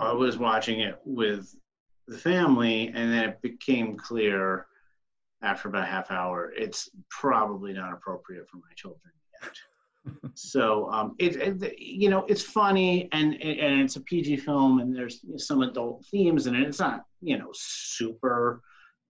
I 0.00 0.12
was 0.12 0.38
watching 0.38 0.80
it 0.80 0.98
with 1.04 1.54
the 2.08 2.18
family 2.18 2.88
and 2.88 3.12
then 3.12 3.28
it 3.28 3.42
became 3.42 3.96
clear 3.96 4.66
after 5.42 5.68
about 5.68 5.84
a 5.84 5.86
half 5.86 6.10
hour 6.10 6.52
it's 6.56 6.90
probably 7.10 7.72
not 7.72 7.92
appropriate 7.92 8.48
for 8.48 8.56
my 8.56 8.72
children 8.74 9.12
yet. 9.40 9.52
So 10.34 10.90
um, 10.90 11.14
it, 11.18 11.36
it, 11.36 11.78
you 11.78 12.08
know 12.08 12.24
it's 12.28 12.42
funny 12.42 13.08
and 13.12 13.34
and 13.34 13.80
it's 13.82 13.96
a 13.96 14.00
PG 14.00 14.38
film 14.38 14.80
and 14.80 14.94
there's 14.94 15.24
some 15.36 15.62
adult 15.62 16.04
themes 16.10 16.46
in 16.46 16.54
it. 16.54 16.62
It's 16.62 16.80
not 16.80 17.04
you 17.20 17.38
know 17.38 17.50
super 17.52 18.62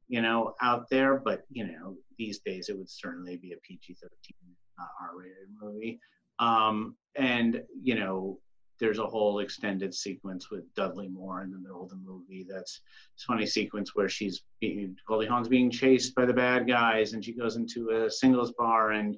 you 0.08 0.22
know 0.22 0.54
out 0.60 0.88
there, 0.90 1.16
but 1.16 1.42
you 1.50 1.66
know 1.66 1.96
these 2.18 2.40
days 2.40 2.68
it 2.68 2.76
would 2.76 2.90
certainly 2.90 3.36
be 3.36 3.52
a 3.52 3.56
PG 3.62 3.96
thirteen 4.00 4.54
uh, 4.80 5.04
R-rated 5.10 5.48
movie. 5.60 6.00
Um, 6.38 6.96
and 7.16 7.62
you 7.82 7.94
know 7.94 8.38
there's 8.80 8.98
a 8.98 9.06
whole 9.06 9.40
extended 9.40 9.92
sequence 9.92 10.50
with 10.50 10.72
Dudley 10.74 11.08
Moore 11.08 11.42
in 11.42 11.50
the 11.50 11.58
middle 11.58 11.82
of 11.82 11.90
the 11.90 11.96
movie. 11.96 12.46
That's 12.48 12.80
a 13.18 13.26
funny 13.26 13.46
sequence 13.46 13.94
where 13.94 14.08
she's 14.08 14.42
being 14.60 14.96
Goldie 15.06 15.26
Hawn's 15.26 15.48
being 15.48 15.70
chased 15.70 16.14
by 16.14 16.26
the 16.26 16.32
bad 16.32 16.66
guys, 16.66 17.12
and 17.12 17.24
she 17.24 17.32
goes 17.32 17.56
into 17.56 17.90
a 17.90 18.10
singles 18.10 18.52
bar 18.52 18.92
and 18.92 19.16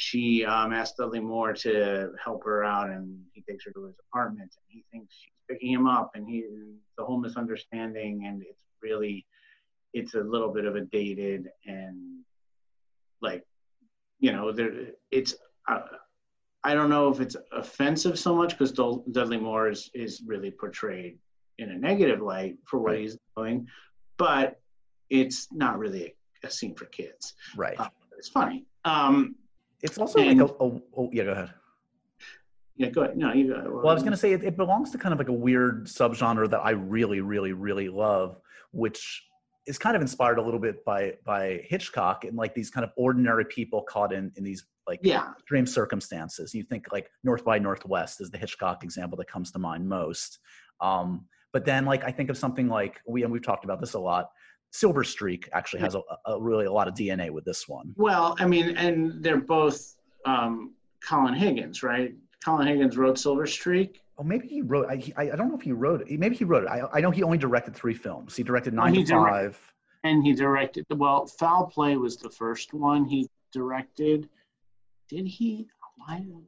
she 0.00 0.46
um, 0.46 0.72
asked 0.72 0.96
Dudley 0.96 1.20
Moore 1.20 1.52
to 1.52 2.12
help 2.24 2.42
her 2.44 2.64
out, 2.64 2.88
and 2.88 3.20
he 3.32 3.42
takes 3.42 3.66
her 3.66 3.70
to 3.72 3.84
his 3.84 3.96
apartment, 4.08 4.50
and 4.56 4.64
he 4.66 4.82
thinks 4.90 5.14
she's 5.14 5.34
picking 5.46 5.70
him 5.70 5.86
up, 5.86 6.12
and 6.14 6.26
he 6.26 6.42
the 6.96 7.04
whole 7.04 7.20
misunderstanding, 7.20 8.24
and 8.26 8.40
it's 8.40 8.62
really 8.82 9.26
it's 9.92 10.14
a 10.14 10.20
little 10.20 10.48
bit 10.48 10.64
of 10.64 10.74
a 10.74 10.80
dated 10.80 11.48
and 11.66 12.20
like 13.20 13.44
you 14.20 14.32
know 14.32 14.52
there 14.52 14.70
it's 15.10 15.34
uh, 15.68 15.80
I 16.64 16.72
don't 16.72 16.88
know 16.88 17.10
if 17.10 17.20
it's 17.20 17.36
offensive 17.52 18.18
so 18.18 18.34
much 18.34 18.52
because 18.52 18.72
Dudley 18.72 19.36
Moore 19.36 19.68
is 19.68 19.90
is 19.92 20.22
really 20.24 20.50
portrayed 20.50 21.18
in 21.58 21.72
a 21.72 21.76
negative 21.76 22.22
light 22.22 22.56
for 22.64 22.78
what 22.78 22.92
right. 22.92 23.00
he's 23.00 23.18
doing, 23.36 23.66
but 24.16 24.58
it's 25.10 25.48
not 25.52 25.78
really 25.78 26.14
a, 26.42 26.46
a 26.46 26.50
scene 26.50 26.74
for 26.74 26.86
kids. 26.86 27.34
Right. 27.54 27.78
Uh, 27.78 27.88
it's 28.16 28.30
funny. 28.30 28.64
Um, 28.86 29.34
it's 29.82 29.98
also 29.98 30.18
and, 30.18 30.38
like 30.38 30.50
a, 30.50 30.52
a 30.52 30.80
oh 30.96 31.10
yeah, 31.12 31.24
go 31.24 31.32
ahead. 31.32 31.54
Yeah, 32.76 32.88
go 32.88 33.02
ahead. 33.02 33.16
No, 33.16 33.32
you 33.32 33.48
go 33.48 33.80
Well, 33.82 33.90
I 33.90 33.94
was 33.94 34.02
going 34.02 34.12
to 34.12 34.18
say 34.18 34.32
it, 34.32 34.42
it 34.42 34.56
belongs 34.56 34.90
to 34.92 34.98
kind 34.98 35.12
of 35.12 35.18
like 35.18 35.28
a 35.28 35.34
weird 35.34 35.86
subgenre 35.86 36.48
that 36.48 36.60
I 36.60 36.70
really, 36.70 37.20
really, 37.20 37.52
really 37.52 37.90
love, 37.90 38.40
which 38.72 39.22
is 39.66 39.76
kind 39.76 39.94
of 39.94 40.00
inspired 40.00 40.38
a 40.38 40.42
little 40.42 40.58
bit 40.58 40.82
by 40.84 41.14
by 41.24 41.60
Hitchcock 41.64 42.24
and 42.24 42.36
like 42.36 42.54
these 42.54 42.70
kind 42.70 42.84
of 42.84 42.90
ordinary 42.96 43.44
people 43.44 43.82
caught 43.82 44.12
in 44.12 44.32
in 44.36 44.44
these 44.44 44.64
like 44.86 45.00
yeah. 45.02 45.30
extreme 45.32 45.66
circumstances. 45.66 46.54
You 46.54 46.62
think 46.62 46.86
like 46.90 47.10
North 47.22 47.44
by 47.44 47.58
Northwest 47.58 48.20
is 48.20 48.30
the 48.30 48.38
Hitchcock 48.38 48.82
example 48.82 49.18
that 49.18 49.28
comes 49.28 49.52
to 49.52 49.58
mind 49.58 49.86
most. 49.86 50.38
Um, 50.80 51.26
but 51.52 51.64
then 51.64 51.84
like 51.84 52.02
I 52.04 52.10
think 52.10 52.30
of 52.30 52.38
something 52.38 52.68
like 52.68 53.00
we 53.06 53.22
and 53.24 53.32
we've 53.32 53.44
talked 53.44 53.64
about 53.64 53.80
this 53.80 53.92
a 53.92 53.98
lot, 54.00 54.30
Silver 54.72 55.02
Streak 55.04 55.48
actually 55.52 55.80
has 55.80 55.94
a, 55.94 56.00
a 56.26 56.40
really 56.40 56.66
a 56.66 56.72
lot 56.72 56.86
of 56.88 56.94
DNA 56.94 57.30
with 57.30 57.44
this 57.44 57.68
one. 57.68 57.92
Well, 57.96 58.36
I 58.38 58.46
mean, 58.46 58.76
and 58.76 59.22
they're 59.22 59.40
both 59.40 59.96
um, 60.26 60.72
Colin 61.06 61.34
Higgins, 61.34 61.82
right? 61.82 62.14
Colin 62.44 62.66
Higgins 62.68 62.96
wrote 62.96 63.18
Silver 63.18 63.46
Streak. 63.46 64.00
Oh, 64.18 64.22
maybe 64.22 64.46
he 64.46 64.62
wrote. 64.62 64.86
I, 64.88 64.96
he- 64.96 65.14
I 65.16 65.34
don't 65.34 65.48
know 65.48 65.56
if 65.56 65.62
he 65.62 65.72
wrote 65.72 66.02
it. 66.02 66.18
Maybe 66.18 66.36
he 66.36 66.44
wrote 66.44 66.64
it. 66.64 66.68
I, 66.68 66.82
I 66.92 67.00
know 67.00 67.10
he 67.10 67.22
only 67.22 67.38
directed 67.38 67.74
three 67.74 67.94
films. 67.94 68.36
He 68.36 68.42
directed 68.42 68.74
Nine 68.74 68.94
he 68.94 69.02
to 69.02 69.12
direct- 69.12 69.34
Five. 69.56 69.72
and 70.04 70.24
he 70.24 70.32
directed 70.32 70.86
well 70.96 71.26
foul 71.26 71.66
play 71.66 71.96
was 71.96 72.16
the 72.16 72.30
first 72.30 72.72
one 72.72 73.04
he 73.04 73.28
directed 73.52 74.28
did 75.08 75.26
he 75.26 75.66
i'm 76.08 76.42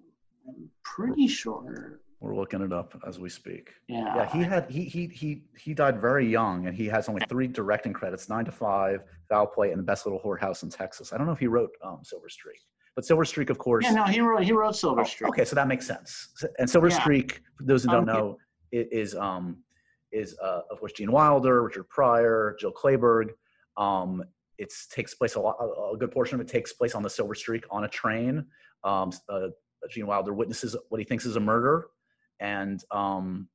pretty 0.85 1.27
sure 1.29 2.01
We're 2.23 2.37
looking 2.37 2.63
it 2.63 2.73
up 2.73 2.95
as 3.05 3.19
we 3.19 3.29
speak. 3.29 3.73
yeah 3.89 4.15
Yeah, 4.15 4.27
he 4.33 4.39
had 4.45 4.71
he 4.71 4.85
he 4.85 5.09
he 5.09 5.43
he 5.59 5.75
died 5.75 6.01
very 6.01 6.25
young, 6.27 6.67
and 6.69 6.75
he 6.77 6.87
has 6.87 7.09
only 7.09 7.23
three 7.29 7.49
directing 7.49 7.93
credits: 7.93 8.29
Nine 8.29 8.45
to 8.45 8.53
Five, 8.53 9.03
Foul 9.29 9.49
Play, 9.49 9.73
and 9.73 9.79
The 9.81 9.83
Best 9.83 10.07
Little 10.07 10.21
Whorehouse 10.21 10.63
in 10.63 10.71
Texas. 10.71 11.13
I 11.13 11.19
don't 11.19 11.27
know 11.27 11.33
if 11.33 11.41
he 11.41 11.49
wrote 11.49 11.71
um, 11.83 11.99
Silver 12.05 12.29
Streak, 12.29 12.61
but 12.95 13.05
Silver 13.05 13.25
Streak, 13.25 13.51
of 13.51 13.59
course. 13.59 13.85
yeah 13.85 13.91
no 13.91 14.05
he 14.05 14.21
wrote 14.21 14.45
he 14.45 14.53
wrote 14.53 14.77
silver 14.77 15.01
Oh, 15.01 15.05
streak 15.05 15.31
Okay, 15.31 15.45
so 15.45 15.57
that 15.57 15.67
makes 15.67 15.85
sense. 15.85 16.29
And 16.59 16.71
Silver 16.71 16.89
Yeah. 16.91 17.01
Streak, 17.01 17.41
for 17.59 17.65
those 17.65 17.83
who 17.83 17.91
don't 17.91 18.09
Um, 18.09 18.15
know, 18.15 18.39
it 18.71 18.89
is 18.93 19.17
um 19.17 19.59
is 20.13 20.39
uh, 20.41 20.61
of 20.71 20.79
course 20.79 20.93
Gene 20.93 21.11
Wilder, 21.11 21.65
Richard 21.65 21.89
Pryor, 21.89 22.57
Jill 22.61 22.73
Clayburgh. 22.73 23.31
Um, 23.77 24.23
it 24.59 24.73
takes 24.91 25.13
place 25.17 25.35
a 25.35 25.41
lot. 25.41 25.57
A 25.59 25.95
a 25.95 25.97
good 25.99 26.13
portion 26.13 26.37
of 26.37 26.41
it 26.41 26.47
takes 26.49 26.73
place 26.73 26.95
on 26.95 27.03
the 27.03 27.11
Silver 27.11 27.35
Streak 27.35 27.65
on 27.69 27.83
a 27.83 27.89
train. 27.89 28.47
Um, 28.85 29.11
uh, 29.29 29.49
Gene 29.91 30.07
Wilder 30.07 30.33
witnesses 30.33 30.77
what 30.91 31.01
he 31.01 31.05
thinks 31.05 31.27
is 31.27 31.35
a 31.35 31.41
murder, 31.41 31.87
and 32.43 32.85
um, 32.91 33.49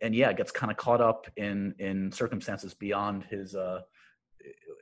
and 0.00 0.14
yeah, 0.14 0.32
gets 0.32 0.52
kind 0.52 0.70
of 0.70 0.76
caught 0.76 1.00
up 1.00 1.26
in 1.36 1.74
in 1.78 2.12
circumstances 2.12 2.74
beyond 2.74 3.24
his 3.24 3.56
uh 3.56 3.80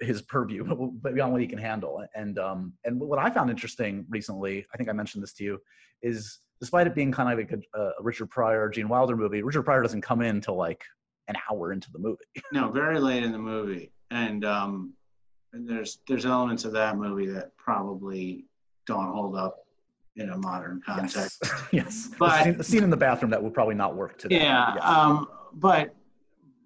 his 0.01 0.21
purview, 0.21 0.65
beyond 1.15 1.33
what 1.33 1.41
he 1.41 1.47
can 1.47 1.59
handle. 1.59 2.05
And 2.15 2.39
um, 2.39 2.75
and 2.85 3.01
what 3.01 3.19
I 3.19 3.31
found 3.31 3.49
interesting 3.49 4.05
recently, 4.11 4.67
I 4.75 4.77
think 4.77 4.91
I 4.91 4.93
mentioned 4.93 5.23
this 5.23 5.33
to 5.35 5.45
you, 5.45 5.59
is 6.03 6.41
despite 6.61 6.87
it 6.87 6.95
being 6.95 7.13
kind 7.13 7.33
of 7.33 7.39
like 7.39 7.59
a, 7.75 7.81
a 7.81 8.03
Richard 8.03 8.31
Pryor, 8.31 8.69
Gene 8.69 8.89
Wilder 8.89 9.17
movie, 9.17 9.43
Richard 9.43 9.63
Pryor 9.63 9.83
doesn't 9.83 10.03
come 10.03 10.21
in 10.21 10.41
till 10.41 10.57
like 10.57 10.83
an 11.29 11.37
hour 11.51 11.73
into 11.73 11.91
the 11.93 11.99
movie. 11.99 12.25
no 12.53 12.71
very 12.71 12.99
late 13.01 13.23
in 13.23 13.33
the 13.33 13.39
movie 13.39 13.93
and 14.11 14.45
um 14.45 14.93
and 15.53 15.69
there's 15.69 15.99
there's 16.07 16.27
elements 16.27 16.65
of 16.65 16.73
that 16.73 16.97
movie 16.97 17.27
that 17.27 17.57
probably 17.57 18.45
don't 18.87 19.13
hold 19.13 19.37
up 19.37 19.66
in 20.17 20.31
a 20.31 20.39
modern 20.39 20.81
context 20.85 21.39
Yes, 21.43 21.69
yes. 21.73 22.11
But- 22.19 22.41
a, 22.41 22.45
scene, 22.45 22.61
a 22.61 22.65
scene 22.65 22.83
in 22.85 22.91
the 22.91 22.97
bathroom 22.97 23.31
that 23.31 23.43
would 23.43 23.55
probably 23.55 23.75
not 23.75 23.95
work 23.97 24.19
today. 24.19 24.37
Yeah, 24.43 24.75
Yes. 24.75 24.85
um, 24.85 25.29
but 25.55 25.95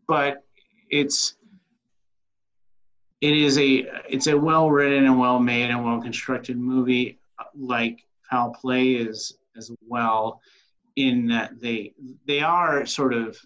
but 0.06 0.44
it's 0.90 1.36
it 3.20 3.36
is 3.36 3.58
a 3.58 3.86
it's 4.08 4.26
a 4.28 4.36
well 4.36 4.70
written 4.70 5.04
and 5.04 5.18
well 5.18 5.38
made 5.38 5.70
and 5.70 5.84
well 5.84 6.00
constructed 6.00 6.58
movie, 6.58 7.18
like 7.54 8.04
Foul 8.30 8.50
Play 8.50 8.92
is 8.94 9.36
as 9.56 9.70
well, 9.86 10.40
in 10.96 11.26
that 11.28 11.60
they 11.60 11.92
they 12.26 12.40
are 12.40 12.86
sort 12.86 13.12
of 13.12 13.36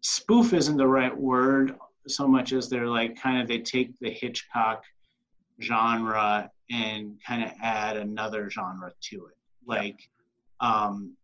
spoof 0.00 0.52
isn't 0.54 0.76
the 0.76 0.86
right 0.86 1.16
word 1.16 1.76
so 2.06 2.26
much 2.26 2.52
as 2.52 2.68
they're 2.70 2.86
like 2.88 3.20
kind 3.20 3.40
of 3.42 3.46
they 3.48 3.58
take 3.58 3.98
the 4.00 4.10
Hitchcock 4.10 4.82
genre 5.60 6.50
and 6.70 7.18
kind 7.26 7.44
of 7.44 7.50
add 7.62 7.96
another 7.96 8.50
genre 8.50 8.92
to 9.02 9.26
it, 9.26 9.36
like. 9.66 10.08
Um, 10.60 11.16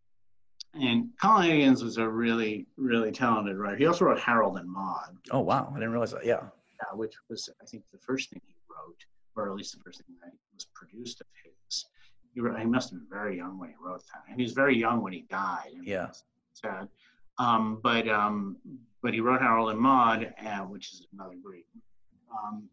and 0.74 1.11
Colin 1.20 1.49
Higgins 1.49 1.84
was 1.84 1.99
a 1.99 2.09
really, 2.09 2.66
really 2.76 3.12
talented 3.12 3.57
writer. 3.57 3.76
He 3.76 3.86
also 3.86 4.07
wrote 4.07 4.18
Harold 4.18 4.59
and 4.59 4.68
Maude, 4.68 5.16
oh 5.30 5.40
wow, 5.40 5.70
I 5.70 5.74
didn't 5.74 5.92
realize 5.92 6.11
that. 6.12 6.24
Yeah. 6.24 6.40
yeah, 6.42 6.97
which 6.97 7.14
was, 7.28 7.49
I 7.62 7.64
think, 7.66 7.84
the 7.92 7.99
first 7.99 8.30
thing 8.30 8.40
he 8.47 8.55
wrote, 8.68 8.99
or 9.36 9.49
at 9.49 9.57
least 9.57 9.76
the 9.76 9.82
first 9.84 9.99
thing 10.05 10.16
that 10.22 10.32
was 10.53 10.66
produced 10.74 11.20
of 11.20 11.26
his. 11.45 11.86
He, 12.34 12.40
wrote, 12.40 12.59
he 12.59 12.66
must 12.66 12.90
have 12.90 12.99
been 12.99 13.09
very 13.09 13.36
young 13.36 13.59
when 13.59 13.68
he 13.68 13.76
wrote 13.80 14.03
that, 14.12 14.22
and 14.28 14.36
he 14.36 14.42
was 14.42 14.53
very 14.53 14.76
young 14.76 15.01
when 15.01 15.12
he 15.12 15.24
died. 15.30 15.70
Yeah. 15.82 16.09
sad. 16.55 16.88
Um, 17.38 17.80
but 17.82 18.09
um, 18.09 18.57
but 19.03 19.12
he 19.12 19.20
wrote 19.20 19.40
Harold 19.40 19.70
and 19.70 19.78
Maude, 19.78 20.32
uh, 20.45 20.61
which 20.61 20.92
is 20.92 21.07
another 21.12 21.34
great, 21.42 21.66
um, 22.32 22.68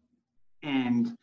and 0.62 1.16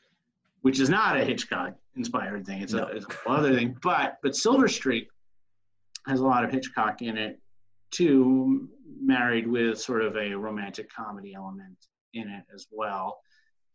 which 0.61 0.79
is 0.79 0.89
not 0.89 1.17
a 1.17 1.23
Hitchcock 1.23 1.73
inspired 1.95 2.45
thing. 2.45 2.61
It's, 2.61 2.73
No. 2.73 2.83
a, 2.83 2.87
it's 2.87 3.05
a 3.05 3.13
whole 3.13 3.37
other 3.37 3.53
thing. 3.55 3.77
But 3.81 4.17
but 4.23 4.35
Silver 4.35 4.67
Streak 4.67 5.07
has 6.07 6.19
a 6.19 6.25
lot 6.25 6.43
of 6.43 6.51
Hitchcock 6.51 7.01
in 7.01 7.17
it 7.17 7.39
too, 7.91 8.69
married 9.01 9.47
with 9.47 9.79
sort 9.79 10.01
of 10.03 10.15
a 10.15 10.33
romantic 10.33 10.89
comedy 10.93 11.33
element 11.33 11.77
in 12.13 12.27
it 12.29 12.43
as 12.53 12.67
well, 12.71 13.19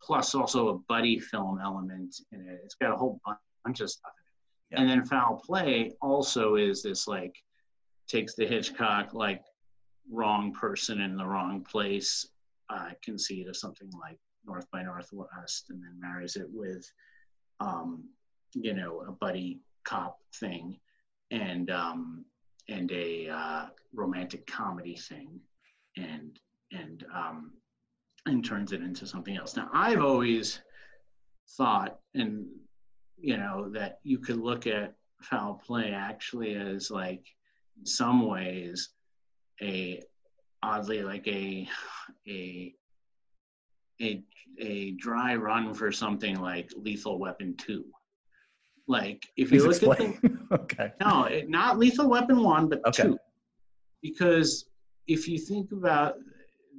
plus 0.01 0.33
also 0.35 0.69
a 0.69 0.77
buddy 0.87 1.19
film 1.19 1.59
element 1.61 2.15
in 2.31 2.41
it. 2.41 2.61
It's 2.63 2.75
got 2.75 2.93
a 2.93 2.97
whole 2.97 3.19
bunch 3.63 3.81
of 3.81 3.89
stuff 3.89 4.11
in 4.17 4.23
it. 4.25 4.75
Yeah. 4.75 4.81
And 4.81 4.89
then 4.89 5.05
Foul 5.05 5.41
Play 5.45 5.91
also 6.01 6.55
is 6.55 6.81
this 6.83 7.07
like 7.07 7.35
takes 8.07 8.35
the 8.35 8.45
Hitchcock 8.45 9.13
like 9.13 9.41
wrong 10.11 10.53
person 10.53 11.01
in 11.01 11.15
the 11.17 11.25
wrong 11.25 11.63
place 11.63 12.27
uh, 12.69 12.89
conceit 13.03 13.47
of 13.47 13.55
something 13.57 13.89
like 13.99 14.17
North 14.47 14.69
by 14.71 14.83
Northwest, 14.83 15.69
and 15.69 15.81
then 15.81 15.99
marries 15.99 16.35
it 16.35 16.47
with, 16.49 16.89
um, 17.59 18.03
you 18.53 18.73
know, 18.73 19.01
a 19.07 19.11
buddy 19.11 19.59
cop 19.83 20.19
thing, 20.35 20.79
and 21.31 21.69
um, 21.71 22.25
and 22.69 22.91
a 22.91 23.29
uh, 23.29 23.65
romantic 23.93 24.47
comedy 24.47 24.95
thing, 24.95 25.39
and 25.97 26.39
and 26.71 27.05
um, 27.13 27.51
and 28.25 28.43
turns 28.43 28.71
it 28.71 28.81
into 28.81 29.05
something 29.05 29.37
else. 29.37 29.55
Now, 29.55 29.69
I've 29.73 30.03
always 30.03 30.61
thought, 31.57 31.99
and 32.13 32.45
you 33.17 33.37
know, 33.37 33.69
that 33.73 33.99
you 34.03 34.19
could 34.19 34.37
look 34.37 34.67
at 34.67 34.95
foul 35.21 35.61
play 35.65 35.91
actually 35.91 36.55
as 36.55 36.91
like, 36.91 37.25
in 37.79 37.85
some 37.85 38.27
ways, 38.27 38.89
a 39.61 40.01
oddly 40.63 41.03
like 41.03 41.27
a 41.27 41.67
a 42.27 42.73
a 44.01 44.21
a 44.59 44.91
dry 44.91 45.35
run 45.35 45.73
for 45.73 45.91
something 45.91 46.39
like 46.39 46.71
Lethal 46.77 47.19
Weapon 47.19 47.55
Two. 47.57 47.85
Like 48.87 49.23
if 49.35 49.51
you 49.51 49.63
Please 49.63 49.81
look 49.83 49.97
at 49.99 50.21
the, 50.21 50.39
okay. 50.55 50.91
no, 51.01 51.25
it, 51.25 51.49
not 51.49 51.77
Lethal 51.79 52.07
Weapon 52.09 52.41
one, 52.43 52.69
but 52.69 52.81
Okay. 52.85 53.03
two. 53.03 53.17
Because 54.01 54.65
if 55.07 55.27
you 55.27 55.37
think 55.39 55.71
about 55.71 56.15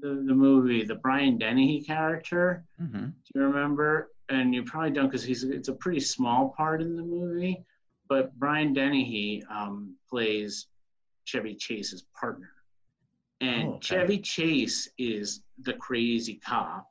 the, 0.00 0.22
the 0.26 0.34
movie, 0.34 0.84
the 0.84 0.94
Brian 0.96 1.38
Dennehy 1.38 1.82
character, 1.82 2.64
hmm 2.78 3.06
do 3.06 3.40
you 3.40 3.42
remember? 3.42 4.10
And 4.28 4.54
you 4.54 4.62
probably 4.64 4.90
don't 4.90 5.06
because 5.06 5.22
he's 5.24 5.44
it's 5.44 5.68
a 5.68 5.72
pretty 5.74 6.00
small 6.00 6.52
part 6.56 6.80
in 6.82 6.96
the 6.96 7.02
movie. 7.02 7.64
But 8.08 8.36
Brian 8.38 8.72
Dennehy 8.72 9.42
um, 9.50 9.96
plays 10.08 10.68
Chevy 11.24 11.54
Chase's 11.56 12.04
partner, 12.18 12.50
and 13.40 13.68
Oh, 13.68 13.70
okay. 13.74 13.80
Chevy 13.80 14.18
Chase 14.18 14.88
is 14.98 15.42
the 15.62 15.72
crazy 15.74 16.34
cop. 16.44 16.86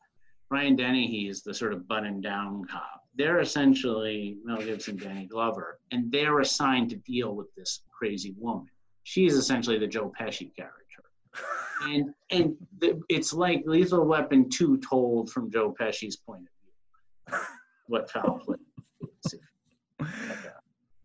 Brian 0.56 0.78
Dennehy 0.78 1.28
is 1.28 1.42
the 1.42 1.54
sort 1.54 1.74
of 1.74 1.86
button 1.86 2.22
down 2.22 2.64
cop. 2.72 3.04
They're 3.14 3.42
essentially 3.42 4.38
Mel 4.46 4.60
Gibson, 4.60 4.96
Danny 4.96 5.26
Glover, 5.26 5.82
and 5.92 6.10
they're 6.10 6.40
assigned 6.40 6.92
to 6.92 6.96
deal 6.96 7.36
with 7.36 7.54
this 7.58 7.82
crazy 7.92 8.34
woman. 8.38 8.70
She's 9.04 9.34
essentially 9.34 9.78
the 9.78 9.88
Joe 9.88 10.14
Pesci 10.18 10.56
character 10.56 11.04
and 11.84 12.14
and 12.32 12.56
the, 12.80 13.02
it's 13.10 13.34
like 13.34 13.64
Lethal 13.66 14.06
Weapon 14.06 14.50
two 14.50 14.78
told 14.78 15.30
from 15.30 15.52
Joe 15.52 15.76
Pesci's 15.78 16.16
point 16.16 16.44
of 16.44 17.34
view. 17.34 17.46
What 17.88 18.10
foul 18.10 18.40
play? 18.40 18.56
is. 19.26 19.36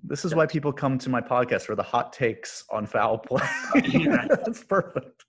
This 0.05 0.25
is 0.25 0.33
why 0.33 0.47
people 0.47 0.73
come 0.73 0.97
to 0.99 1.11
my 1.11 1.21
podcast 1.21 1.63
for 1.63 1.75
the 1.75 1.83
hot 1.83 2.13
takes 2.13 2.63
on 2.71 2.87
foul 2.87 3.19
play. 3.19 3.43
That's 4.29 4.63
perfect. 4.63 5.25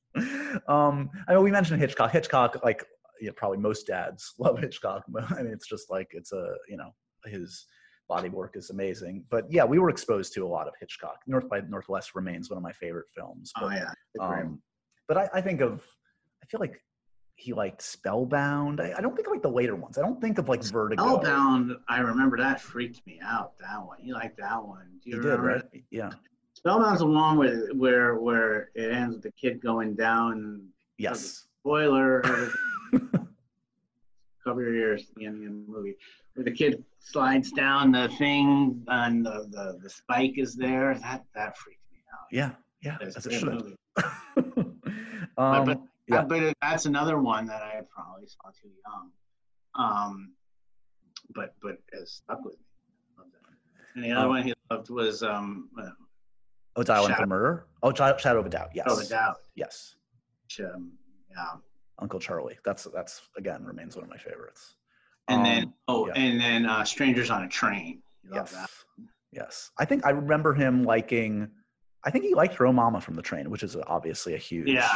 Um, 0.67 1.09
I 1.27 1.33
know 1.33 1.41
we 1.41 1.49
mentioned 1.49 1.81
Hitchcock. 1.81 2.11
Hitchcock, 2.11 2.63
like 2.63 2.85
yeah, 3.21 3.31
probably 3.35 3.59
most 3.59 3.87
dads 3.87 4.33
love 4.39 4.59
Hitchcock. 4.59 5.03
But 5.07 5.31
I 5.31 5.43
mean, 5.43 5.53
it's 5.53 5.67
just 5.67 5.89
like 5.89 6.09
it's 6.11 6.31
a 6.33 6.55
you 6.67 6.77
know 6.77 6.93
his 7.25 7.65
body 8.09 8.29
work 8.29 8.57
is 8.57 8.69
amazing. 8.69 9.23
But 9.29 9.45
yeah, 9.49 9.63
we 9.63 9.79
were 9.79 9.89
exposed 9.89 10.33
to 10.33 10.45
a 10.45 10.47
lot 10.47 10.67
of 10.67 10.73
Hitchcock. 10.79 11.19
North 11.27 11.47
by 11.47 11.61
Northwest 11.61 12.13
remains 12.13 12.49
one 12.49 12.57
of 12.57 12.63
my 12.63 12.73
favorite 12.73 13.07
films. 13.15 13.51
Oh 13.57 13.69
But, 13.69 13.75
yeah, 13.77 13.93
um, 14.19 14.61
but 15.07 15.17
I, 15.17 15.29
I 15.35 15.41
think 15.41 15.61
of, 15.61 15.85
I 16.43 16.45
feel 16.47 16.59
like 16.59 16.81
he 17.35 17.53
liked 17.53 17.81
Spellbound. 17.81 18.81
I, 18.81 18.93
I 18.97 19.01
don't 19.01 19.15
think 19.15 19.27
of 19.27 19.33
like 19.33 19.41
the 19.41 19.49
later 19.49 19.75
ones. 19.75 19.97
I 19.97 20.01
don't 20.01 20.19
think 20.19 20.37
of 20.37 20.49
like 20.49 20.63
Vertigo. 20.63 21.01
Spellbound. 21.03 21.73
I 21.87 21.99
remember 21.99 22.37
that 22.37 22.61
freaked 22.61 23.05
me 23.07 23.19
out. 23.23 23.53
That 23.59 23.85
one. 23.85 23.97
You 24.01 24.13
like 24.13 24.35
that 24.37 24.63
one? 24.63 24.99
Do 25.03 25.09
You 25.09 25.15
you 25.17 25.21
did 25.21 25.39
right? 25.39 25.63
Yeah. 25.89 26.11
Spellbound's 26.53 26.99
the 26.99 27.07
one 27.07 27.37
where 27.37 27.67
where 27.73 28.15
where 28.15 28.69
it 28.75 28.91
ends 28.91 29.15
with 29.15 29.23
the 29.23 29.31
kid 29.31 29.61
going 29.61 29.95
down. 29.95 30.67
Yes. 30.97 31.47
Spoiler. 31.61 32.21
cover 34.43 34.61
your 34.61 34.75
ears. 34.75 35.07
The 35.15 35.25
end 35.25 35.35
of 35.35 35.43
the 35.43 35.71
movie. 35.71 35.95
Where 36.33 36.43
the 36.45 36.51
kid 36.51 36.83
slides 36.99 37.51
down 37.51 37.91
the 37.91 38.07
thing 38.17 38.83
and 38.87 39.25
the, 39.25 39.47
the, 39.51 39.79
the 39.83 39.89
spike 39.89 40.33
is 40.37 40.55
there. 40.55 40.95
That 41.01 41.23
that 41.35 41.57
freaked 41.57 41.81
me 41.91 41.99
out. 42.13 42.27
Yeah. 42.31 42.51
Yeah. 42.81 42.97
that's, 42.99 43.17
As 43.17 43.25
a 43.25 43.29
it 43.29 43.31
good 43.31 43.39
should. 43.39 43.53
movie. 43.53 43.75
um, 45.37 45.65
but- 45.65 45.81
Yeah. 46.07 46.23
but 46.23 46.53
that's 46.61 46.85
another 46.85 47.19
one 47.19 47.45
that 47.47 47.61
I 47.61 47.81
probably 47.93 48.27
saw 48.27 48.49
too 48.61 48.69
young. 48.85 49.11
Um, 49.75 50.33
but 51.35 51.53
but 51.61 51.77
it 51.93 52.07
stuck 52.07 52.43
with 52.43 52.55
me. 52.57 52.65
And 53.95 54.03
the 54.05 54.11
other 54.11 54.25
Oh. 54.27 54.29
one 54.29 54.43
he 54.43 54.53
loved 54.69 54.89
was 54.89 55.21
um, 55.23 55.69
uh, 55.79 55.89
Oh, 56.77 56.83
Dial 56.83 57.05
M 57.07 57.15
for 57.15 57.25
Murder. 57.25 57.65
Oh, 57.83 57.93
Shadow 57.93 58.39
of 58.39 58.45
a 58.45 58.49
Doubt. 58.49 58.69
Yes. 58.73 58.85
Shadow 58.85 58.99
of 58.99 59.05
a 59.05 59.09
Doubt. 59.09 59.35
Yes. 59.55 59.95
Which, 60.45 60.61
um, 60.65 60.93
yeah. 61.29 61.55
Uncle 62.01 62.19
Charlie. 62.19 62.57
That's 62.65 62.85
that's 62.93 63.21
again 63.37 63.63
remains 63.63 63.95
one 63.95 64.03
of 64.03 64.09
my 64.09 64.17
favorites. 64.17 64.75
And 65.27 65.39
Um, 65.39 65.43
then 65.43 65.73
oh, 65.87 66.07
yeah. 66.07 66.13
and 66.15 66.39
then 66.41 66.65
uh, 66.65 66.83
Strangers 66.83 67.29
on 67.29 67.43
a 67.43 67.47
Train. 67.47 68.01
You 68.23 68.31
love 68.31 68.51
yes. 68.51 68.53
that. 68.53 68.69
Yes. 69.31 69.71
I 69.77 69.85
think 69.85 70.05
I 70.05 70.09
remember 70.09 70.53
him 70.53 70.83
liking. 70.83 71.49
I 72.03 72.09
think 72.09 72.25
he 72.25 72.33
liked 72.33 72.55
Throw 72.55 72.73
Mama 72.73 72.99
from 72.99 73.15
the 73.15 73.21
Train, 73.21 73.49
which 73.49 73.63
is 73.63 73.77
obviously 73.87 74.33
a 74.33 74.37
huge 74.37 74.67
Yeah, 74.67 74.89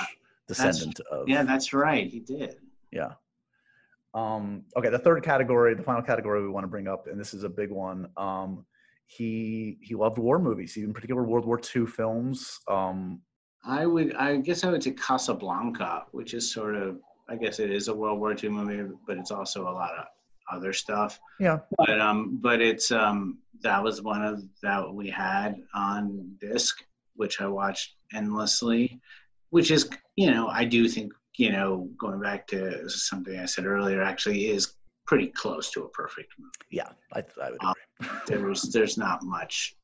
descendant 0.47 0.99
of. 1.11 1.29
Yeah, 1.29 1.43
that's 1.43 1.71
right. 1.71 2.07
He 2.07 2.19
did. 2.19 2.55
Yeah. 2.91 3.13
Um, 4.15 4.63
okay, 4.77 4.89
the 4.89 4.97
third 4.99 5.23
category, 5.23 5.75
the 5.75 5.83
final 5.83 6.01
category 6.01 6.41
we 6.41 6.49
want 6.49 6.63
to 6.63 6.69
bring 6.69 6.87
up, 6.87 7.07
and 7.07 7.19
this 7.19 7.33
is 7.33 7.43
a 7.43 7.49
big 7.49 7.69
one. 7.69 8.07
Um, 8.17 8.65
he 9.07 9.77
he 9.81 9.93
loved 9.93 10.17
war 10.17 10.39
movies, 10.39 10.75
in 10.77 10.93
particular 10.93 11.23
World 11.23 11.45
War 11.45 11.59
II 11.75 11.85
films. 11.85 12.59
Um, 12.67 13.21
I 13.67 13.85
would. 13.85 14.13
I 14.15 14.37
guess 14.37 14.63
I 14.63 14.71
would 14.71 14.83
say 14.83 14.91
Casablanca, 14.91 16.05
which 16.11 16.33
is 16.33 16.51
sort 16.51 16.75
of. 16.75 16.99
I 17.27 17.35
guess 17.35 17.59
it 17.59 17.71
is 17.71 17.87
a 17.87 17.95
World 17.95 18.19
War 18.19 18.35
II 18.41 18.49
movie, 18.49 18.93
but 19.07 19.17
it's 19.17 19.31
also 19.31 19.63
a 19.67 19.71
lot 19.73 19.91
of 19.97 20.05
other 20.51 20.71
stuff. 20.73 21.19
yeah, 21.39 21.59
But 21.77 21.99
um, 21.99 22.37
but 22.39 22.61
it's 22.61 22.91
um, 22.91 23.39
that 23.61 23.83
was 23.83 24.01
one 24.03 24.23
of 24.23 24.43
that 24.61 24.93
we 24.93 25.09
had 25.09 25.55
on 25.73 26.35
disc, 26.39 26.83
which 27.15 27.41
I 27.41 27.47
watched 27.47 27.95
endlessly. 28.13 29.01
Which 29.49 29.71
is, 29.71 29.89
you 30.15 30.29
know, 30.31 30.47
I 30.47 30.65
do 30.65 30.87
think, 30.87 31.13
you 31.37 31.51
know, 31.51 31.89
going 31.97 32.19
back 32.19 32.45
to 32.47 32.87
something 32.89 33.39
I 33.39 33.45
said 33.45 33.65
earlier, 33.65 34.01
actually 34.03 34.47
is 34.47 34.73
pretty 35.07 35.27
close 35.27 35.71
to 35.71 35.83
a 35.83 35.89
perfect 35.89 36.33
movie. 36.37 36.51
yeah, 36.71 36.89
I, 37.13 37.23
I 37.41 37.51
would 37.51 37.59
Uh, 37.63 37.73
agree. 38.01 38.17
there's 38.27 38.61
there's 38.63 38.97
not 38.97 39.23
much 39.23 39.75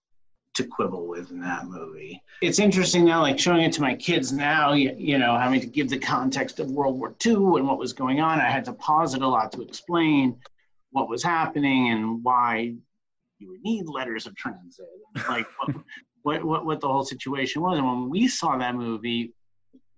to 0.53 0.63
quibble 0.65 1.07
with 1.07 1.31
in 1.31 1.39
that 1.41 1.65
movie. 1.65 2.21
It's 2.41 2.59
interesting 2.59 3.05
now, 3.05 3.21
like 3.21 3.39
showing 3.39 3.61
it 3.61 3.71
to 3.73 3.81
my 3.81 3.95
kids 3.95 4.31
now, 4.31 4.73
you, 4.73 4.93
you 4.97 5.17
know, 5.17 5.37
having 5.37 5.61
to 5.61 5.67
give 5.67 5.89
the 5.89 5.97
context 5.97 6.59
of 6.59 6.69
World 6.71 6.99
War 6.99 7.15
II 7.25 7.33
and 7.33 7.67
what 7.67 7.77
was 7.77 7.93
going 7.93 8.19
on. 8.19 8.39
I 8.39 8.49
had 8.49 8.65
to 8.65 8.73
pause 8.73 9.13
it 9.13 9.21
a 9.21 9.27
lot 9.27 9.51
to 9.53 9.61
explain 9.61 10.37
what 10.91 11.09
was 11.09 11.23
happening 11.23 11.89
and 11.89 12.23
why 12.23 12.75
you 13.39 13.49
would 13.49 13.61
need 13.61 13.87
letters 13.87 14.27
of 14.27 14.35
transit, 14.35 14.85
like 15.29 15.47
what, 15.59 15.75
what 16.23 16.43
what 16.43 16.65
what 16.65 16.81
the 16.81 16.87
whole 16.87 17.05
situation 17.05 17.61
was. 17.61 17.77
And 17.77 17.87
when 17.87 18.09
we 18.09 18.27
saw 18.27 18.57
that 18.57 18.75
movie, 18.75 19.33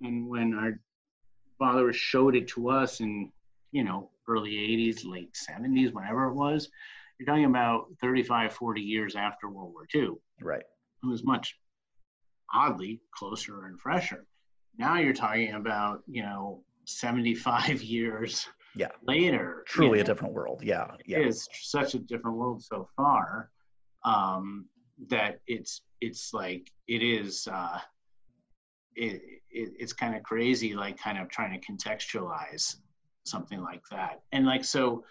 and 0.01 0.27
when 0.27 0.53
our 0.53 0.79
father 1.57 1.91
showed 1.93 2.35
it 2.35 2.47
to 2.49 2.69
us 2.69 2.99
in 2.99 3.31
you 3.71 3.83
know 3.83 4.11
early 4.27 4.51
80s, 4.51 5.05
late 5.05 5.33
70s, 5.33 5.93
whenever 5.93 6.25
it 6.25 6.33
was 6.33 6.69
you're 7.25 7.33
talking 7.35 7.45
about 7.45 7.85
35, 8.01 8.53
40 8.53 8.81
years 8.81 9.15
after 9.15 9.49
World 9.49 9.73
War 9.73 9.85
II. 9.93 10.15
right. 10.41 10.63
It 11.03 11.05
was 11.07 11.23
much 11.23 11.57
oddly 12.53 13.01
closer 13.13 13.65
and 13.65 13.79
fresher. 13.79 14.25
Now 14.77 14.97
you're 14.99 15.13
talking 15.13 15.53
about, 15.53 16.01
you 16.07 16.21
know, 16.23 16.63
75 16.85 17.81
years 17.83 18.47
Yeah. 18.75 18.87
later. 19.05 19.63
Truly 19.67 19.99
a 19.99 20.03
know, 20.03 20.07
different 20.07 20.33
world. 20.33 20.61
Yeah, 20.63 20.87
yeah, 21.05 21.19
It 21.19 21.27
is 21.27 21.47
such 21.61 21.93
a 21.95 21.99
different 21.99 22.37
world 22.37 22.63
so 22.63 22.87
far 22.95 23.49
um, 24.05 24.65
that 25.09 25.39
it's 25.47 25.81
it's 26.01 26.33
like 26.33 26.71
it 26.87 27.01
is 27.01 27.47
uh, 27.51 27.79
it, 28.95 29.21
it 29.49 29.73
it's 29.79 29.93
kind 29.93 30.15
of 30.15 30.23
crazy, 30.23 30.73
like 30.73 30.97
kind 30.97 31.17
of 31.17 31.29
trying 31.29 31.59
to 31.59 31.65
contextualize 31.71 32.77
something 33.25 33.61
like 33.61 33.81
that. 33.91 34.21
And 34.31 34.45
like 34.45 34.63
so, 34.65 35.03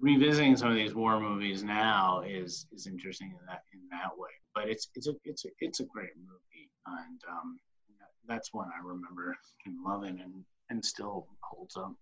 revisiting 0.00 0.56
some 0.56 0.70
of 0.70 0.76
these 0.76 0.94
war 0.94 1.20
movies 1.20 1.62
now 1.62 2.22
is 2.26 2.66
is 2.72 2.86
interesting 2.86 3.28
in 3.30 3.46
that 3.46 3.62
in 3.72 3.80
that 3.90 4.16
way. 4.16 4.30
But 4.54 4.68
it's 4.68 4.88
it's 4.94 5.08
a 5.08 5.14
it's 5.24 5.44
a 5.44 5.48
it's 5.60 5.80
a 5.80 5.84
great 5.84 6.10
movie, 6.16 6.70
and 6.86 7.20
um, 7.30 7.58
that's 8.28 8.52
one 8.52 8.68
I 8.74 8.84
remember 8.84 9.36
and 9.64 9.76
loving 9.84 10.20
and 10.20 10.44
and 10.70 10.84
still 10.84 11.26
holds 11.40 11.76
up. 11.76 11.94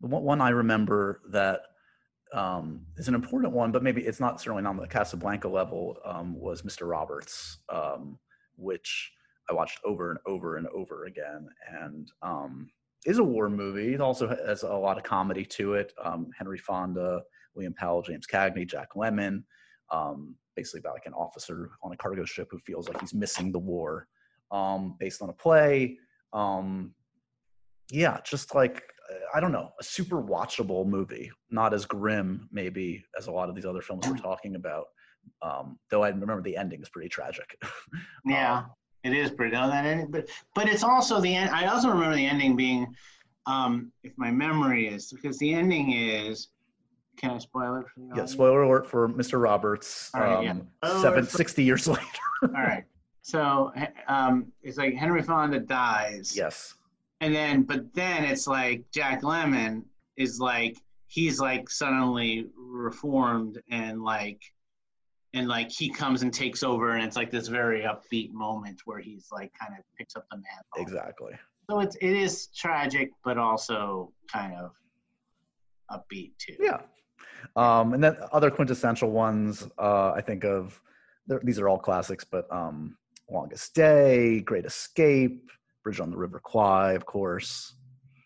One 0.00 0.40
I 0.40 0.50
remember 0.50 1.20
that 1.30 1.62
um, 2.32 2.86
is 2.96 3.08
an 3.08 3.14
important 3.14 3.52
one, 3.52 3.72
but 3.72 3.82
maybe 3.82 4.02
it's 4.02 4.20
not 4.20 4.40
certainly 4.40 4.62
not 4.62 4.70
on 4.70 4.76
the 4.76 4.86
Casablanca 4.86 5.48
level. 5.48 5.96
Um, 6.04 6.38
was 6.38 6.62
Mr. 6.62 6.88
Roberts, 6.88 7.58
um, 7.68 8.18
which 8.56 9.10
I 9.50 9.54
watched 9.54 9.80
over 9.84 10.10
and 10.10 10.20
over 10.26 10.56
and 10.56 10.66
over 10.68 11.06
again, 11.06 11.48
and 11.82 12.10
um, 12.22 12.70
is 13.06 13.18
a 13.18 13.24
war 13.24 13.48
movie. 13.48 13.94
It 13.94 14.00
also 14.00 14.28
has 14.28 14.62
a 14.62 14.68
lot 14.68 14.98
of 14.98 15.04
comedy 15.04 15.44
to 15.46 15.74
it. 15.74 15.92
Um, 16.02 16.30
Henry 16.36 16.58
Fonda, 16.58 17.22
William 17.54 17.74
Powell, 17.74 18.02
James 18.02 18.26
Cagney, 18.26 18.68
Jack 18.68 18.88
Lemmon. 18.96 19.42
Um, 19.90 20.34
basically 20.56 20.80
about 20.80 20.94
like 20.94 21.06
an 21.06 21.14
officer 21.14 21.70
on 21.82 21.92
a 21.92 21.96
cargo 21.96 22.24
ship 22.24 22.48
who 22.50 22.58
feels 22.58 22.88
like 22.88 23.00
he's 23.00 23.14
missing 23.14 23.52
the 23.52 23.58
war. 23.58 24.06
Um, 24.50 24.96
based 24.98 25.22
on 25.22 25.28
a 25.28 25.32
play. 25.32 25.98
Um, 26.32 26.94
yeah, 27.90 28.18
just 28.24 28.54
like 28.54 28.82
uh, 29.10 29.14
I 29.34 29.40
don't 29.40 29.52
know, 29.52 29.70
a 29.80 29.84
super 29.84 30.22
watchable 30.22 30.86
movie, 30.86 31.30
not 31.50 31.74
as 31.74 31.84
grim 31.84 32.48
maybe 32.52 33.04
as 33.18 33.26
a 33.26 33.32
lot 33.32 33.48
of 33.48 33.54
these 33.54 33.64
other 33.64 33.82
films 33.82 34.06
we're 34.06 34.16
talking 34.16 34.56
about. 34.56 34.86
Um, 35.42 35.78
though 35.90 36.02
I 36.02 36.08
remember 36.08 36.42
the 36.42 36.56
ending 36.56 36.80
is 36.82 36.88
pretty 36.88 37.08
tragic. 37.08 37.56
Yeah, 38.24 38.64
it 39.12 39.16
is 39.16 39.30
pretty. 39.30 39.54
No, 39.54 39.68
that 39.68 39.84
ending, 39.84 40.10
but 40.10 40.28
but 40.54 40.68
it's 40.68 40.82
also 40.82 41.20
the 41.20 41.34
end. 41.34 41.50
I 41.50 41.66
also 41.66 41.88
remember 41.88 42.16
the 42.16 42.26
ending 42.26 42.56
being, 42.56 42.94
um, 43.46 43.92
if 44.02 44.12
my 44.16 44.30
memory 44.30 44.88
is, 44.88 45.12
because 45.12 45.38
the 45.38 45.52
ending 45.54 45.92
is. 45.92 46.48
Can 47.16 47.30
I 47.30 47.38
spoil 47.38 47.74
it 47.76 47.86
for 47.92 48.16
yeah, 48.16 48.26
spoiler 48.26 48.62
alert 48.62 48.86
for 48.86 49.08
Mr. 49.08 49.42
Roberts. 49.42 50.08
All 50.14 50.20
right, 50.20 50.44
yeah. 50.44 50.50
um, 50.52 50.68
Spoiler 50.84 51.02
seven, 51.02 51.26
60 51.26 51.64
years 51.64 51.88
later. 51.88 52.00
All 52.42 52.48
right. 52.50 52.84
So 53.22 53.72
um, 54.06 54.52
it's 54.62 54.78
like 54.78 54.94
Henry 54.94 55.22
Fonda 55.24 55.58
dies. 55.58 56.36
yes. 56.36 56.74
And 57.20 57.34
then, 57.34 57.62
but 57.64 57.92
then 57.92 58.22
it's 58.24 58.46
like 58.46 58.84
Jack 58.92 59.22
Lemmon 59.22 59.82
is 60.16 60.38
like 60.38 60.76
he's 61.08 61.40
like 61.40 61.68
suddenly 61.68 62.46
reformed 62.56 63.60
and 63.70 64.02
like 64.04 64.40
and 65.34 65.48
like 65.48 65.70
he 65.70 65.90
comes 65.90 66.22
and 66.22 66.32
takes 66.32 66.62
over 66.62 66.92
and 66.92 67.04
it's 67.04 67.16
like 67.16 67.30
this 67.30 67.48
very 67.48 67.82
upbeat 67.82 68.32
moment 68.32 68.80
where 68.84 68.98
he's 68.98 69.26
like 69.30 69.52
kind 69.58 69.74
of 69.78 69.84
picks 69.96 70.16
up 70.16 70.24
the 70.30 70.36
mantle. 70.36 70.76
Exactly. 70.76 71.32
So 71.70 71.80
it's 71.80 71.96
it 71.96 72.12
is 72.12 72.48
tragic, 72.56 73.10
but 73.24 73.36
also 73.36 74.12
kind 74.32 74.54
of 74.54 74.72
upbeat 75.90 76.32
too. 76.38 76.56
Yeah. 76.58 76.80
Um, 77.56 77.94
and 77.94 78.02
then 78.02 78.16
other 78.32 78.50
quintessential 78.50 79.10
ones, 79.10 79.68
uh, 79.78 80.12
I 80.12 80.20
think 80.22 80.44
of, 80.44 80.80
these 81.42 81.58
are 81.58 81.68
all 81.68 81.78
classics, 81.78 82.24
but 82.24 82.50
um, 82.52 82.96
Longest 83.30 83.74
Day, 83.74 84.40
Great 84.40 84.64
Escape, 84.64 85.50
Bridge 85.84 86.00
on 86.00 86.10
the 86.10 86.16
River 86.16 86.40
Kwai, 86.42 86.92
of 86.92 87.04
course. 87.04 87.74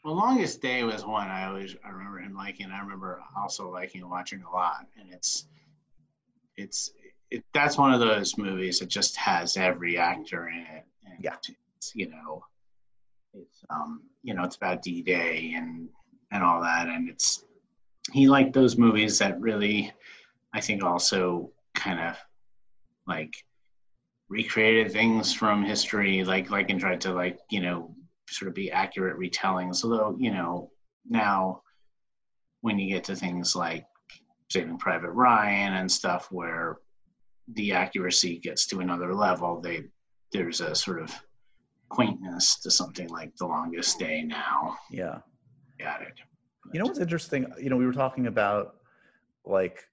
Well, 0.04 0.14
Longest 0.14 0.62
Day 0.62 0.82
was 0.84 1.04
one 1.04 1.28
I 1.28 1.46
always 1.46 1.76
I 1.84 1.90
remember 1.90 2.18
him 2.18 2.34
liking. 2.34 2.70
I 2.70 2.80
remember 2.80 3.20
also 3.36 3.70
liking 3.70 4.08
watching 4.08 4.42
a 4.42 4.50
lot, 4.50 4.86
and 4.98 5.12
it's 5.12 5.46
it's 6.56 6.90
it, 7.30 7.44
that's 7.54 7.78
one 7.78 7.94
of 7.94 8.00
those 8.00 8.36
movies 8.36 8.78
that 8.80 8.88
just 8.88 9.16
has 9.16 9.56
every 9.56 9.96
actor 9.98 10.48
in 10.48 10.60
it. 10.60 10.84
And 11.06 11.24
Yeah. 11.24 11.36
it's, 11.76 11.92
you 11.94 12.08
know, 12.08 12.44
it's 13.34 13.64
um 13.70 14.02
you 14.22 14.34
know 14.34 14.44
it's 14.44 14.56
about 14.56 14.82
D 14.82 15.02
Day 15.02 15.54
and 15.56 15.88
and 16.30 16.42
all 16.42 16.60
that, 16.62 16.88
and 16.88 17.08
it's 17.08 17.44
he 18.12 18.28
liked 18.28 18.52
those 18.52 18.76
movies 18.76 19.18
that 19.18 19.40
really, 19.40 19.92
I 20.52 20.60
think, 20.60 20.82
also 20.82 21.50
kind 21.74 22.00
of 22.00 22.16
like 23.06 23.44
recreated 24.28 24.92
things 24.92 25.32
from 25.32 25.64
history, 25.64 26.24
like 26.24 26.50
like 26.50 26.70
and 26.70 26.80
tried 26.80 27.00
to 27.02 27.12
like 27.12 27.38
you 27.50 27.60
know 27.60 27.94
sort 28.28 28.48
of 28.48 28.54
be 28.54 28.70
accurate 28.70 29.18
retellings. 29.18 29.84
Although 29.84 30.16
you 30.18 30.30
know 30.32 30.70
now 31.08 31.62
when 32.60 32.78
you 32.78 32.94
get 32.94 33.04
to 33.04 33.16
things 33.16 33.56
like 33.56 33.84
Saving 34.52 34.78
Private 34.78 35.10
Ryan 35.10 35.74
and 35.74 35.90
stuff 35.90 36.28
where 36.30 36.78
the 37.54 37.72
accuracy 37.72 38.38
gets 38.38 38.66
to 38.66 38.80
another 38.80 39.14
level, 39.14 39.60
they 39.60 39.84
there's 40.32 40.60
a 40.60 40.74
sort 40.74 41.02
of 41.02 41.10
quaintness 41.88 42.60
to 42.60 42.70
something 42.70 43.08
like 43.08 43.34
The 43.36 43.46
Longest 43.46 43.98
Day 43.98 44.22
now 44.22 44.76
Yeah. 44.90 45.18
added. 45.80 46.12
You 46.72 46.80
know 46.80 46.86
what's 46.86 47.00
interesting? 47.00 47.46
You 47.60 47.70
know, 47.70 47.76
we 47.76 47.86
were 47.86 47.92
talking 47.92 48.26
about 48.28 48.76
like 49.44 49.84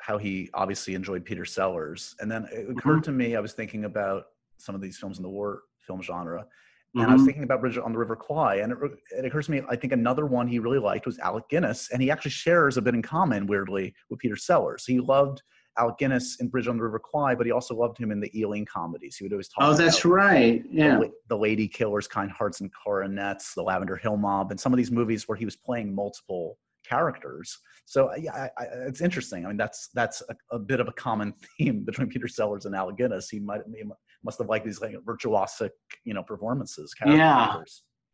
how 0.00 0.18
he 0.18 0.50
obviously 0.54 0.94
enjoyed 0.94 1.24
Peter 1.24 1.44
Sellers, 1.44 2.14
and 2.20 2.30
then 2.30 2.48
it 2.52 2.70
occurred 2.70 3.02
mm-hmm. 3.02 3.02
to 3.02 3.12
me 3.12 3.36
I 3.36 3.40
was 3.40 3.52
thinking 3.52 3.84
about 3.84 4.26
some 4.56 4.74
of 4.74 4.80
these 4.80 4.96
films 4.98 5.18
in 5.18 5.22
the 5.22 5.28
war 5.28 5.62
film 5.80 6.00
genre, 6.02 6.46
and 6.94 7.04
I 7.04 7.12
was 7.12 7.22
Mhm. 7.22 7.26
thinking 7.26 7.42
about 7.42 7.60
Bridge 7.60 7.78
on 7.78 7.92
the 7.92 7.98
River 7.98 8.16
Kwai, 8.16 8.56
and 8.56 8.72
it, 8.72 8.78
it 9.18 9.24
occurs 9.24 9.46
to 9.46 9.52
me 9.52 9.62
I 9.68 9.76
think 9.76 9.92
another 9.92 10.26
one 10.26 10.46
he 10.46 10.58
really 10.58 10.78
liked 10.78 11.06
was 11.06 11.18
Alec 11.18 11.48
Guinness, 11.48 11.90
and 11.92 12.00
he 12.00 12.10
actually 12.10 12.30
shares 12.30 12.76
a 12.76 12.82
bit 12.82 12.94
in 12.94 13.02
common, 13.02 13.46
weirdly, 13.46 13.94
with 14.08 14.20
Peter 14.20 14.36
Sellers. 14.36 14.84
He 14.86 15.00
loved 15.00 15.42
Alec 15.78 15.98
Guinness 15.98 16.40
in 16.40 16.48
Bridge 16.48 16.68
on 16.68 16.76
the 16.76 16.82
River 16.82 16.98
Kwai, 16.98 17.34
but 17.34 17.46
he 17.46 17.52
also 17.52 17.74
loved 17.74 17.98
him 17.98 18.10
in 18.10 18.20
the 18.20 18.30
Ealing 18.38 18.64
comedies. 18.64 19.16
He 19.16 19.24
would 19.24 19.32
always 19.32 19.48
talk. 19.48 19.64
Oh, 19.64 19.74
that's 19.74 20.04
right. 20.04 20.64
Yeah. 20.70 20.98
The, 20.98 21.12
the, 21.28 21.36
Lady 21.36 21.68
Killers, 21.68 22.08
Kind 22.08 22.30
Hearts 22.30 22.60
and 22.60 22.70
Coronets, 22.72 23.52
the 23.54 23.62
Lavender 23.62 23.96
Hill 23.96 24.16
Mob, 24.16 24.50
and 24.50 24.58
some 24.58 24.72
of 24.72 24.78
these 24.78 24.90
movies 24.90 25.28
where 25.28 25.36
he 25.36 25.44
was 25.44 25.56
playing 25.56 25.94
multiple 25.94 26.58
characters. 26.88 27.58
So 27.84 28.14
yeah, 28.16 28.48
I, 28.58 28.62
I, 28.62 28.64
it's 28.86 29.00
interesting. 29.00 29.44
I 29.44 29.48
mean, 29.48 29.56
that's 29.56 29.88
that's 29.94 30.22
a, 30.28 30.56
a, 30.56 30.58
bit 30.58 30.80
of 30.80 30.88
a 30.88 30.92
common 30.92 31.34
theme 31.58 31.84
between 31.84 32.08
Peter 32.08 32.28
Sellers 32.28 32.64
and 32.64 32.74
Alec 32.74 32.96
Guinness. 32.96 33.28
He 33.28 33.40
might 33.40 33.60
he 33.76 33.84
must 34.24 34.38
have 34.38 34.48
liked 34.48 34.64
these 34.64 34.80
like 34.80 34.94
virtuosic, 35.04 35.70
you 36.04 36.14
know, 36.14 36.22
performances. 36.22 36.94
Yeah, 37.04 37.62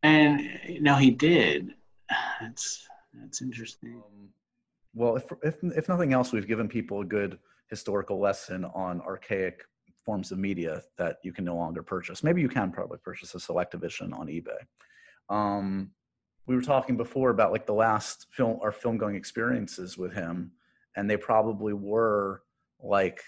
and 0.02 0.42
no, 0.80 0.96
he 0.96 1.10
did. 1.10 1.74
That's 2.40 2.86
that's 3.14 3.42
interesting. 3.42 3.96
Um, 3.96 4.28
well, 4.94 5.16
if, 5.16 5.24
if 5.42 5.56
if 5.62 5.88
nothing 5.88 6.12
else, 6.12 6.32
we've 6.32 6.46
given 6.46 6.68
people 6.68 7.00
a 7.00 7.04
good 7.04 7.38
historical 7.68 8.18
lesson 8.20 8.64
on 8.64 9.00
archaic 9.02 9.62
forms 10.04 10.32
of 10.32 10.38
media 10.38 10.82
that 10.98 11.18
you 11.22 11.32
can 11.32 11.44
no 11.44 11.56
longer 11.56 11.82
purchase. 11.82 12.22
Maybe 12.22 12.40
you 12.40 12.48
can 12.48 12.70
probably 12.72 12.98
purchase 12.98 13.34
a 13.34 13.38
Selectavision 13.38 14.12
on 14.12 14.26
eBay. 14.26 14.58
Um, 15.28 15.90
we 16.46 16.56
were 16.56 16.62
talking 16.62 16.96
before 16.96 17.30
about 17.30 17.52
like 17.52 17.66
the 17.66 17.74
last 17.74 18.26
film, 18.30 18.58
our 18.62 18.72
film 18.72 18.98
going 18.98 19.14
experiences 19.14 19.96
with 19.96 20.12
him, 20.12 20.52
and 20.96 21.08
they 21.08 21.16
probably 21.16 21.72
were 21.72 22.42
like 22.80 23.22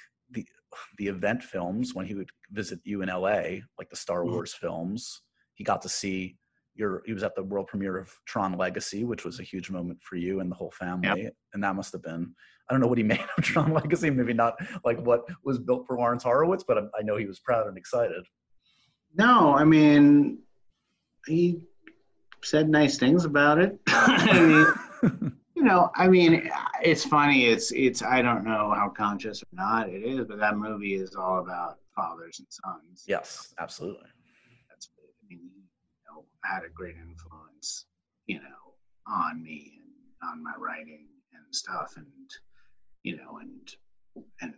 the 0.98 1.08
event 1.08 1.42
films 1.42 1.94
when 1.94 2.06
he 2.06 2.14
would 2.14 2.30
visit 2.50 2.80
you 2.84 3.02
in 3.02 3.08
LA, 3.08 3.60
like 3.78 3.90
the 3.90 3.96
Star 3.96 4.22
mm-hmm. 4.22 4.32
Wars 4.32 4.54
films. 4.54 5.22
He 5.54 5.64
got 5.64 5.82
to 5.82 5.88
see 5.88 6.36
your 6.74 7.02
he 7.06 7.12
was 7.12 7.22
at 7.22 7.34
the 7.34 7.42
world 7.42 7.68
premiere 7.68 7.98
of 7.98 8.12
Tron 8.26 8.56
Legacy, 8.56 9.04
which 9.04 9.24
was 9.24 9.38
a 9.38 9.44
huge 9.44 9.70
moment 9.70 10.00
for 10.02 10.16
you 10.16 10.40
and 10.40 10.50
the 10.50 10.56
whole 10.56 10.72
family. 10.72 11.24
Yep. 11.24 11.34
And 11.52 11.62
that 11.62 11.76
must 11.76 11.92
have 11.92 12.02
been 12.02 12.34
I 12.68 12.72
don't 12.72 12.80
know 12.80 12.88
what 12.88 12.98
he 12.98 13.04
made 13.14 13.24
of 13.36 13.44
Tron 13.44 13.72
Legacy, 13.72 14.10
maybe 14.10 14.32
not 14.32 14.54
like 14.84 14.98
what 15.00 15.22
was 15.44 15.58
built 15.58 15.86
for 15.86 15.96
Lawrence 15.96 16.24
Horowitz, 16.24 16.64
but 16.66 16.78
I 16.98 17.02
know 17.02 17.16
he 17.16 17.26
was 17.26 17.40
proud 17.40 17.66
and 17.66 17.78
excited. 17.78 18.24
No, 19.16 19.54
I 19.54 19.64
mean 19.64 20.38
he 21.26 21.60
said 22.42 22.68
nice 22.68 22.98
things 22.98 23.24
about 23.24 23.58
it. 23.58 23.78
I 23.86 24.66
mean, 25.02 25.32
know, 25.64 25.90
I 25.94 26.08
mean, 26.08 26.50
it's 26.82 27.04
funny. 27.04 27.46
It's 27.46 27.70
it's 27.72 28.02
I 28.02 28.22
don't 28.22 28.44
know 28.44 28.72
how 28.76 28.88
conscious 28.88 29.42
or 29.42 29.46
not 29.52 29.88
it 29.88 30.02
is, 30.02 30.26
but 30.26 30.38
that 30.38 30.56
movie 30.56 30.94
is 30.94 31.14
all 31.14 31.40
about 31.40 31.78
fathers 31.94 32.38
and 32.38 32.48
sons. 32.50 33.04
Yes, 33.06 33.54
absolutely. 33.58 34.08
That's 34.68 34.88
I 34.98 35.26
mean, 35.28 35.40
you 35.54 36.14
know, 36.14 36.24
had 36.44 36.64
a 36.64 36.68
great 36.68 36.96
influence, 36.96 37.86
you 38.26 38.36
know, 38.36 38.74
on 39.06 39.42
me 39.42 39.80
and 39.82 40.30
on 40.30 40.42
my 40.42 40.52
writing 40.58 41.06
and 41.32 41.54
stuff, 41.54 41.94
and 41.96 42.06
you 43.02 43.16
know, 43.16 43.38
and 43.40 44.24
and 44.40 44.54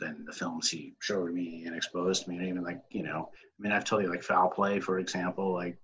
then 0.00 0.24
the 0.26 0.32
films 0.32 0.70
he 0.70 0.94
showed 1.00 1.32
me 1.32 1.64
and 1.66 1.76
exposed 1.76 2.26
me, 2.26 2.36
and 2.36 2.46
even 2.46 2.62
like 2.62 2.80
you 2.90 3.02
know, 3.02 3.30
I 3.32 3.62
mean, 3.62 3.72
I've 3.72 3.84
told 3.84 4.02
you 4.02 4.10
like 4.10 4.22
Foul 4.22 4.48
Play, 4.50 4.80
for 4.80 4.98
example, 4.98 5.52
like 5.52 5.78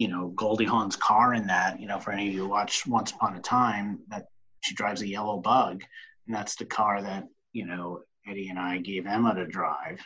you 0.00 0.08
know, 0.08 0.28
Goldie 0.28 0.64
Hawn's 0.64 0.96
car 0.96 1.34
in 1.34 1.46
that, 1.48 1.78
you 1.78 1.86
know, 1.86 2.00
for 2.00 2.10
any 2.10 2.26
of 2.28 2.34
you 2.34 2.44
who 2.44 2.48
watched 2.48 2.86
Once 2.86 3.12
Upon 3.12 3.36
a 3.36 3.40
Time, 3.40 4.00
that 4.08 4.28
she 4.62 4.74
drives 4.74 5.02
a 5.02 5.06
yellow 5.06 5.38
bug, 5.38 5.84
and 6.26 6.34
that's 6.34 6.56
the 6.56 6.64
car 6.64 7.02
that 7.02 7.28
you 7.52 7.66
know 7.66 8.00
Eddie 8.26 8.48
and 8.48 8.58
I 8.58 8.78
gave 8.78 9.06
Emma 9.06 9.34
to 9.34 9.46
drive 9.46 10.00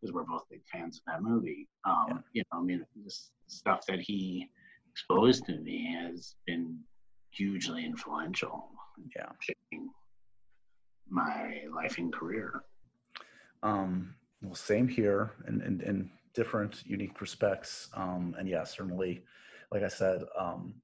because 0.00 0.14
we're 0.14 0.22
both 0.22 0.44
big 0.50 0.62
fans 0.72 0.98
of 0.98 1.02
that 1.12 1.22
movie. 1.22 1.68
Um, 1.84 2.06
yeah. 2.08 2.18
You 2.32 2.42
know, 2.52 2.60
I 2.60 2.62
mean, 2.62 2.86
this 3.04 3.32
stuff 3.48 3.84
that 3.88 4.00
he 4.00 4.48
exposed 4.92 5.44
to 5.46 5.58
me 5.58 5.96
has 6.00 6.36
been 6.46 6.78
hugely 7.32 7.84
influential. 7.84 8.68
Yeah, 9.16 9.30
shaping 9.40 9.90
my 11.08 11.64
life 11.74 11.98
and 11.98 12.12
career. 12.12 12.62
Um, 13.64 14.14
well, 14.42 14.54
same 14.54 14.86
here, 14.86 15.32
and 15.46 15.60
and 15.60 15.82
in 15.82 16.10
different, 16.34 16.84
unique 16.86 17.20
respects. 17.20 17.88
Um, 17.94 18.34
and 18.38 18.48
yeah, 18.48 18.64
certainly, 18.64 19.24
like 19.72 19.82
I 19.82 19.88
said, 19.88 20.22
um, 20.38 20.74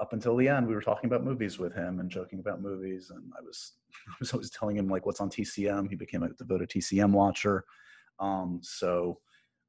up 0.00 0.12
until 0.12 0.36
the 0.36 0.48
end, 0.48 0.66
we 0.66 0.74
were 0.74 0.82
talking 0.82 1.08
about 1.08 1.24
movies 1.24 1.58
with 1.58 1.74
him 1.74 2.00
and 2.00 2.10
joking 2.10 2.40
about 2.40 2.60
movies. 2.60 3.10
And 3.10 3.32
I 3.38 3.42
was, 3.42 3.72
I 4.08 4.14
was 4.18 4.32
always 4.32 4.50
telling 4.50 4.76
him 4.76 4.88
like 4.88 5.06
what's 5.06 5.20
on 5.20 5.30
TCM. 5.30 5.88
He 5.88 5.96
became 5.96 6.22
a 6.22 6.30
devoted 6.30 6.70
TCM 6.70 7.10
watcher. 7.10 7.64
Um, 8.18 8.60
so 8.62 9.18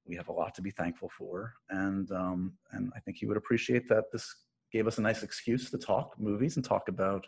we 0.06 0.16
have 0.16 0.28
a 0.28 0.34
lot 0.34 0.54
to 0.56 0.62
be 0.62 0.72
thankful 0.72 1.10
for, 1.18 1.54
and 1.70 2.12
um, 2.12 2.54
and 2.74 2.92
I 2.96 3.00
think 3.00 3.18
he 3.18 3.26
would 3.26 3.38
appreciate 3.38 3.88
that 3.88 4.12
this 4.12 4.36
gave 4.72 4.86
us 4.86 4.98
a 4.98 5.02
nice 5.02 5.24
excuse 5.24 5.70
to 5.70 5.78
talk 5.78 6.16
movies 6.20 6.58
and 6.58 6.66
talk 6.66 6.90
about 6.90 7.26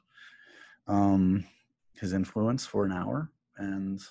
um, 0.87 1.45
his 1.93 2.13
influence 2.13 2.65
for 2.65 2.85
an 2.85 2.91
hour. 2.91 3.31
And 3.57 4.01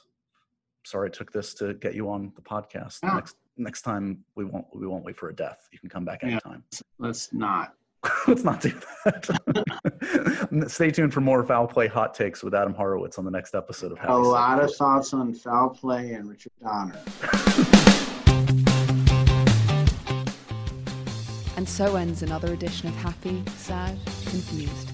sorry, 0.84 1.08
it 1.08 1.14
took 1.14 1.32
this 1.32 1.54
to 1.54 1.74
get 1.74 1.94
you 1.94 2.10
on 2.10 2.32
the 2.36 2.42
podcast. 2.42 3.00
Yeah. 3.02 3.14
Next 3.14 3.36
next 3.56 3.82
time 3.82 4.24
we 4.34 4.44
won't 4.44 4.66
we 4.74 4.86
won't 4.86 5.04
wait 5.04 5.16
for 5.16 5.28
a 5.28 5.34
death. 5.34 5.68
You 5.72 5.78
can 5.78 5.88
come 5.88 6.04
back 6.04 6.22
anytime. 6.22 6.64
Yeah, 6.72 6.80
let's 6.98 7.32
not. 7.32 7.74
let's 8.28 8.44
not 8.44 8.60
do 8.60 8.72
that. 9.04 10.64
Stay 10.68 10.90
tuned 10.90 11.14
for 11.14 11.22
more 11.22 11.42
foul 11.42 11.66
play 11.66 11.86
hot 11.86 12.14
takes 12.14 12.42
with 12.42 12.54
Adam 12.54 12.74
Horowitz 12.74 13.18
on 13.18 13.24
the 13.24 13.30
next 13.30 13.54
episode 13.54 13.92
of. 13.92 13.98
Happy 13.98 14.12
a 14.12 14.16
lot 14.16 14.62
of 14.62 14.74
thoughts 14.74 15.14
on 15.14 15.32
foul 15.32 15.70
play 15.70 16.12
and 16.12 16.28
Richard 16.28 16.52
Donner. 16.62 17.00
And 21.56 21.68
so 21.68 21.96
ends 21.96 22.22
another 22.22 22.52
edition 22.52 22.88
of 22.88 22.96
Happy, 22.96 23.42
Sad, 23.56 23.96
Confused. 24.26 24.93